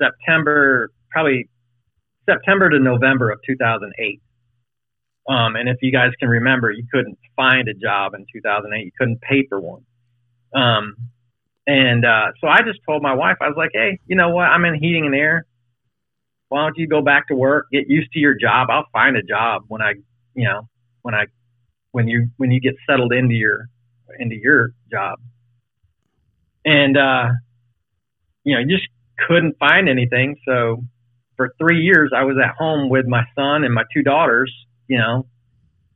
September, 0.00 0.90
probably 1.10 1.50
September 2.26 2.70
to 2.70 2.78
November 2.78 3.30
of 3.30 3.40
2008. 3.46 4.22
Um, 5.28 5.56
and 5.56 5.68
if 5.68 5.76
you 5.82 5.92
guys 5.92 6.10
can 6.18 6.28
remember, 6.28 6.70
you 6.70 6.84
couldn't 6.90 7.18
find 7.36 7.68
a 7.68 7.74
job 7.74 8.14
in 8.14 8.24
2008. 8.32 8.84
You 8.84 8.90
couldn't 8.98 9.20
pay 9.20 9.46
for 9.48 9.60
one. 9.60 9.84
Um, 10.54 10.96
and 11.66 12.04
uh, 12.04 12.32
so 12.40 12.48
I 12.48 12.62
just 12.62 12.80
told 12.86 13.02
my 13.02 13.14
wife, 13.14 13.36
I 13.42 13.48
was 13.48 13.56
like, 13.56 13.70
hey, 13.74 13.98
you 14.06 14.16
know 14.16 14.30
what? 14.30 14.44
I'm 14.44 14.64
in 14.64 14.74
heating 14.74 15.04
and 15.04 15.14
air. 15.14 15.44
Why 16.48 16.62
don't 16.62 16.78
you 16.78 16.88
go 16.88 17.02
back 17.02 17.28
to 17.28 17.34
work, 17.34 17.66
get 17.70 17.88
used 17.88 18.10
to 18.12 18.18
your 18.18 18.34
job? 18.34 18.68
I'll 18.70 18.86
find 18.90 19.16
a 19.16 19.22
job 19.22 19.64
when 19.68 19.82
I, 19.82 19.92
you 20.34 20.44
know, 20.44 20.66
when 21.02 21.14
I, 21.14 21.26
when 21.92 22.08
you 22.08 22.28
when 22.36 22.50
you 22.50 22.60
get 22.60 22.74
settled 22.88 23.12
into 23.12 23.34
your 23.34 23.68
into 24.18 24.36
your 24.36 24.72
job. 24.90 25.18
And 26.64 26.96
uh, 26.96 27.28
you 28.44 28.54
know, 28.54 28.60
you 28.60 28.76
just 28.76 28.88
couldn't 29.26 29.58
find 29.58 29.88
anything. 29.88 30.36
So 30.46 30.84
for 31.36 31.54
three 31.58 31.82
years, 31.82 32.12
I 32.16 32.24
was 32.24 32.36
at 32.42 32.54
home 32.56 32.88
with 32.88 33.06
my 33.06 33.24
son 33.34 33.64
and 33.64 33.74
my 33.74 33.84
two 33.92 34.02
daughters. 34.02 34.52
You 34.88 34.98
know, 34.98 35.26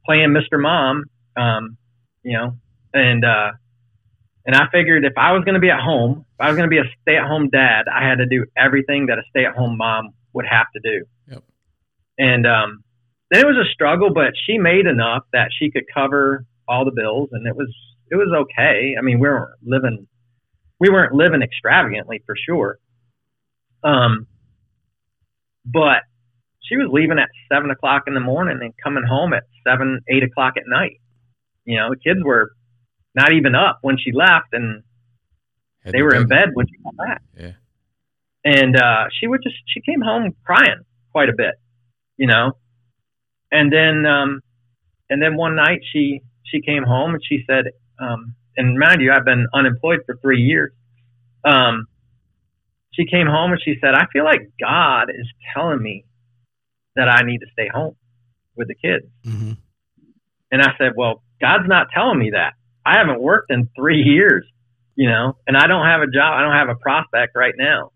playing 0.07 0.30
Mr. 0.30 0.61
Mom. 0.61 1.05
Um, 1.36 1.76
you 2.22 2.36
know, 2.36 2.57
and 2.95 3.24
uh, 3.24 3.53
and 4.45 4.57
I 4.57 4.68
figured 4.72 5.05
if 5.05 5.14
I 5.16 5.32
was 5.32 5.45
going 5.45 5.55
to 5.55 5.61
be 5.61 5.70
at 5.70 5.80
home, 5.80 6.24
if 6.34 6.40
I 6.40 6.49
was 6.49 6.57
going 6.57 6.68
to 6.68 6.70
be 6.70 6.78
a 6.78 6.90
stay-at-home 7.03 7.51
dad, 7.51 7.84
I 7.93 8.07
had 8.07 8.18
to 8.18 8.26
do 8.26 8.45
everything 8.57 9.07
that 9.07 9.18
a 9.18 9.22
stay-at-home 9.30 9.76
mom 9.76 10.11
would 10.32 10.47
have 10.51 10.66
to 10.74 10.80
do. 10.80 11.05
Yep. 11.28 11.45
And 12.18 12.47
um, 12.47 12.84
then 13.30 13.40
it 13.40 13.47
was 13.47 13.57
a 13.57 13.72
struggle, 13.72 14.12
but 14.12 14.32
she 14.47 14.59
made 14.59 14.86
enough 14.86 15.24
that 15.32 15.51
she 15.59 15.70
could 15.70 15.84
cover 15.93 16.45
all 16.68 16.84
the 16.84 16.90
bills, 16.90 17.30
and 17.32 17.47
it 17.47 17.57
was 17.57 17.72
it 18.11 18.16
was 18.16 18.28
okay. 18.43 18.95
I 18.99 19.03
mean, 19.03 19.20
we 19.20 19.28
weren't 19.28 19.51
living 19.62 20.07
we 20.80 20.90
weren't 20.90 21.14
living 21.14 21.43
extravagantly 21.43 22.22
for 22.26 22.34
sure. 22.36 22.78
Um, 23.84 24.26
but 25.64 26.03
she 26.72 26.76
was 26.78 26.88
leaving 26.90 27.18
at 27.18 27.28
seven 27.52 27.70
o'clock 27.70 28.04
in 28.06 28.14
the 28.14 28.20
morning 28.20 28.58
and 28.62 28.72
coming 28.82 29.04
home 29.04 29.34
at 29.34 29.42
seven, 29.66 30.00
eight 30.08 30.22
o'clock 30.22 30.54
at 30.56 30.62
night. 30.66 31.00
You 31.64 31.76
know, 31.76 31.90
the 31.90 31.96
kids 31.96 32.20
were 32.24 32.52
not 33.14 33.32
even 33.32 33.54
up 33.54 33.78
when 33.82 33.98
she 33.98 34.12
left, 34.12 34.52
and 34.52 34.82
Had 35.84 35.92
they 35.92 36.02
were 36.02 36.14
in 36.14 36.26
bed 36.26 36.50
when 36.54 36.66
she 36.66 36.76
got 36.82 36.96
back. 36.96 37.22
Yeah. 37.38 37.52
And 38.44 38.76
uh, 38.76 39.04
she 39.20 39.26
would 39.26 39.40
just 39.42 39.56
she 39.66 39.80
came 39.82 40.00
home 40.00 40.34
crying 40.44 40.80
quite 41.12 41.28
a 41.28 41.34
bit, 41.36 41.54
you 42.16 42.26
know. 42.26 42.52
And 43.50 43.70
then 43.70 44.06
um, 44.06 44.40
and 45.10 45.22
then 45.22 45.36
one 45.36 45.54
night 45.54 45.80
she 45.92 46.22
she 46.44 46.62
came 46.62 46.84
home 46.84 47.12
and 47.14 47.22
she 47.22 47.44
said, 47.46 47.66
um, 47.98 48.34
and 48.56 48.78
mind 48.78 49.02
you, 49.02 49.12
I've 49.12 49.24
been 49.26 49.46
unemployed 49.52 50.00
for 50.06 50.16
three 50.22 50.40
years. 50.40 50.72
Um, 51.44 51.86
she 52.92 53.06
came 53.06 53.26
home 53.26 53.52
and 53.52 53.60
she 53.62 53.74
said, 53.80 53.94
I 53.94 54.06
feel 54.12 54.24
like 54.24 54.50
God 54.58 55.10
is 55.10 55.26
telling 55.54 55.82
me 55.82 56.04
that 56.97 57.09
I 57.09 57.22
need 57.24 57.38
to 57.38 57.47
stay 57.53 57.68
home 57.72 57.97
with 58.57 58.68
the 58.68 58.74
kids. 58.74 59.07
hmm 59.24 59.53
And 60.51 60.62
I 60.62 60.72
said, 60.78 60.93
Well, 60.97 61.22
God's 61.40 61.68
not 61.68 61.88
telling 61.95 62.18
me 62.18 62.30
that. 62.30 62.55
I 62.84 62.99
haven't 62.99 63.20
worked 63.20 63.51
in 63.51 63.68
three 63.76 64.03
years, 64.03 64.47
you 64.95 65.09
know, 65.09 65.36
and 65.47 65.57
I 65.57 65.66
don't 65.66 65.86
have 65.86 66.03
a 66.03 66.07
job. 66.07 66.34
I 66.34 66.43
don't 66.43 66.57
have 66.57 66.68
a 66.68 66.78
prospect 66.78 67.32
right 67.34 67.55
now. 67.57 67.90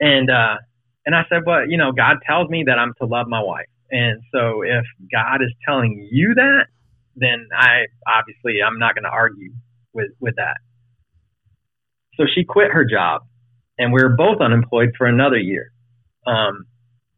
And, 0.00 0.30
uh, 0.30 0.56
and 1.04 1.14
I 1.14 1.22
said, 1.28 1.42
Well, 1.46 1.68
you 1.68 1.76
know, 1.76 1.92
God 1.92 2.16
tells 2.26 2.48
me 2.48 2.64
that 2.66 2.78
I'm 2.78 2.92
to 3.00 3.06
love 3.06 3.26
my 3.28 3.40
wife. 3.40 3.66
And 3.90 4.20
so 4.32 4.62
if 4.62 4.84
God 5.12 5.42
is 5.42 5.52
telling 5.66 6.08
you 6.10 6.34
that, 6.34 6.66
then 7.14 7.46
I 7.56 7.86
obviously 8.06 8.60
I'm 8.66 8.78
not 8.78 8.94
going 8.94 9.04
to 9.04 9.10
argue 9.10 9.52
with, 9.92 10.10
with 10.20 10.34
that. 10.36 10.56
So 12.16 12.24
she 12.34 12.44
quit 12.44 12.72
her 12.72 12.84
job 12.84 13.22
and 13.78 13.92
we 13.92 14.02
were 14.02 14.16
both 14.16 14.40
unemployed 14.40 14.90
for 14.96 15.06
another 15.06 15.38
year. 15.38 15.70
Um, 16.26 16.66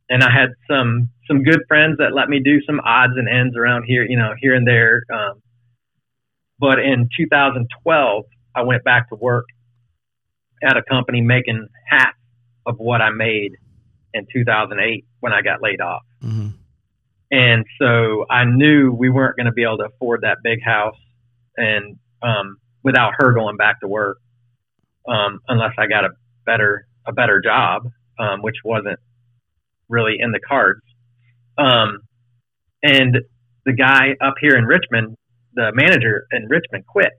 and 0.09 0.23
I 0.23 0.31
had 0.31 0.51
some 0.71 1.11
some 1.27 1.43
good 1.43 1.61
friends 1.69 1.99
that 1.99 2.15
let 2.15 2.29
me 2.29 2.41
do 2.41 2.61
some 2.63 2.81
odds 2.81 3.15
and 3.17 3.29
ends 3.29 3.57
around 3.57 3.85
here, 3.85 4.05
you 4.09 4.17
know, 4.17 4.33
here 4.41 4.55
and 4.55 4.67
there. 4.67 5.03
Um, 5.13 5.43
but 6.59 6.79
in 6.79 7.09
2012, 7.17 8.25
I 8.55 8.63
went 8.63 8.83
back 8.83 9.09
to 9.11 9.15
work 9.15 9.45
at 10.63 10.77
a 10.77 10.83
company 10.83 11.21
making 11.21 11.69
half 11.87 12.15
of 12.67 12.77
what 12.79 13.01
I 13.01 13.11
made 13.11 13.53
in 14.15 14.27
2008 14.33 15.05
when 15.21 15.33
I 15.33 15.43
got 15.43 15.63
laid 15.63 15.81
off. 15.81 16.03
Mm-hmm. 16.23 16.49
And 17.31 17.67
so 17.81 18.25
I 18.31 18.45
knew 18.45 18.91
we 18.93 19.11
weren't 19.11 19.37
going 19.37 19.47
to 19.47 19.53
be 19.53 19.63
able 19.63 19.79
to 19.79 19.85
afford 19.85 20.23
that 20.23 20.39
big 20.43 20.61
house 20.65 20.97
and 21.57 21.99
um, 22.23 22.57
without 22.83 23.13
her 23.19 23.35
going 23.35 23.57
back 23.57 23.81
to 23.81 23.89
work, 23.89 24.19
um, 25.07 25.41
unless 25.49 25.73
I 25.79 25.87
got 25.87 26.05
a 26.05 26.11
better 26.47 26.87
a 27.07 27.13
better 27.13 27.41
job, 27.41 27.91
um, 28.19 28.43
which 28.43 28.57
wasn't 28.65 28.99
really 29.89 30.16
in 30.18 30.32
the 30.32 30.41
cards. 30.41 30.82
Um, 31.57 31.99
and 32.82 33.18
the 33.64 33.72
guy 33.72 34.14
up 34.20 34.34
here 34.41 34.57
in 34.57 34.64
Richmond, 34.64 35.16
the 35.55 35.72
manager 35.74 36.26
in 36.32 36.47
Richmond, 36.49 36.86
quit. 36.86 37.11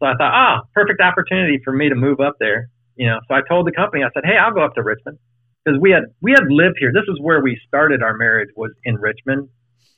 So 0.00 0.06
I 0.06 0.12
thought, 0.12 0.32
ah, 0.32 0.60
perfect 0.74 1.00
opportunity 1.00 1.58
for 1.64 1.72
me 1.72 1.88
to 1.88 1.94
move 1.94 2.20
up 2.20 2.34
there. 2.38 2.68
You 2.96 3.06
know, 3.06 3.20
so 3.28 3.34
I 3.34 3.40
told 3.48 3.66
the 3.66 3.72
company, 3.72 4.04
I 4.04 4.08
said, 4.14 4.24
hey, 4.24 4.36
I'll 4.36 4.52
go 4.52 4.62
up 4.62 4.74
to 4.74 4.82
Richmond 4.82 5.18
because 5.64 5.80
we 5.80 5.90
had 5.90 6.04
we 6.20 6.32
had 6.32 6.44
lived 6.48 6.76
here. 6.78 6.92
This 6.92 7.08
is 7.08 7.20
where 7.20 7.40
we 7.40 7.58
started 7.66 8.02
our 8.02 8.16
marriage 8.16 8.48
was 8.56 8.72
in 8.84 8.96
Richmond. 8.96 9.48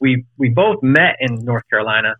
We 0.01 0.25
we 0.39 0.51
both 0.51 0.83
met 0.83 1.17
in 1.21 1.45
North 1.45 1.65
Carolina. 1.71 2.15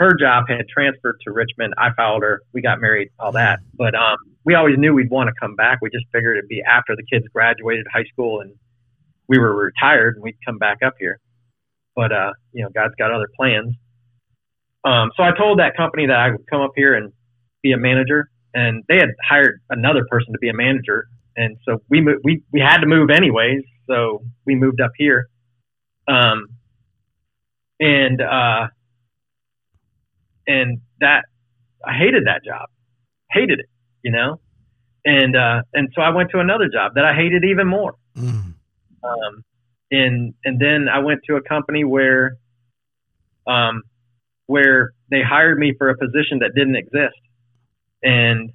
Her 0.00 0.14
job 0.18 0.44
had 0.48 0.66
transferred 0.66 1.18
to 1.24 1.30
Richmond. 1.30 1.74
I 1.76 1.90
followed 1.94 2.22
her. 2.22 2.40
We 2.54 2.62
got 2.62 2.80
married, 2.80 3.10
all 3.18 3.32
that. 3.32 3.60
But 3.74 3.94
um, 3.94 4.16
we 4.46 4.54
always 4.54 4.78
knew 4.78 4.94
we'd 4.94 5.10
want 5.10 5.28
to 5.28 5.34
come 5.38 5.54
back. 5.56 5.80
We 5.82 5.90
just 5.90 6.06
figured 6.10 6.38
it'd 6.38 6.48
be 6.48 6.62
after 6.62 6.96
the 6.96 7.02
kids 7.02 7.26
graduated 7.34 7.86
high 7.92 8.04
school 8.10 8.40
and 8.40 8.54
we 9.28 9.38
were 9.38 9.54
retired 9.54 10.16
and 10.16 10.24
we'd 10.24 10.38
come 10.44 10.56
back 10.56 10.78
up 10.84 10.94
here. 10.98 11.20
But 11.94 12.12
uh, 12.12 12.32
you 12.52 12.62
know, 12.62 12.70
God's 12.74 12.94
got 12.96 13.12
other 13.12 13.28
plans. 13.36 13.74
Um, 14.84 15.10
so 15.16 15.22
I 15.22 15.32
told 15.36 15.58
that 15.58 15.76
company 15.76 16.06
that 16.06 16.16
I 16.16 16.30
would 16.30 16.46
come 16.50 16.62
up 16.62 16.72
here 16.74 16.94
and 16.94 17.12
be 17.62 17.72
a 17.72 17.76
manager, 17.76 18.30
and 18.54 18.82
they 18.88 18.96
had 18.96 19.10
hired 19.28 19.60
another 19.68 20.06
person 20.10 20.32
to 20.32 20.38
be 20.38 20.48
a 20.48 20.54
manager, 20.54 21.08
and 21.36 21.58
so 21.66 21.82
we 21.90 22.00
mo- 22.00 22.18
we 22.24 22.42
we 22.52 22.60
had 22.60 22.78
to 22.78 22.86
move 22.86 23.10
anyways. 23.10 23.62
So 23.86 24.22
we 24.46 24.54
moved 24.54 24.80
up 24.80 24.92
here, 24.96 25.28
um, 26.08 26.46
and 27.78 28.22
uh, 28.22 28.68
and 30.46 30.80
that 31.00 31.24
I 31.86 31.96
hated 31.96 32.26
that 32.26 32.44
job, 32.44 32.68
hated 33.30 33.60
it, 33.60 33.66
you 34.02 34.12
know, 34.12 34.40
and 35.04 35.36
uh, 35.36 35.62
and 35.72 35.88
so 35.94 36.02
I 36.02 36.10
went 36.10 36.30
to 36.30 36.40
another 36.40 36.68
job 36.68 36.92
that 36.94 37.04
I 37.04 37.14
hated 37.14 37.44
even 37.44 37.66
more. 37.66 37.94
mm 38.16 38.54
Um, 39.02 39.44
and 39.90 40.34
and 40.44 40.60
then 40.60 40.88
I 40.92 40.98
went 41.00 41.20
to 41.28 41.36
a 41.36 41.42
company 41.42 41.84
where, 41.84 42.36
um, 43.46 43.82
where 44.46 44.92
they 45.10 45.22
hired 45.22 45.58
me 45.58 45.74
for 45.76 45.88
a 45.88 45.96
position 45.96 46.40
that 46.40 46.52
didn't 46.54 46.76
exist, 46.76 47.20
and 48.02 48.52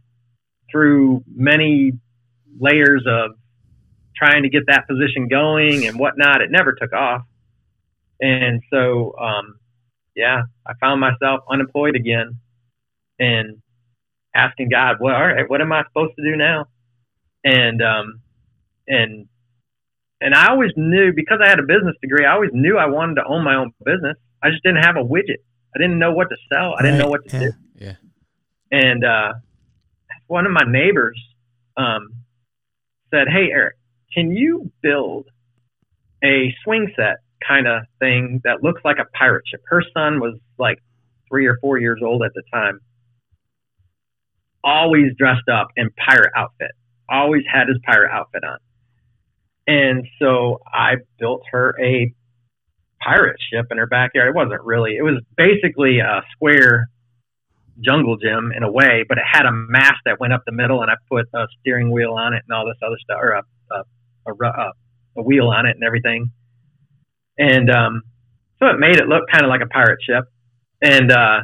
through 0.71 1.23
many 1.33 1.93
layers 2.59 3.03
of 3.07 3.31
trying 4.15 4.43
to 4.43 4.49
get 4.49 4.63
that 4.67 4.87
position 4.87 5.27
going 5.27 5.85
and 5.85 5.99
whatnot, 5.99 6.41
it 6.41 6.49
never 6.51 6.73
took 6.73 6.93
off. 6.93 7.21
And 8.21 8.61
so, 8.71 9.13
um, 9.19 9.55
yeah, 10.15 10.43
I 10.65 10.73
found 10.79 11.01
myself 11.01 11.41
unemployed 11.49 11.95
again, 11.95 12.39
and 13.19 13.61
asking 14.35 14.69
God, 14.69 14.97
well, 14.99 15.15
all 15.15 15.27
right, 15.27 15.49
what 15.49 15.61
am 15.61 15.71
I 15.71 15.83
supposed 15.87 16.13
to 16.17 16.23
do 16.23 16.35
now? 16.35 16.65
And 17.43 17.81
um, 17.81 18.21
and 18.87 19.27
and 20.21 20.33
I 20.33 20.49
always 20.49 20.71
knew 20.75 21.13
because 21.13 21.39
I 21.43 21.49
had 21.49 21.59
a 21.59 21.63
business 21.63 21.95
degree, 22.01 22.25
I 22.25 22.33
always 22.33 22.51
knew 22.53 22.77
I 22.77 22.87
wanted 22.87 23.15
to 23.15 23.25
own 23.25 23.43
my 23.43 23.55
own 23.55 23.71
business. 23.83 24.17
I 24.41 24.49
just 24.49 24.63
didn't 24.63 24.83
have 24.83 24.95
a 24.95 25.03
widget. 25.03 25.43
I 25.75 25.79
didn't 25.79 25.99
know 25.99 26.13
what 26.13 26.29
to 26.29 26.37
sell. 26.51 26.75
I 26.77 26.81
didn't 26.81 26.99
know 26.99 27.09
what 27.09 27.27
to 27.27 27.35
yeah. 27.35 27.43
do. 27.43 27.51
Yeah. 27.75 27.95
And 28.71 29.05
uh, 29.05 29.33
one 30.27 30.45
of 30.45 30.51
my 30.51 30.63
neighbors 30.65 31.21
um, 31.77 32.23
said, 33.13 33.27
"Hey, 33.27 33.51
Eric, 33.51 33.75
can 34.13 34.31
you 34.31 34.71
build 34.81 35.27
a 36.23 36.53
swing 36.63 36.91
set 36.95 37.17
kind 37.47 37.67
of 37.67 37.83
thing 37.99 38.41
that 38.43 38.63
looks 38.63 38.81
like 38.83 38.97
a 38.99 39.05
pirate 39.17 39.43
ship?" 39.47 39.61
Her 39.67 39.83
son 39.93 40.19
was 40.19 40.39
like 40.57 40.79
three 41.29 41.47
or 41.47 41.57
four 41.61 41.77
years 41.79 41.99
old 42.03 42.23
at 42.23 42.33
the 42.33 42.43
time. 42.53 42.79
Always 44.63 45.15
dressed 45.17 45.47
up 45.51 45.67
in 45.75 45.89
pirate 45.91 46.31
outfit. 46.35 46.71
Always 47.09 47.43
had 47.51 47.67
his 47.67 47.77
pirate 47.85 48.11
outfit 48.11 48.43
on. 48.43 48.57
And 49.67 50.07
so 50.19 50.61
I 50.71 50.95
built 51.19 51.41
her 51.51 51.75
a 51.81 52.13
pirate 53.01 53.37
ship 53.51 53.67
in 53.71 53.77
her 53.77 53.87
backyard. 53.87 54.29
It 54.29 54.35
wasn't 54.35 54.61
really, 54.63 54.97
it 54.97 55.03
was 55.03 55.21
basically 55.37 55.99
a 55.99 56.21
square 56.31 56.89
jungle 57.81 58.17
gym 58.17 58.51
in 58.55 58.63
a 58.63 58.71
way, 58.71 59.03
but 59.07 59.17
it 59.17 59.23
had 59.29 59.45
a 59.45 59.51
mast 59.51 59.99
that 60.05 60.19
went 60.19 60.33
up 60.33 60.43
the 60.45 60.51
middle 60.51 60.81
and 60.81 60.89
I 60.89 60.95
put 61.09 61.27
a 61.33 61.45
steering 61.59 61.91
wheel 61.91 62.13
on 62.13 62.33
it 62.33 62.43
and 62.47 62.55
all 62.55 62.65
this 62.65 62.77
other 62.85 62.97
stuff, 63.03 63.17
or 63.21 63.31
a, 63.31 63.43
a, 63.71 64.31
a, 64.31 64.71
a, 65.17 65.21
wheel 65.21 65.49
on 65.49 65.65
it 65.65 65.75
and 65.75 65.83
everything. 65.83 66.31
And 67.37 67.69
um, 67.69 68.01
so 68.59 68.67
it 68.67 68.79
made 68.79 68.97
it 68.97 69.07
look 69.07 69.23
kind 69.31 69.43
of 69.43 69.49
like 69.49 69.61
a 69.61 69.67
pirate 69.67 69.99
ship. 70.01 70.25
And 70.81 71.11
uh, 71.11 71.41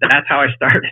that's 0.00 0.26
how 0.28 0.40
I 0.40 0.52
started. 0.56 0.90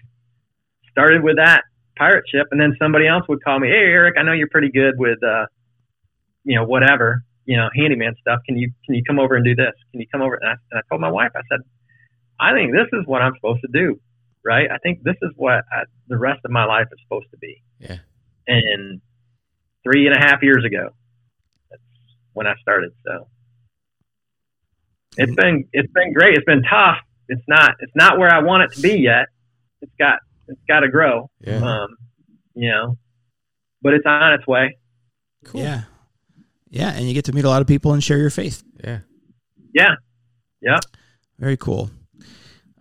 Started 0.90 1.22
with 1.22 1.36
that 1.36 1.62
pirate 1.96 2.24
ship, 2.28 2.48
and 2.50 2.60
then 2.60 2.76
somebody 2.78 3.06
else 3.06 3.24
would 3.28 3.42
call 3.42 3.58
me, 3.58 3.68
"Hey, 3.68 3.74
Eric, 3.74 4.16
I 4.18 4.22
know 4.22 4.32
you're 4.32 4.48
pretty 4.48 4.70
good 4.70 4.94
with, 4.98 5.22
uh, 5.22 5.46
you 6.44 6.54
know, 6.54 6.64
whatever, 6.64 7.24
you 7.46 7.56
know, 7.56 7.68
handyman 7.74 8.14
stuff. 8.20 8.40
Can 8.46 8.56
you 8.56 8.72
can 8.84 8.94
you 8.94 9.02
come 9.04 9.18
over 9.18 9.34
and 9.34 9.44
do 9.44 9.54
this? 9.54 9.72
Can 9.90 10.00
you 10.00 10.06
come 10.10 10.22
over?" 10.22 10.34
And 10.34 10.48
I, 10.48 10.54
and 10.70 10.78
I 10.78 10.82
told 10.90 11.00
my 11.00 11.10
wife, 11.10 11.30
I 11.34 11.40
said, 11.50 11.60
"I 12.40 12.52
think 12.52 12.72
this 12.72 12.88
is 12.92 13.06
what 13.06 13.22
I'm 13.22 13.34
supposed 13.36 13.62
to 13.62 13.68
do, 13.72 14.00
right? 14.44 14.70
I 14.70 14.78
think 14.78 15.02
this 15.02 15.16
is 15.22 15.30
what 15.36 15.64
I, 15.72 15.84
the 16.08 16.18
rest 16.18 16.40
of 16.44 16.50
my 16.50 16.64
life 16.64 16.88
is 16.92 16.98
supposed 17.04 17.30
to 17.30 17.38
be." 17.38 17.62
Yeah. 17.78 17.98
And 18.46 19.00
three 19.84 20.06
and 20.06 20.16
a 20.16 20.18
half 20.18 20.42
years 20.42 20.64
ago, 20.64 20.90
that's 21.70 21.82
when 22.34 22.46
I 22.46 22.54
started. 22.60 22.92
So 23.06 23.28
it's 25.16 25.34
been 25.34 25.68
it's 25.72 25.92
been 25.92 26.12
great. 26.12 26.36
It's 26.36 26.44
been 26.44 26.62
tough. 26.62 26.98
It's 27.28 27.42
not 27.48 27.72
it's 27.80 27.92
not 27.94 28.18
where 28.18 28.32
I 28.32 28.40
want 28.40 28.64
it 28.64 28.76
to 28.76 28.82
be 28.82 28.98
yet. 28.98 29.26
It's 29.80 29.92
got 29.98 30.18
it's 30.48 30.60
got 30.68 30.80
to 30.80 30.88
grow. 30.88 31.30
Yeah. 31.40 31.58
Um, 31.58 31.88
you 32.54 32.70
know, 32.70 32.98
but 33.80 33.94
it's 33.94 34.06
on 34.06 34.32
its 34.34 34.46
way. 34.46 34.76
Cool. 35.44 35.60
Yeah. 35.62 35.82
Yeah. 36.70 36.90
And 36.90 37.06
you 37.06 37.14
get 37.14 37.26
to 37.26 37.32
meet 37.32 37.44
a 37.44 37.48
lot 37.48 37.60
of 37.60 37.66
people 37.66 37.92
and 37.92 38.02
share 38.02 38.18
your 38.18 38.30
faith. 38.30 38.62
Yeah. 38.82 39.00
Yeah. 39.74 39.94
Yeah. 40.60 40.78
Very 41.38 41.56
cool. 41.56 41.90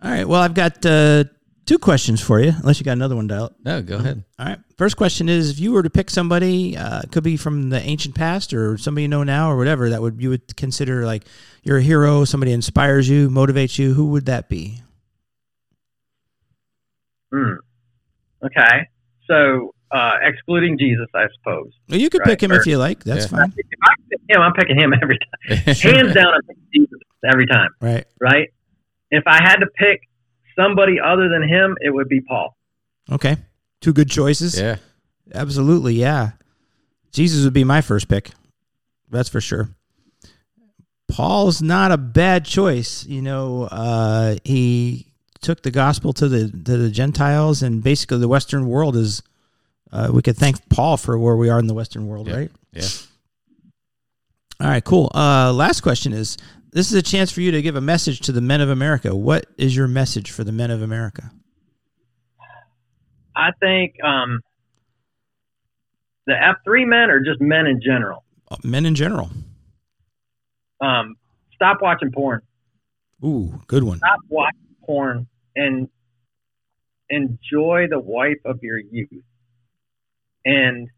All 0.02 0.10
right. 0.10 0.26
Well, 0.26 0.40
I've 0.40 0.54
got 0.54 0.84
uh, 0.84 1.24
two 1.66 1.78
questions 1.78 2.20
for 2.20 2.40
you, 2.40 2.52
unless 2.56 2.78
you 2.78 2.84
got 2.84 2.92
another 2.92 3.16
one, 3.16 3.26
Dial. 3.26 3.52
No, 3.64 3.82
go 3.82 3.96
ahead. 3.96 4.24
All 4.38 4.46
right. 4.46 4.58
First 4.76 4.96
question 4.96 5.28
is: 5.28 5.50
If 5.50 5.58
you 5.60 5.72
were 5.72 5.82
to 5.82 5.90
pick 5.90 6.10
somebody, 6.10 6.76
uh, 6.76 7.00
it 7.00 7.12
could 7.12 7.24
be 7.24 7.36
from 7.36 7.70
the 7.70 7.80
ancient 7.80 8.14
past 8.14 8.52
or 8.52 8.76
somebody 8.78 9.02
you 9.02 9.08
know 9.08 9.22
now 9.22 9.50
or 9.50 9.56
whatever, 9.56 9.90
that 9.90 10.02
would 10.02 10.20
you 10.20 10.30
would 10.30 10.56
consider 10.56 11.06
like 11.06 11.24
you're 11.62 11.78
a 11.78 11.82
hero, 11.82 12.24
somebody 12.24 12.52
inspires 12.52 13.08
you, 13.08 13.28
motivates 13.30 13.78
you. 13.78 13.94
Who 13.94 14.06
would 14.10 14.26
that 14.26 14.48
be? 14.48 14.80
Hmm. 17.32 17.54
Okay, 18.44 18.88
so 19.26 19.74
uh, 19.92 20.12
excluding 20.22 20.76
Jesus, 20.78 21.06
I 21.14 21.26
suppose. 21.38 21.70
Well, 21.88 21.98
you 22.00 22.10
could 22.10 22.20
Right, 22.20 22.30
pick 22.30 22.42
him 22.42 22.52
or- 22.52 22.56
if 22.60 22.66
you 22.66 22.76
like. 22.78 23.04
That's 23.04 23.24
Yeah. 23.30 23.38
fine. 23.38 23.52
If 23.56 23.66
I 23.82 23.94
pick 24.10 24.20
him, 24.28 24.42
I'm 24.42 24.52
picking 24.52 24.78
him 24.80 24.92
every 25.02 25.18
time. 25.18 25.58
Hands 25.74 26.14
down, 26.14 26.34
I'm 26.34 26.42
picking 26.48 26.66
Jesus 26.74 26.98
every 27.24 27.46
time. 27.46 27.70
Right. 27.80 28.04
Right? 28.20 28.48
If 29.10 29.24
I 29.26 29.36
had 29.42 29.56
to 29.56 29.66
pick 29.76 30.00
somebody 30.58 30.98
other 31.00 31.28
than 31.28 31.42
him, 31.48 31.76
it 31.80 31.90
would 31.90 32.08
be 32.08 32.20
Paul. 32.20 32.56
Okay. 33.10 33.36
Two 33.80 33.92
good 33.92 34.10
choices. 34.10 34.58
yeah. 34.60 34.76
Absolutely. 35.34 35.94
Yeah. 35.94 36.32
Jesus 37.12 37.44
would 37.44 37.52
be 37.54 37.64
my 37.64 37.80
first 37.80 38.08
pick. 38.08 38.30
That's 39.10 39.28
for 39.28 39.40
sure. 39.40 39.68
Paul's 41.12 41.60
not 41.60 41.92
a 41.92 41.98
bad 41.98 42.44
choice. 42.44 43.04
You 43.06 43.20
know, 43.22 43.64
uh, 43.64 44.36
he 44.44 45.06
took 45.42 45.62
the 45.62 45.70
gospel 45.70 46.12
to 46.14 46.28
the 46.28 46.48
to 46.48 46.76
the 46.78 46.90
Gentiles, 46.90 47.62
and 47.62 47.82
basically 47.82 48.18
the 48.18 48.28
Western 48.28 48.66
world 48.66 48.96
is. 48.96 49.22
Uh, 49.92 50.08
we 50.10 50.22
could 50.22 50.36
thank 50.38 50.66
Paul 50.70 50.96
for 50.96 51.18
where 51.18 51.36
we 51.36 51.50
are 51.50 51.58
in 51.58 51.66
the 51.66 51.74
Western 51.74 52.06
world, 52.06 52.26
Yeah. 52.26 52.36
right? 52.36 52.50
Yeah. 52.72 52.88
All 54.58 54.68
right, 54.68 54.82
cool. 54.82 55.10
Uh, 55.14 55.52
last 55.52 55.82
question 55.82 56.14
is: 56.14 56.38
This 56.72 56.90
is 56.90 56.94
a 56.94 57.02
chance 57.02 57.30
for 57.30 57.42
you 57.42 57.50
to 57.50 57.60
give 57.60 57.76
a 57.76 57.80
message 57.82 58.20
to 58.20 58.32
the 58.32 58.40
men 58.40 58.62
of 58.62 58.70
America. 58.70 59.14
What 59.14 59.44
is 59.58 59.76
your 59.76 59.88
message 59.88 60.30
for 60.30 60.44
the 60.44 60.52
men 60.52 60.70
of 60.70 60.80
America? 60.80 61.30
I 63.36 63.50
think 63.60 63.94
um, 64.02 64.40
the 66.26 66.32
F3 66.34 66.86
men 66.86 67.10
are 67.10 67.20
just 67.20 67.40
men 67.42 67.66
in 67.66 67.80
general. 67.84 68.24
Uh, 68.50 68.56
Men 68.64 68.86
in 68.86 68.94
general. 68.94 69.30
Um, 70.82 71.16
stop 71.54 71.78
watching 71.80 72.10
porn. 72.12 72.42
Ooh, 73.24 73.60
good 73.68 73.84
one. 73.84 73.98
Stop 73.98 74.18
watching 74.28 74.76
porn 74.84 75.28
and 75.54 75.88
enjoy 77.08 77.86
the 77.88 77.98
wife 77.98 78.40
of 78.44 78.58
your 78.62 78.78
youth. 78.78 79.22
And 80.44 80.88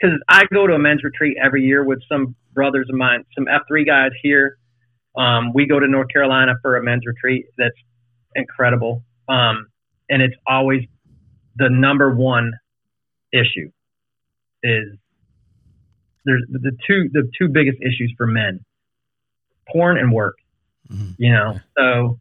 because 0.00 0.18
I 0.28 0.46
go 0.52 0.66
to 0.66 0.74
a 0.74 0.78
men's 0.78 1.04
retreat 1.04 1.36
every 1.42 1.62
year 1.62 1.84
with 1.84 2.00
some 2.08 2.34
brothers 2.52 2.88
of 2.90 2.96
mine, 2.96 3.24
some 3.36 3.46
F3 3.46 3.86
guys 3.86 4.10
here. 4.22 4.56
Um, 5.16 5.52
we 5.52 5.66
go 5.66 5.78
to 5.78 5.86
North 5.86 6.08
Carolina 6.08 6.54
for 6.62 6.76
a 6.76 6.82
men's 6.82 7.04
retreat 7.06 7.46
that's 7.58 7.74
incredible. 8.34 9.04
Um, 9.28 9.68
and 10.08 10.22
it's 10.22 10.34
always 10.46 10.82
the 11.56 11.68
number 11.68 12.14
one 12.14 12.52
issue 13.32 13.70
is 14.62 14.88
there's 16.30 16.44
the 16.48 16.72
two 16.86 17.10
the 17.12 17.28
two 17.36 17.48
biggest 17.48 17.78
issues 17.82 18.12
for 18.16 18.26
men 18.26 18.64
porn 19.68 19.98
and 19.98 20.12
work 20.12 20.36
Mhm. 20.88 21.14
you 21.18 21.32
know? 21.32 21.60
So 21.78 22.18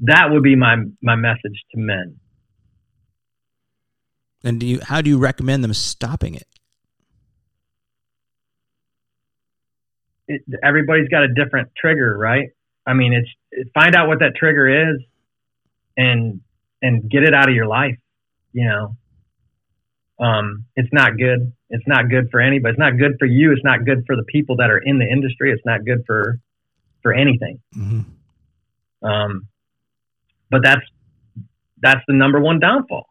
that 0.00 0.30
would 0.30 0.42
be 0.42 0.56
my 0.56 0.76
my 1.02 1.16
message 1.16 1.64
to 1.72 1.78
men. 1.78 2.18
And 4.44 4.60
do 4.60 4.66
you 4.66 4.80
how 4.82 5.00
do 5.00 5.10
you 5.10 5.18
recommend 5.18 5.62
them 5.64 5.74
stopping 5.74 6.34
it? 6.34 6.46
it, 10.28 10.42
everybody's 10.62 11.08
got 11.08 11.22
a 11.22 11.28
different 11.32 11.70
trigger 11.76 12.16
right? 12.18 12.50
I 12.86 12.94
mean 12.94 13.12
it's 13.12 13.28
it, 13.52 13.68
find 13.74 13.94
out 13.94 14.08
what 14.08 14.18
that 14.20 14.34
trigger 14.36 14.92
is 14.92 15.02
and 15.96 16.40
and 16.82 17.08
get 17.10 17.22
it 17.22 17.34
out 17.34 17.48
of 17.48 17.54
your 17.54 17.66
life 17.66 17.98
you 18.52 18.64
know? 18.66 18.96
Um 20.18 20.64
it's 20.76 20.92
not 20.92 21.16
good 21.16 21.52
it's 21.70 21.86
not 21.86 22.08
good 22.08 22.28
for 22.30 22.40
anybody 22.40 22.70
it's 22.72 22.78
not 22.78 22.96
good 22.98 23.16
for 23.18 23.26
you 23.26 23.52
it's 23.52 23.64
not 23.64 23.84
good 23.84 24.04
for 24.06 24.16
the 24.16 24.22
people 24.24 24.56
that 24.56 24.70
are 24.70 24.78
in 24.78 24.98
the 24.98 25.04
industry 25.06 25.50
it's 25.52 25.64
not 25.66 25.84
good 25.84 26.02
for 26.06 26.38
for 27.02 27.12
anything 27.12 27.58
hmm 27.74 28.00
Um, 29.02 29.48
but 30.50 30.62
that's 30.62 30.82
that's 31.82 32.00
the 32.08 32.14
number 32.14 32.40
one 32.40 32.58
downfall. 32.58 33.06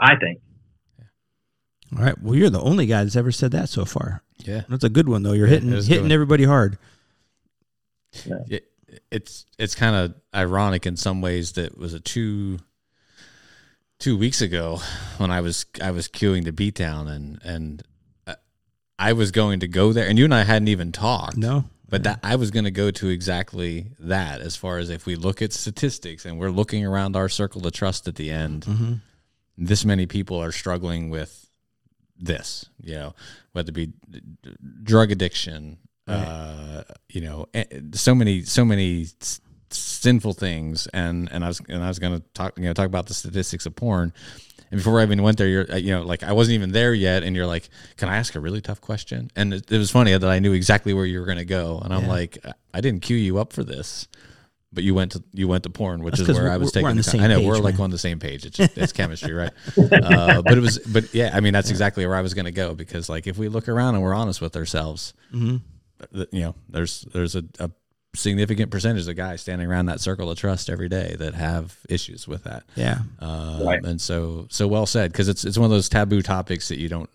I 0.00 0.16
think. 0.16 0.40
All 1.96 2.04
right. 2.04 2.20
Well, 2.22 2.34
you're 2.34 2.50
the 2.50 2.60
only 2.60 2.84
guy 2.86 3.02
that's 3.02 3.16
ever 3.16 3.32
said 3.32 3.50
that 3.52 3.68
so 3.70 3.84
far. 3.86 4.22
Yeah. 4.44 4.62
That's 4.68 4.84
a 4.84 4.88
good 4.90 5.08
one 5.08 5.22
though. 5.22 5.32
You're 5.32 5.46
Yeah, 5.46 5.54
hitting 5.54 5.72
it 5.72 5.76
was 5.76 5.86
a 5.86 5.88
good 5.88 5.94
hitting 5.96 6.12
everybody 6.12 6.44
hard. 6.44 6.76
it, 8.48 8.64
it's 9.10 9.46
it's 9.58 9.74
kind 9.74 9.96
of 9.96 10.14
ironic 10.34 10.86
in 10.86 10.96
some 10.96 11.20
ways 11.20 11.52
that 11.52 11.66
it 11.72 11.78
was 11.78 11.94
a 11.94 12.00
two 12.00 12.58
two 13.98 14.16
weeks 14.16 14.40
ago 14.40 14.80
when 15.18 15.30
I 15.30 15.40
was 15.40 15.66
I 15.82 15.90
was 15.90 16.08
queuing 16.08 16.44
to 16.44 16.52
Beatdown 16.52 17.08
and 17.10 17.40
and 17.44 17.82
uh, 18.26 18.34
I 18.98 19.12
was 19.12 19.30
going 19.30 19.60
to 19.60 19.68
go 19.68 19.92
there 19.92 20.08
and 20.08 20.18
you 20.18 20.24
and 20.24 20.34
I 20.34 20.44
hadn't 20.44 20.68
even 20.68 20.92
talked. 20.92 21.36
No. 21.36 21.64
But 21.90 22.02
that 22.02 22.20
I 22.22 22.36
was 22.36 22.50
going 22.50 22.64
to 22.66 22.70
go 22.70 22.90
to 22.90 23.08
exactly 23.08 23.92
that 23.98 24.42
as 24.42 24.56
far 24.56 24.76
as 24.76 24.90
if 24.90 25.06
we 25.06 25.16
look 25.16 25.40
at 25.40 25.54
statistics 25.54 26.26
and 26.26 26.38
we're 26.38 26.50
looking 26.50 26.84
around 26.84 27.16
our 27.16 27.30
circle 27.30 27.66
of 27.66 27.72
trust 27.72 28.06
at 28.06 28.16
the 28.16 28.30
end, 28.30 28.64
hmm 28.64 28.94
this 29.60 29.84
many 29.84 30.06
people 30.06 30.40
are 30.40 30.52
struggling 30.52 31.10
with 31.10 31.50
this, 32.16 32.66
you 32.80 32.94
know, 32.94 33.12
whether 33.50 33.70
it 33.70 33.74
be 33.74 33.86
d- 33.86 34.20
d- 34.40 34.54
drug 34.84 35.10
addiction, 35.10 35.78
uh, 36.06 36.84
you 37.08 37.20
know, 37.20 37.46
eh, 37.54 37.64
so 37.92 38.14
many, 38.14 38.42
so 38.42 38.64
many 38.64 39.06
sinful 39.70 40.34
things. 40.34 40.86
And, 40.92 41.30
and 41.32 41.44
I 41.44 41.48
was, 41.48 41.60
and 41.68 41.82
I 41.82 41.88
was 41.88 41.98
going 41.98 42.18
to 42.20 42.24
talk, 42.34 42.58
you 42.58 42.64
know, 42.64 42.72
talk 42.72 42.86
about 42.86 43.06
the 43.06 43.14
statistics 43.14 43.66
of 43.66 43.74
porn. 43.76 44.12
And 44.70 44.78
before 44.78 45.00
I 45.00 45.02
even 45.02 45.22
went 45.22 45.38
there, 45.38 45.48
you're, 45.48 45.72
uh, 45.72 45.76
you 45.76 45.92
know, 45.92 46.02
like 46.02 46.22
I 46.22 46.32
wasn't 46.32 46.54
even 46.56 46.72
there 46.72 46.92
yet. 46.92 47.22
And 47.22 47.34
you're 47.34 47.46
like, 47.46 47.68
can 47.96 48.08
I 48.08 48.16
ask 48.16 48.34
a 48.34 48.40
really 48.40 48.60
tough 48.60 48.80
question? 48.80 49.30
And 49.34 49.54
it, 49.54 49.70
it 49.72 49.78
was 49.78 49.90
funny 49.90 50.12
that 50.16 50.28
I 50.28 50.38
knew 50.40 50.52
exactly 50.52 50.92
where 50.92 51.06
you 51.06 51.20
were 51.20 51.26
going 51.26 51.38
to 51.38 51.44
go. 51.46 51.80
And 51.82 51.92
I'm 51.94 52.02
Yeah. 52.02 52.08
like, 52.08 52.38
I 52.74 52.80
didn't 52.80 53.00
cue 53.02 53.16
you 53.16 53.38
up 53.38 53.52
for 53.52 53.64
this. 53.64 54.08
But 54.70 54.84
you 54.84 54.94
went 54.94 55.12
to 55.12 55.24
you 55.32 55.48
went 55.48 55.62
to 55.62 55.70
porn, 55.70 56.02
which 56.02 56.18
That's 56.18 56.28
is 56.28 56.36
where 56.36 56.50
I 56.52 56.58
was 56.58 56.72
taking. 56.72 56.94
the 56.94 57.02
same 57.02 57.22
I 57.22 57.26
know 57.28 57.38
page, 57.38 57.48
we're 57.48 57.56
like 57.56 57.80
on 57.80 57.88
the 57.88 57.96
same 57.96 58.18
page. 58.18 58.44
It's 58.44 58.58
just, 58.58 58.76
it's 58.76 58.92
chemistry, 58.92 59.32
right? 59.32 59.50
uh, 60.02 60.42
but 60.42 60.58
it 60.58 60.60
was, 60.60 60.78
but 60.80 61.14
yeah, 61.14 61.30
I 61.32 61.40
mean 61.40 61.54
that's 61.54 61.70
exactly 61.70 62.06
where 62.06 62.14
I 62.14 62.20
was 62.20 62.34
going 62.34 62.44
to 62.44 62.52
go 62.52 62.74
because 62.74 63.08
like 63.08 63.26
if 63.26 63.38
we 63.38 63.48
look 63.48 63.66
around 63.70 63.94
and 63.94 64.04
we're 64.04 64.12
honest 64.12 64.42
with 64.42 64.54
ourselves, 64.56 65.14
hmm 65.30 65.56
th- 66.14 66.28
you 66.32 66.40
know, 66.42 66.54
there's 66.68 67.00
there's 67.14 67.34
a, 67.34 67.44
a 67.58 67.70
significant 68.14 68.70
percentage 68.70 69.06
of 69.06 69.16
guys 69.16 69.40
standing 69.42 69.68
around 69.68 69.86
that 69.86 70.00
circle 70.00 70.30
of 70.30 70.38
trust 70.38 70.70
every 70.70 70.88
day 70.88 71.14
that 71.18 71.34
have 71.34 71.76
issues 71.88 72.26
with 72.26 72.44
that. 72.44 72.64
Yeah. 72.74 73.00
Um, 73.20 73.62
Right. 73.64 73.82
And 73.84 74.00
so 74.00 74.46
so 74.50 74.66
well 74.66 74.86
said 74.86 75.12
because 75.12 75.28
it's 75.28 75.44
it's 75.44 75.58
one 75.58 75.66
of 75.66 75.70
those 75.70 75.88
taboo 75.88 76.22
topics 76.22 76.68
that 76.68 76.78
you 76.78 76.88
don't 76.88 77.10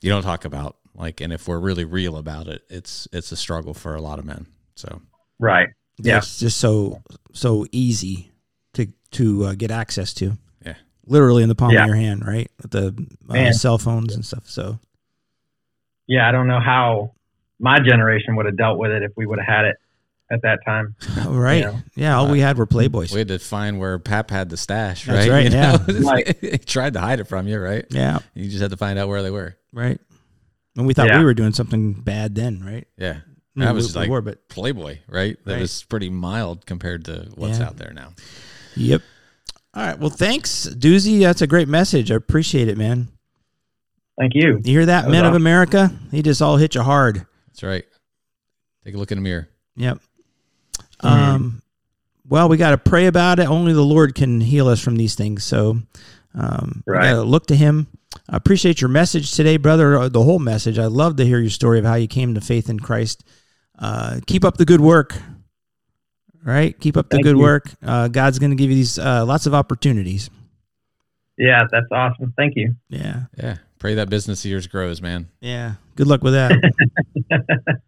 you 0.00 0.08
don't 0.10 0.22
talk 0.22 0.44
about. 0.44 0.76
Like, 0.94 1.20
and 1.20 1.32
if 1.32 1.46
we're 1.48 1.58
really 1.58 1.84
real 1.84 2.16
about 2.16 2.46
it, 2.46 2.62
it's 2.70 3.06
it's 3.12 3.32
a 3.32 3.36
struggle 3.36 3.74
for 3.74 3.94
a 3.94 4.00
lot 4.00 4.18
of 4.18 4.24
men. 4.24 4.46
So 4.76 5.02
Right. 5.38 5.68
Yeah. 5.98 6.18
It's 6.18 6.38
just 6.38 6.58
so 6.58 7.02
so 7.32 7.66
easy 7.72 8.30
to 8.74 8.86
to 9.12 9.44
uh, 9.46 9.54
get 9.54 9.70
access 9.70 10.14
to. 10.14 10.38
Yeah. 10.64 10.74
Literally 11.06 11.42
in 11.42 11.48
the 11.48 11.54
palm 11.54 11.72
Yeah. 11.72 11.82
of 11.82 11.88
your 11.88 11.96
hand, 11.96 12.26
right? 12.26 12.50
With 12.62 12.70
the 12.70 13.06
uh, 13.28 13.52
cell 13.52 13.76
phones 13.78 14.14
and 14.14 14.24
stuff. 14.24 14.48
So 14.48 14.78
Yeah. 16.06 16.28
I 16.28 16.32
don't 16.32 16.46
know 16.46 16.60
how 16.60 17.12
my 17.58 17.80
generation 17.80 18.36
would 18.36 18.46
have 18.46 18.56
dealt 18.56 18.78
with 18.78 18.92
it 18.92 19.02
if 19.02 19.12
we 19.16 19.26
would 19.26 19.38
have 19.38 19.48
had 19.48 19.64
it 19.64 19.76
at 20.30 20.42
that 20.42 20.58
time. 20.64 20.94
right. 21.26 21.62
Yeah. 21.62 21.80
Yeah. 21.94 22.16
All 22.18 22.28
we 22.30 22.40
had 22.40 22.58
were 22.58 22.66
Playboys. 22.66 23.12
we 23.12 23.18
had 23.20 23.28
to 23.28 23.38
find 23.38 23.78
where 23.78 23.98
Pap 23.98 24.30
had 24.30 24.48
the 24.48 24.56
stash, 24.56 25.04
That's 25.06 25.28
right? 25.28 25.44
right, 25.50 25.52
yeah. 25.52 25.78
Right. 26.00 26.36
he 26.40 26.58
tried 26.58 26.94
to 26.94 27.00
hide 27.00 27.20
it 27.20 27.24
from 27.28 27.46
you, 27.46 27.58
right? 27.60 27.84
Yeah. 27.90 28.18
You 28.34 28.48
just 28.48 28.60
had 28.62 28.70
to 28.72 28.76
find 28.76 28.98
out 28.98 29.08
where 29.08 29.22
they 29.22 29.30
were. 29.30 29.56
Right. 29.72 30.00
And 30.76 30.86
we 30.86 30.94
thought 30.94 31.08
Yeah. 31.08 31.18
we 31.18 31.24
were 31.24 31.34
doing 31.34 31.52
something 31.52 31.92
bad 31.92 32.34
then, 32.34 32.62
right? 32.64 32.86
Yeah. 32.98 33.10
I 33.20 33.58
mean, 33.58 33.66
That 33.66 33.74
was 33.74 33.94
we- 33.94 34.00
we 34.00 34.02
like 34.04 34.10
were, 34.10 34.20
but 34.20 34.48
Playboy, 34.48 34.98
right? 35.08 35.38
That 35.44 35.52
Right. 35.54 35.60
was 35.60 35.82
pretty 35.84 36.10
mild 36.10 36.66
compared 36.66 37.04
to 37.06 37.28
what's 37.34 37.58
Yeah. 37.60 37.66
out 37.66 37.76
there 37.78 37.92
now. 37.94 38.12
Yep. 38.74 39.02
All 39.74 39.86
right. 39.86 39.98
Well, 39.98 40.10
thanks, 40.10 40.66
Doozy. 40.68 41.20
That's 41.20 41.40
a 41.42 41.46
great 41.46 41.68
message. 41.68 42.10
I 42.10 42.14
appreciate 42.16 42.68
it, 42.68 42.76
man. 42.76 43.08
Thank 44.18 44.32
you. 44.34 44.60
You 44.64 44.72
hear 44.72 44.86
that, 44.86 45.02
That 45.02 45.08
was 45.08 45.12
men 45.12 45.24
of. 45.26 45.34
America? 45.34 45.92
He 46.10 46.22
just 46.22 46.40
all 46.42 46.56
hit 46.56 46.74
you 46.74 46.82
hard. 46.82 47.26
That's 47.48 47.62
right. 47.62 47.84
Take 48.84 48.94
a 48.94 48.98
look 48.98 49.12
in 49.12 49.18
the 49.18 49.22
mirror. 49.22 49.48
Yep. 49.76 49.98
Um, 51.00 51.62
well, 52.28 52.48
we 52.48 52.56
got 52.56 52.70
to 52.70 52.78
pray 52.78 53.06
about 53.06 53.38
it. 53.38 53.48
Only 53.48 53.72
the 53.72 53.82
Lord 53.84 54.14
can 54.14 54.40
heal 54.40 54.68
us 54.68 54.80
from 54.80 54.96
these 54.96 55.14
things. 55.14 55.44
So, 55.44 55.78
um, 56.34 56.82
Right. 56.86 57.12
look 57.12 57.46
to 57.46 57.56
Him. 57.56 57.86
I 58.28 58.36
appreciate 58.36 58.80
your 58.80 58.88
message 58.90 59.32
today, 59.32 59.56
brother. 59.58 59.96
uh, 59.98 60.08
The 60.08 60.22
whole 60.22 60.38
message. 60.38 60.78
I 60.78 60.86
love 60.86 61.16
to 61.16 61.24
hear 61.26 61.38
your 61.38 61.50
story 61.50 61.78
of 61.78 61.84
how 61.84 61.94
you 61.94 62.08
came 62.08 62.34
to 62.34 62.40
faith 62.40 62.68
in 62.68 62.80
Christ. 62.80 63.24
Uh, 63.78 64.20
keep 64.26 64.44
up 64.44 64.56
the 64.56 64.64
good 64.64 64.80
work. 64.80 65.14
Right? 66.42 66.78
Keep 66.80 66.96
up 66.96 67.08
the 67.10 67.16
Thank 67.16 67.24
good 67.24 67.36
you. 67.36 67.42
work. 67.42 67.70
Uh, 67.84 68.08
God's 68.08 68.38
going 68.38 68.50
to 68.50 68.56
give 68.56 68.70
you 68.70 68.76
these 68.76 68.98
uh, 68.98 69.24
lots 69.26 69.46
of 69.46 69.54
opportunities. 69.54 70.30
Yeah, 71.36 71.62
that's 71.70 71.86
awesome. 71.92 72.32
Thank 72.36 72.54
you. 72.56 72.74
Yeah. 72.88 73.24
Yeah. 73.36 73.56
Pray 73.78 73.94
that 73.94 74.08
business 74.08 74.44
of 74.44 74.50
yours 74.50 74.66
grows, 74.66 75.02
man. 75.02 75.28
Yeah. 75.40 75.74
Good 75.96 76.06
luck 76.06 76.22
with 76.22 76.32
that. 76.34 76.52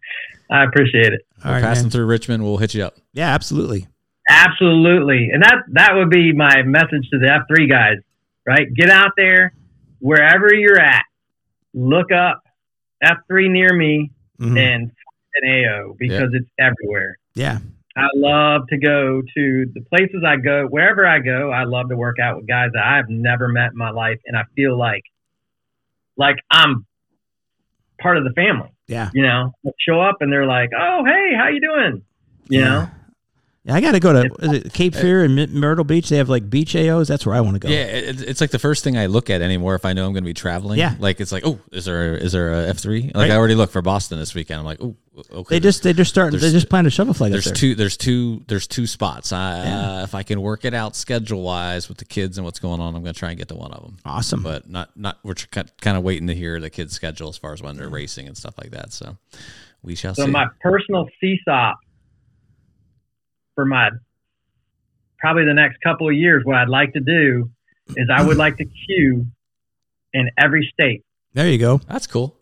I 0.51 0.65
appreciate 0.65 1.13
it. 1.13 1.21
All 1.45 1.51
We're 1.51 1.57
right, 1.57 1.63
passing 1.63 1.85
man. 1.85 1.91
through 1.91 2.07
Richmond. 2.07 2.43
We'll 2.45 2.57
hit 2.57 2.75
you 2.75 2.83
up. 2.85 2.97
Yeah, 3.13 3.33
absolutely. 3.35 3.87
Absolutely. 4.31 5.31
And 5.33 5.43
that 5.43 5.57
that 5.73 5.95
would 5.95 6.11
be 6.11 6.33
my 6.33 6.63
message 6.63 7.09
to 7.13 7.19
the 7.19 7.27
F3 7.51 7.69
guys, 7.69 7.97
right? 8.47 8.67
Get 8.75 8.91
out 8.91 9.13
there 9.17 9.53
wherever 10.01 10.53
you're 10.55 10.79
at. 10.81 11.05
Look 11.75 12.13
up 12.13 12.43
F3 13.03 13.49
near 13.51 13.75
me 13.75 14.11
Mhm. 14.41 14.59
and 14.59 14.91
an 15.35 15.49
AO 15.49 15.95
because 15.99 16.31
it's 16.35 16.49
everywhere. 16.59 17.17
Yeah. 17.35 17.59
I 17.97 18.07
love 18.15 18.63
to 18.69 18.79
go 18.79 19.23
to 19.23 19.67
the 19.75 19.81
places 19.91 20.23
I 20.25 20.37
go, 20.37 20.67
wherever 20.67 21.07
I 21.07 21.19
go. 21.21 21.51
I 21.51 21.65
love 21.65 21.89
to 21.89 21.97
work 21.97 22.19
out 22.21 22.37
with 22.37 22.47
guys 22.47 22.71
that 22.75 22.85
I've 22.85 23.09
never 23.09 23.49
met 23.49 23.73
in 23.73 23.77
my 23.79 23.91
life, 23.91 24.19
and 24.27 24.37
I 24.37 24.45
feel 24.55 24.77
like, 24.79 25.03
like 26.17 26.37
I'm 26.51 26.87
part 28.01 28.17
of 28.17 28.25
the 28.25 28.31
family. 28.35 28.69
Yeah. 28.89 29.11
You 29.15 29.23
know, 29.23 29.55
show 29.79 30.01
up 30.01 30.17
and 30.21 30.33
they're 30.33 30.47
like, 30.47 30.71
"Oh, 30.77 31.05
hey, 31.05 31.35
how 31.37 31.49
you 31.49 31.61
doing?" 31.61 32.03
You 32.49 32.63
know, 32.65 32.91
Yeah, 33.69 33.75
I 33.75 33.81
got 33.83 33.93
to 33.93 34.01
go 34.01 34.15
to 34.15 34.35
is 34.41 34.53
it 34.53 34.73
Cape 34.73 34.95
Fear 34.95 35.25
and 35.25 35.53
Myrtle 35.53 35.85
Beach. 35.85 36.09
They 36.09 36.17
have 36.17 36.31
like 36.31 36.49
beach 36.49 36.73
AOs. 36.73 37.07
That's 37.07 37.27
where 37.27 37.35
I 37.35 37.43
want 37.43 37.57
to 37.57 37.59
go. 37.59 37.69
Yeah, 37.69 37.85
it, 37.85 38.23
it's 38.23 38.41
like 38.41 38.51
the 38.51 38.59
first 38.59 38.83
thing 38.83 38.97
I 38.97 39.07
look 39.07 39.29
at 39.29 39.43
anymore 39.43 39.75
if 39.75 39.85
I 39.85 39.93
know 39.93 40.07
I'm 40.07 40.15
going 40.15 40.25
to 40.25 40.29
be 40.29 40.33
traveling. 40.33 40.79
Yeah. 40.79 40.95
like 40.99 41.21
it's 41.21 41.33
like, 41.33 41.45
oh, 41.45 41.61
is 41.71 41.85
there 41.85 42.17
is 42.17 42.33
there 42.33 42.51
a 42.51 42.69
F 42.69 42.79
three? 42.79 43.03
Like 43.03 43.15
Right. 43.15 43.31
I 43.33 43.37
already 43.37 43.55
looked 43.55 43.75
for 43.75 43.83
Boston 43.83 44.19
this 44.19 44.35
weekend. 44.35 44.61
I'm 44.61 44.65
like, 44.65 44.81
oh, 44.81 44.97
okay. 45.31 45.57
They 45.57 45.61
just 45.61 45.83
they 45.83 45.93
just 45.93 46.11
start. 46.11 46.33
They 46.33 46.39
just 46.39 46.71
plan 46.71 46.85
to 46.85 46.91
shovel 46.91 47.13
flag 47.13 47.31
up 47.31 47.35
there's 47.35 47.45
there. 47.45 47.55
two 47.55 47.75
there's 47.75 47.99
two 47.99 48.43
there's 48.49 48.67
two 48.67 48.87
spots. 48.87 49.33
I, 49.33 49.61
uh, 49.61 50.03
if 50.03 50.15
I 50.15 50.23
can 50.23 50.41
work 50.41 50.65
it 50.65 50.73
out 50.73 50.97
schedule 50.97 51.43
wise 51.43 51.91
with 51.91 51.99
the 51.99 52.07
kids 52.07 52.39
and 52.39 52.47
what's 52.47 52.61
going 52.61 52.81
on, 52.81 52.97
I'm 52.97 53.03
going 53.03 53.13
to 53.13 53.19
try 53.19 53.29
and 53.29 53.39
get 53.39 53.49
to 53.49 53.55
one 53.55 53.73
of 53.73 53.83
them. 53.83 53.99
Awesome. 54.07 54.43
But 54.43 54.71
not 54.71 54.97
not 54.97 55.19
we're 55.23 55.35
kind 55.35 55.99
of 55.99 56.03
waiting 56.03 56.29
to 56.29 56.35
hear 56.35 56.59
the 56.59 56.71
kids' 56.71 56.95
schedule 56.95 57.29
as 57.29 57.37
far 57.37 57.53
as 57.53 57.61
when 57.61 57.77
they're 57.77 57.91
racing 57.91 58.29
and 58.29 58.37
stuff 58.37 58.55
like 58.57 58.71
that. 58.71 58.95
So 58.95 59.19
we 59.83 59.95
shall 59.95 60.15
so 60.15 60.25
see. 60.25 60.31
my 60.31 60.47
personal 60.63 61.07
CSAUP 61.23 61.75
for 63.59 63.65
my 63.65 63.91
probably 65.19 65.45
the 65.45 65.53
next 65.53 65.81
couple 65.81 66.09
of 66.09 66.15
years, 66.15 66.45
what 66.45 66.55
I'd 66.55 66.69
like 66.69 66.93
to 66.93 67.01
do 67.01 67.51
is 67.97 68.09
I 68.09 68.25
would 68.25 68.37
like 68.37 68.57
to 68.59 68.65
queue 68.65 69.27
in 70.13 70.31
every 70.39 70.71
state. 70.73 71.03
there 71.33 71.49
you 71.49 71.59
go. 71.59 71.81
That's 71.89 72.07
cool. 72.07 72.37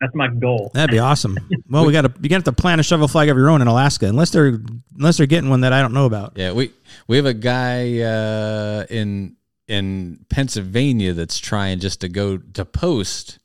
That's 0.00 0.16
my 0.16 0.26
goal. 0.26 0.72
That'd 0.74 0.90
be 0.90 0.98
awesome. 0.98 1.38
Well, 1.70 1.84
we 1.84 1.92
got 1.92 2.02
to 2.02 2.12
you 2.22 2.30
got 2.30 2.44
to 2.46 2.52
plan 2.52 2.80
a 2.80 2.82
shovel 2.82 3.06
flag 3.08 3.28
of 3.28 3.36
your 3.36 3.50
own 3.50 3.60
in 3.60 3.68
Alaska, 3.68 4.06
unless 4.06 4.30
they're 4.30 4.58
unless 4.96 5.18
they're 5.18 5.26
getting 5.26 5.50
one 5.50 5.60
that 5.60 5.72
I 5.74 5.82
don't 5.82 5.92
know 5.92 6.06
about. 6.06 6.32
Yeah, 6.34 6.52
we 6.52 6.72
we 7.06 7.18
have 7.18 7.26
a 7.26 7.34
guy 7.34 8.00
uh, 8.00 8.86
in 8.88 9.36
in 9.68 10.24
Pennsylvania 10.30 11.12
that's 11.12 11.38
trying 11.38 11.78
just 11.78 12.00
to 12.00 12.08
go 12.08 12.38
to 12.38 12.64
post 12.64 13.38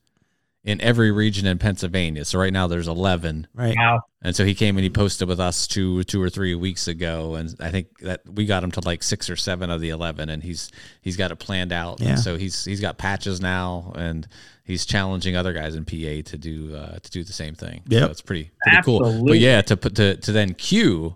in 0.63 0.79
every 0.81 1.11
region 1.11 1.45
in 1.45 1.57
Pennsylvania. 1.57 2.23
So 2.23 2.39
right 2.39 2.53
now 2.53 2.67
there's 2.67 2.87
11, 2.87 3.47
Right. 3.53 3.75
Wow. 3.77 3.99
and 4.21 4.33
so 4.35 4.45
he 4.45 4.55
came 4.55 4.77
and 4.77 4.83
he 4.83 4.89
posted 4.89 5.27
with 5.27 5.39
us 5.39 5.67
two 5.67 6.03
two 6.05 6.21
or 6.21 6.29
three 6.29 6.55
weeks 6.55 6.87
ago, 6.87 7.35
and 7.35 7.53
I 7.59 7.69
think 7.69 7.99
that 7.99 8.21
we 8.31 8.45
got 8.45 8.63
him 8.63 8.71
to 8.71 8.79
like 8.81 9.03
six 9.03 9.29
or 9.29 9.35
seven 9.35 9.69
of 9.69 9.81
the 9.81 9.89
11, 9.89 10.29
and 10.29 10.41
he's 10.41 10.71
he's 11.01 11.17
got 11.17 11.31
it 11.31 11.35
planned 11.37 11.71
out. 11.73 11.99
Yeah. 11.99 12.11
And 12.11 12.19
so 12.19 12.37
he's 12.37 12.63
he's 12.63 12.79
got 12.79 12.97
patches 12.97 13.41
now, 13.41 13.91
and 13.95 14.25
he's 14.63 14.85
challenging 14.85 15.35
other 15.35 15.51
guys 15.53 15.75
in 15.75 15.83
PA 15.83 16.29
to 16.31 16.37
do 16.37 16.75
uh, 16.75 16.97
to 16.99 17.11
do 17.11 17.23
the 17.25 17.33
same 17.33 17.55
thing. 17.55 17.81
Yep. 17.89 18.01
So 18.03 18.11
it's 18.11 18.21
pretty 18.21 18.51
pretty 18.63 18.81
cool. 18.83 19.23
But 19.25 19.39
yeah, 19.39 19.61
to 19.63 19.75
put 19.75 19.95
to 19.95 20.15
to 20.15 20.31
then 20.31 20.53
queue 20.53 21.15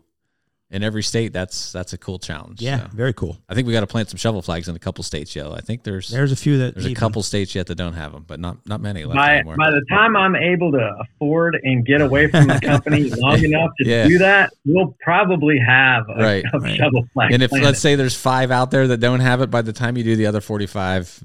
in 0.69 0.83
every 0.83 1.01
state, 1.03 1.31
that's 1.31 1.71
that's 1.71 1.93
a 1.93 1.97
cool 1.97 2.19
challenge. 2.19 2.61
Yeah. 2.61 2.81
So. 2.81 2.87
Very 2.93 3.13
cool. 3.13 3.37
I 3.47 3.55
think 3.55 3.67
we 3.67 3.73
got 3.73 3.79
to 3.81 3.87
plant 3.87 4.09
some 4.09 4.17
shovel 4.17 4.41
flags 4.41 4.67
in 4.67 4.75
a 4.75 4.79
couple 4.79 5.03
states 5.03 5.35
yet. 5.35 5.47
I 5.47 5.59
think 5.61 5.83
there's 5.83 6.09
there's, 6.09 6.09
There's 6.09 6.31
a 6.33 6.35
few 6.35 6.57
that 6.57 6.73
there's 6.75 6.85
a 6.87 6.93
couple 6.93 7.23
states 7.23 7.55
yet 7.55 7.67
that 7.67 7.75
don't 7.75 7.93
have 7.93 8.11
them, 8.11 8.25
but 8.27 8.39
not 8.39 8.57
not 8.65 8.81
many 8.81 9.05
left 9.05 9.15
By, 9.15 9.35
anymore. 9.37 9.55
by 9.55 9.69
the 9.71 9.85
time 9.89 10.15
I'm 10.17 10.35
able 10.35 10.71
to 10.73 10.91
afford 11.01 11.57
and 11.63 11.85
get 11.85 12.01
away 12.01 12.27
from 12.29 12.47
the 12.47 12.59
company 12.61 13.03
long 13.17 13.43
enough 13.43 13.71
to 13.81 13.87
Yeah. 13.89 14.07
do 14.07 14.17
that, 14.17 14.51
we'll 14.65 14.95
probably 15.01 15.57
have 15.65 16.03
a, 16.09 16.21
Right, 16.21 16.43
a 16.53 16.59
right. 16.59 16.77
shovel 16.77 17.05
flag. 17.13 17.31
and 17.31 17.41
if 17.41 17.49
planted. 17.49 17.65
let's 17.65 17.79
say 17.79 17.95
there's 17.95 18.15
five 18.15 18.51
out 18.51 18.69
there 18.71 18.87
that 18.87 18.97
don't 18.97 19.21
have 19.21 19.41
it, 19.41 19.49
by 19.49 19.61
the 19.61 19.71
time 19.73 19.95
you 19.97 20.03
do 20.03 20.15
the 20.17 20.25
other 20.25 20.41
45, 20.41 21.23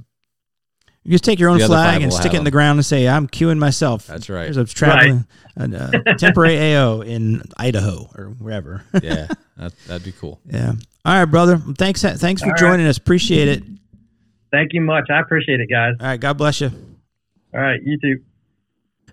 You 1.04 1.10
just 1.12 1.24
take 1.24 1.38
your 1.40 1.50
own 1.50 1.58
The 1.58 1.66
flag 1.66 2.00
and 2.02 2.12
stick 2.12 2.32
it 2.32 2.36
in 2.38 2.44
the 2.44 2.50
ground 2.52 2.78
and 2.78 2.86
say, 2.86 3.08
"I'm 3.08 3.26
queuing 3.26 3.58
myself." 3.58 4.06
that's 4.06 4.28
right. 4.30 4.44
There's 4.44 4.56
a 4.56 4.64
traveling 4.64 5.26
a, 5.56 5.64
uh 6.08 6.14
temporary 6.14 6.74
AO 6.74 7.00
in 7.00 7.42
Idaho 7.56 8.08
or 8.16 8.26
wherever. 8.38 8.84
yeah, 9.02 9.26
that, 9.56 9.72
that'd 9.88 10.04
be 10.04 10.12
cool. 10.12 10.40
yeah. 10.48 10.72
All 11.04 11.14
right, 11.18 11.24
brother. 11.24 11.56
Thanks. 11.76 12.02
Thanks 12.02 12.40
for 12.42 12.46
All 12.46 12.52
right. 12.52 12.58
joining 12.60 12.86
us. 12.86 12.98
Appreciate 12.98 13.48
it. 13.48 13.64
Thank 14.52 14.72
you 14.74 14.80
much. 14.80 15.10
I 15.10 15.18
appreciate 15.18 15.58
it, 15.60 15.68
guys. 15.68 15.94
All 15.98 16.06
right. 16.06 16.20
God 16.20 16.38
bless 16.38 16.60
you. 16.60 16.70
All 17.54 17.60
right, 17.60 17.80
you 17.82 17.98
too. 17.98 18.22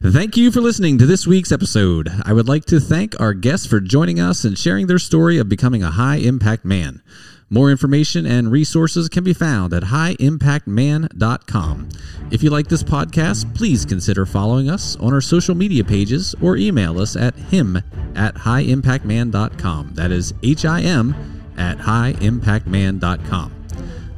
Thank 0.01 0.37
you 0.37 0.49
for 0.49 0.61
listening 0.61 0.97
to 0.99 1.05
this 1.05 1.27
week's 1.27 1.51
episode. 1.51 2.07
I 2.23 2.31
would 2.31 2.47
like 2.47 2.63
to 2.65 2.79
thank 2.79 3.19
our 3.19 3.33
guests 3.33 3.67
for 3.67 3.81
joining 3.81 4.17
us 4.17 4.45
and 4.45 4.57
sharing 4.57 4.87
their 4.87 4.97
story 4.97 5.37
of 5.37 5.49
becoming 5.49 5.83
a 5.83 5.91
high 5.91 6.15
impact 6.15 6.63
man. 6.63 7.01
More 7.49 7.69
information 7.69 8.25
and 8.25 8.49
resources 8.49 9.09
can 9.09 9.25
be 9.25 9.33
found 9.33 9.73
at 9.73 9.83
highimpactman.com. 9.83 11.89
If 12.31 12.41
you 12.41 12.49
like 12.49 12.69
this 12.69 12.83
podcast, 12.83 13.53
please 13.53 13.85
consider 13.85 14.25
following 14.25 14.69
us 14.69 14.95
on 14.97 15.13
our 15.13 15.19
social 15.19 15.55
media 15.55 15.83
pages 15.83 16.33
or 16.41 16.55
email 16.55 17.01
us 17.01 17.17
at 17.17 17.35
him 17.35 17.75
at 18.15 18.35
highimpactman.com. 18.35 19.91
That 19.95 20.11
is 20.11 20.33
H 20.43 20.63
I 20.63 20.79
M 20.81 21.13
at 21.57 21.77
highimpactman.com. 21.77 23.53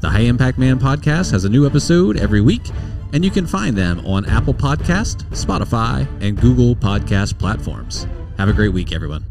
The 0.01 0.09
High 0.09 0.19
Impact 0.21 0.59
Man 0.59 0.79
podcast 0.79 1.32
has 1.32 1.45
a 1.45 1.49
new 1.49 1.65
episode 1.65 2.17
every 2.17 2.41
week, 2.41 2.69
and 3.14 3.24
you 3.24 3.32
can 3.32 3.45
find 3.45 3.78
them 3.78 4.05
on 4.05 4.26
Apple 4.26 4.53
Podcast, 4.53 5.24
Spotify, 5.30 6.07
and 6.22 6.39
Google 6.39 6.76
Podcast 6.76 7.38
platforms. 7.38 8.07
Have 8.38 8.49
a 8.49 8.53
great 8.53 8.74
week, 8.74 8.93
everyone. 8.93 9.26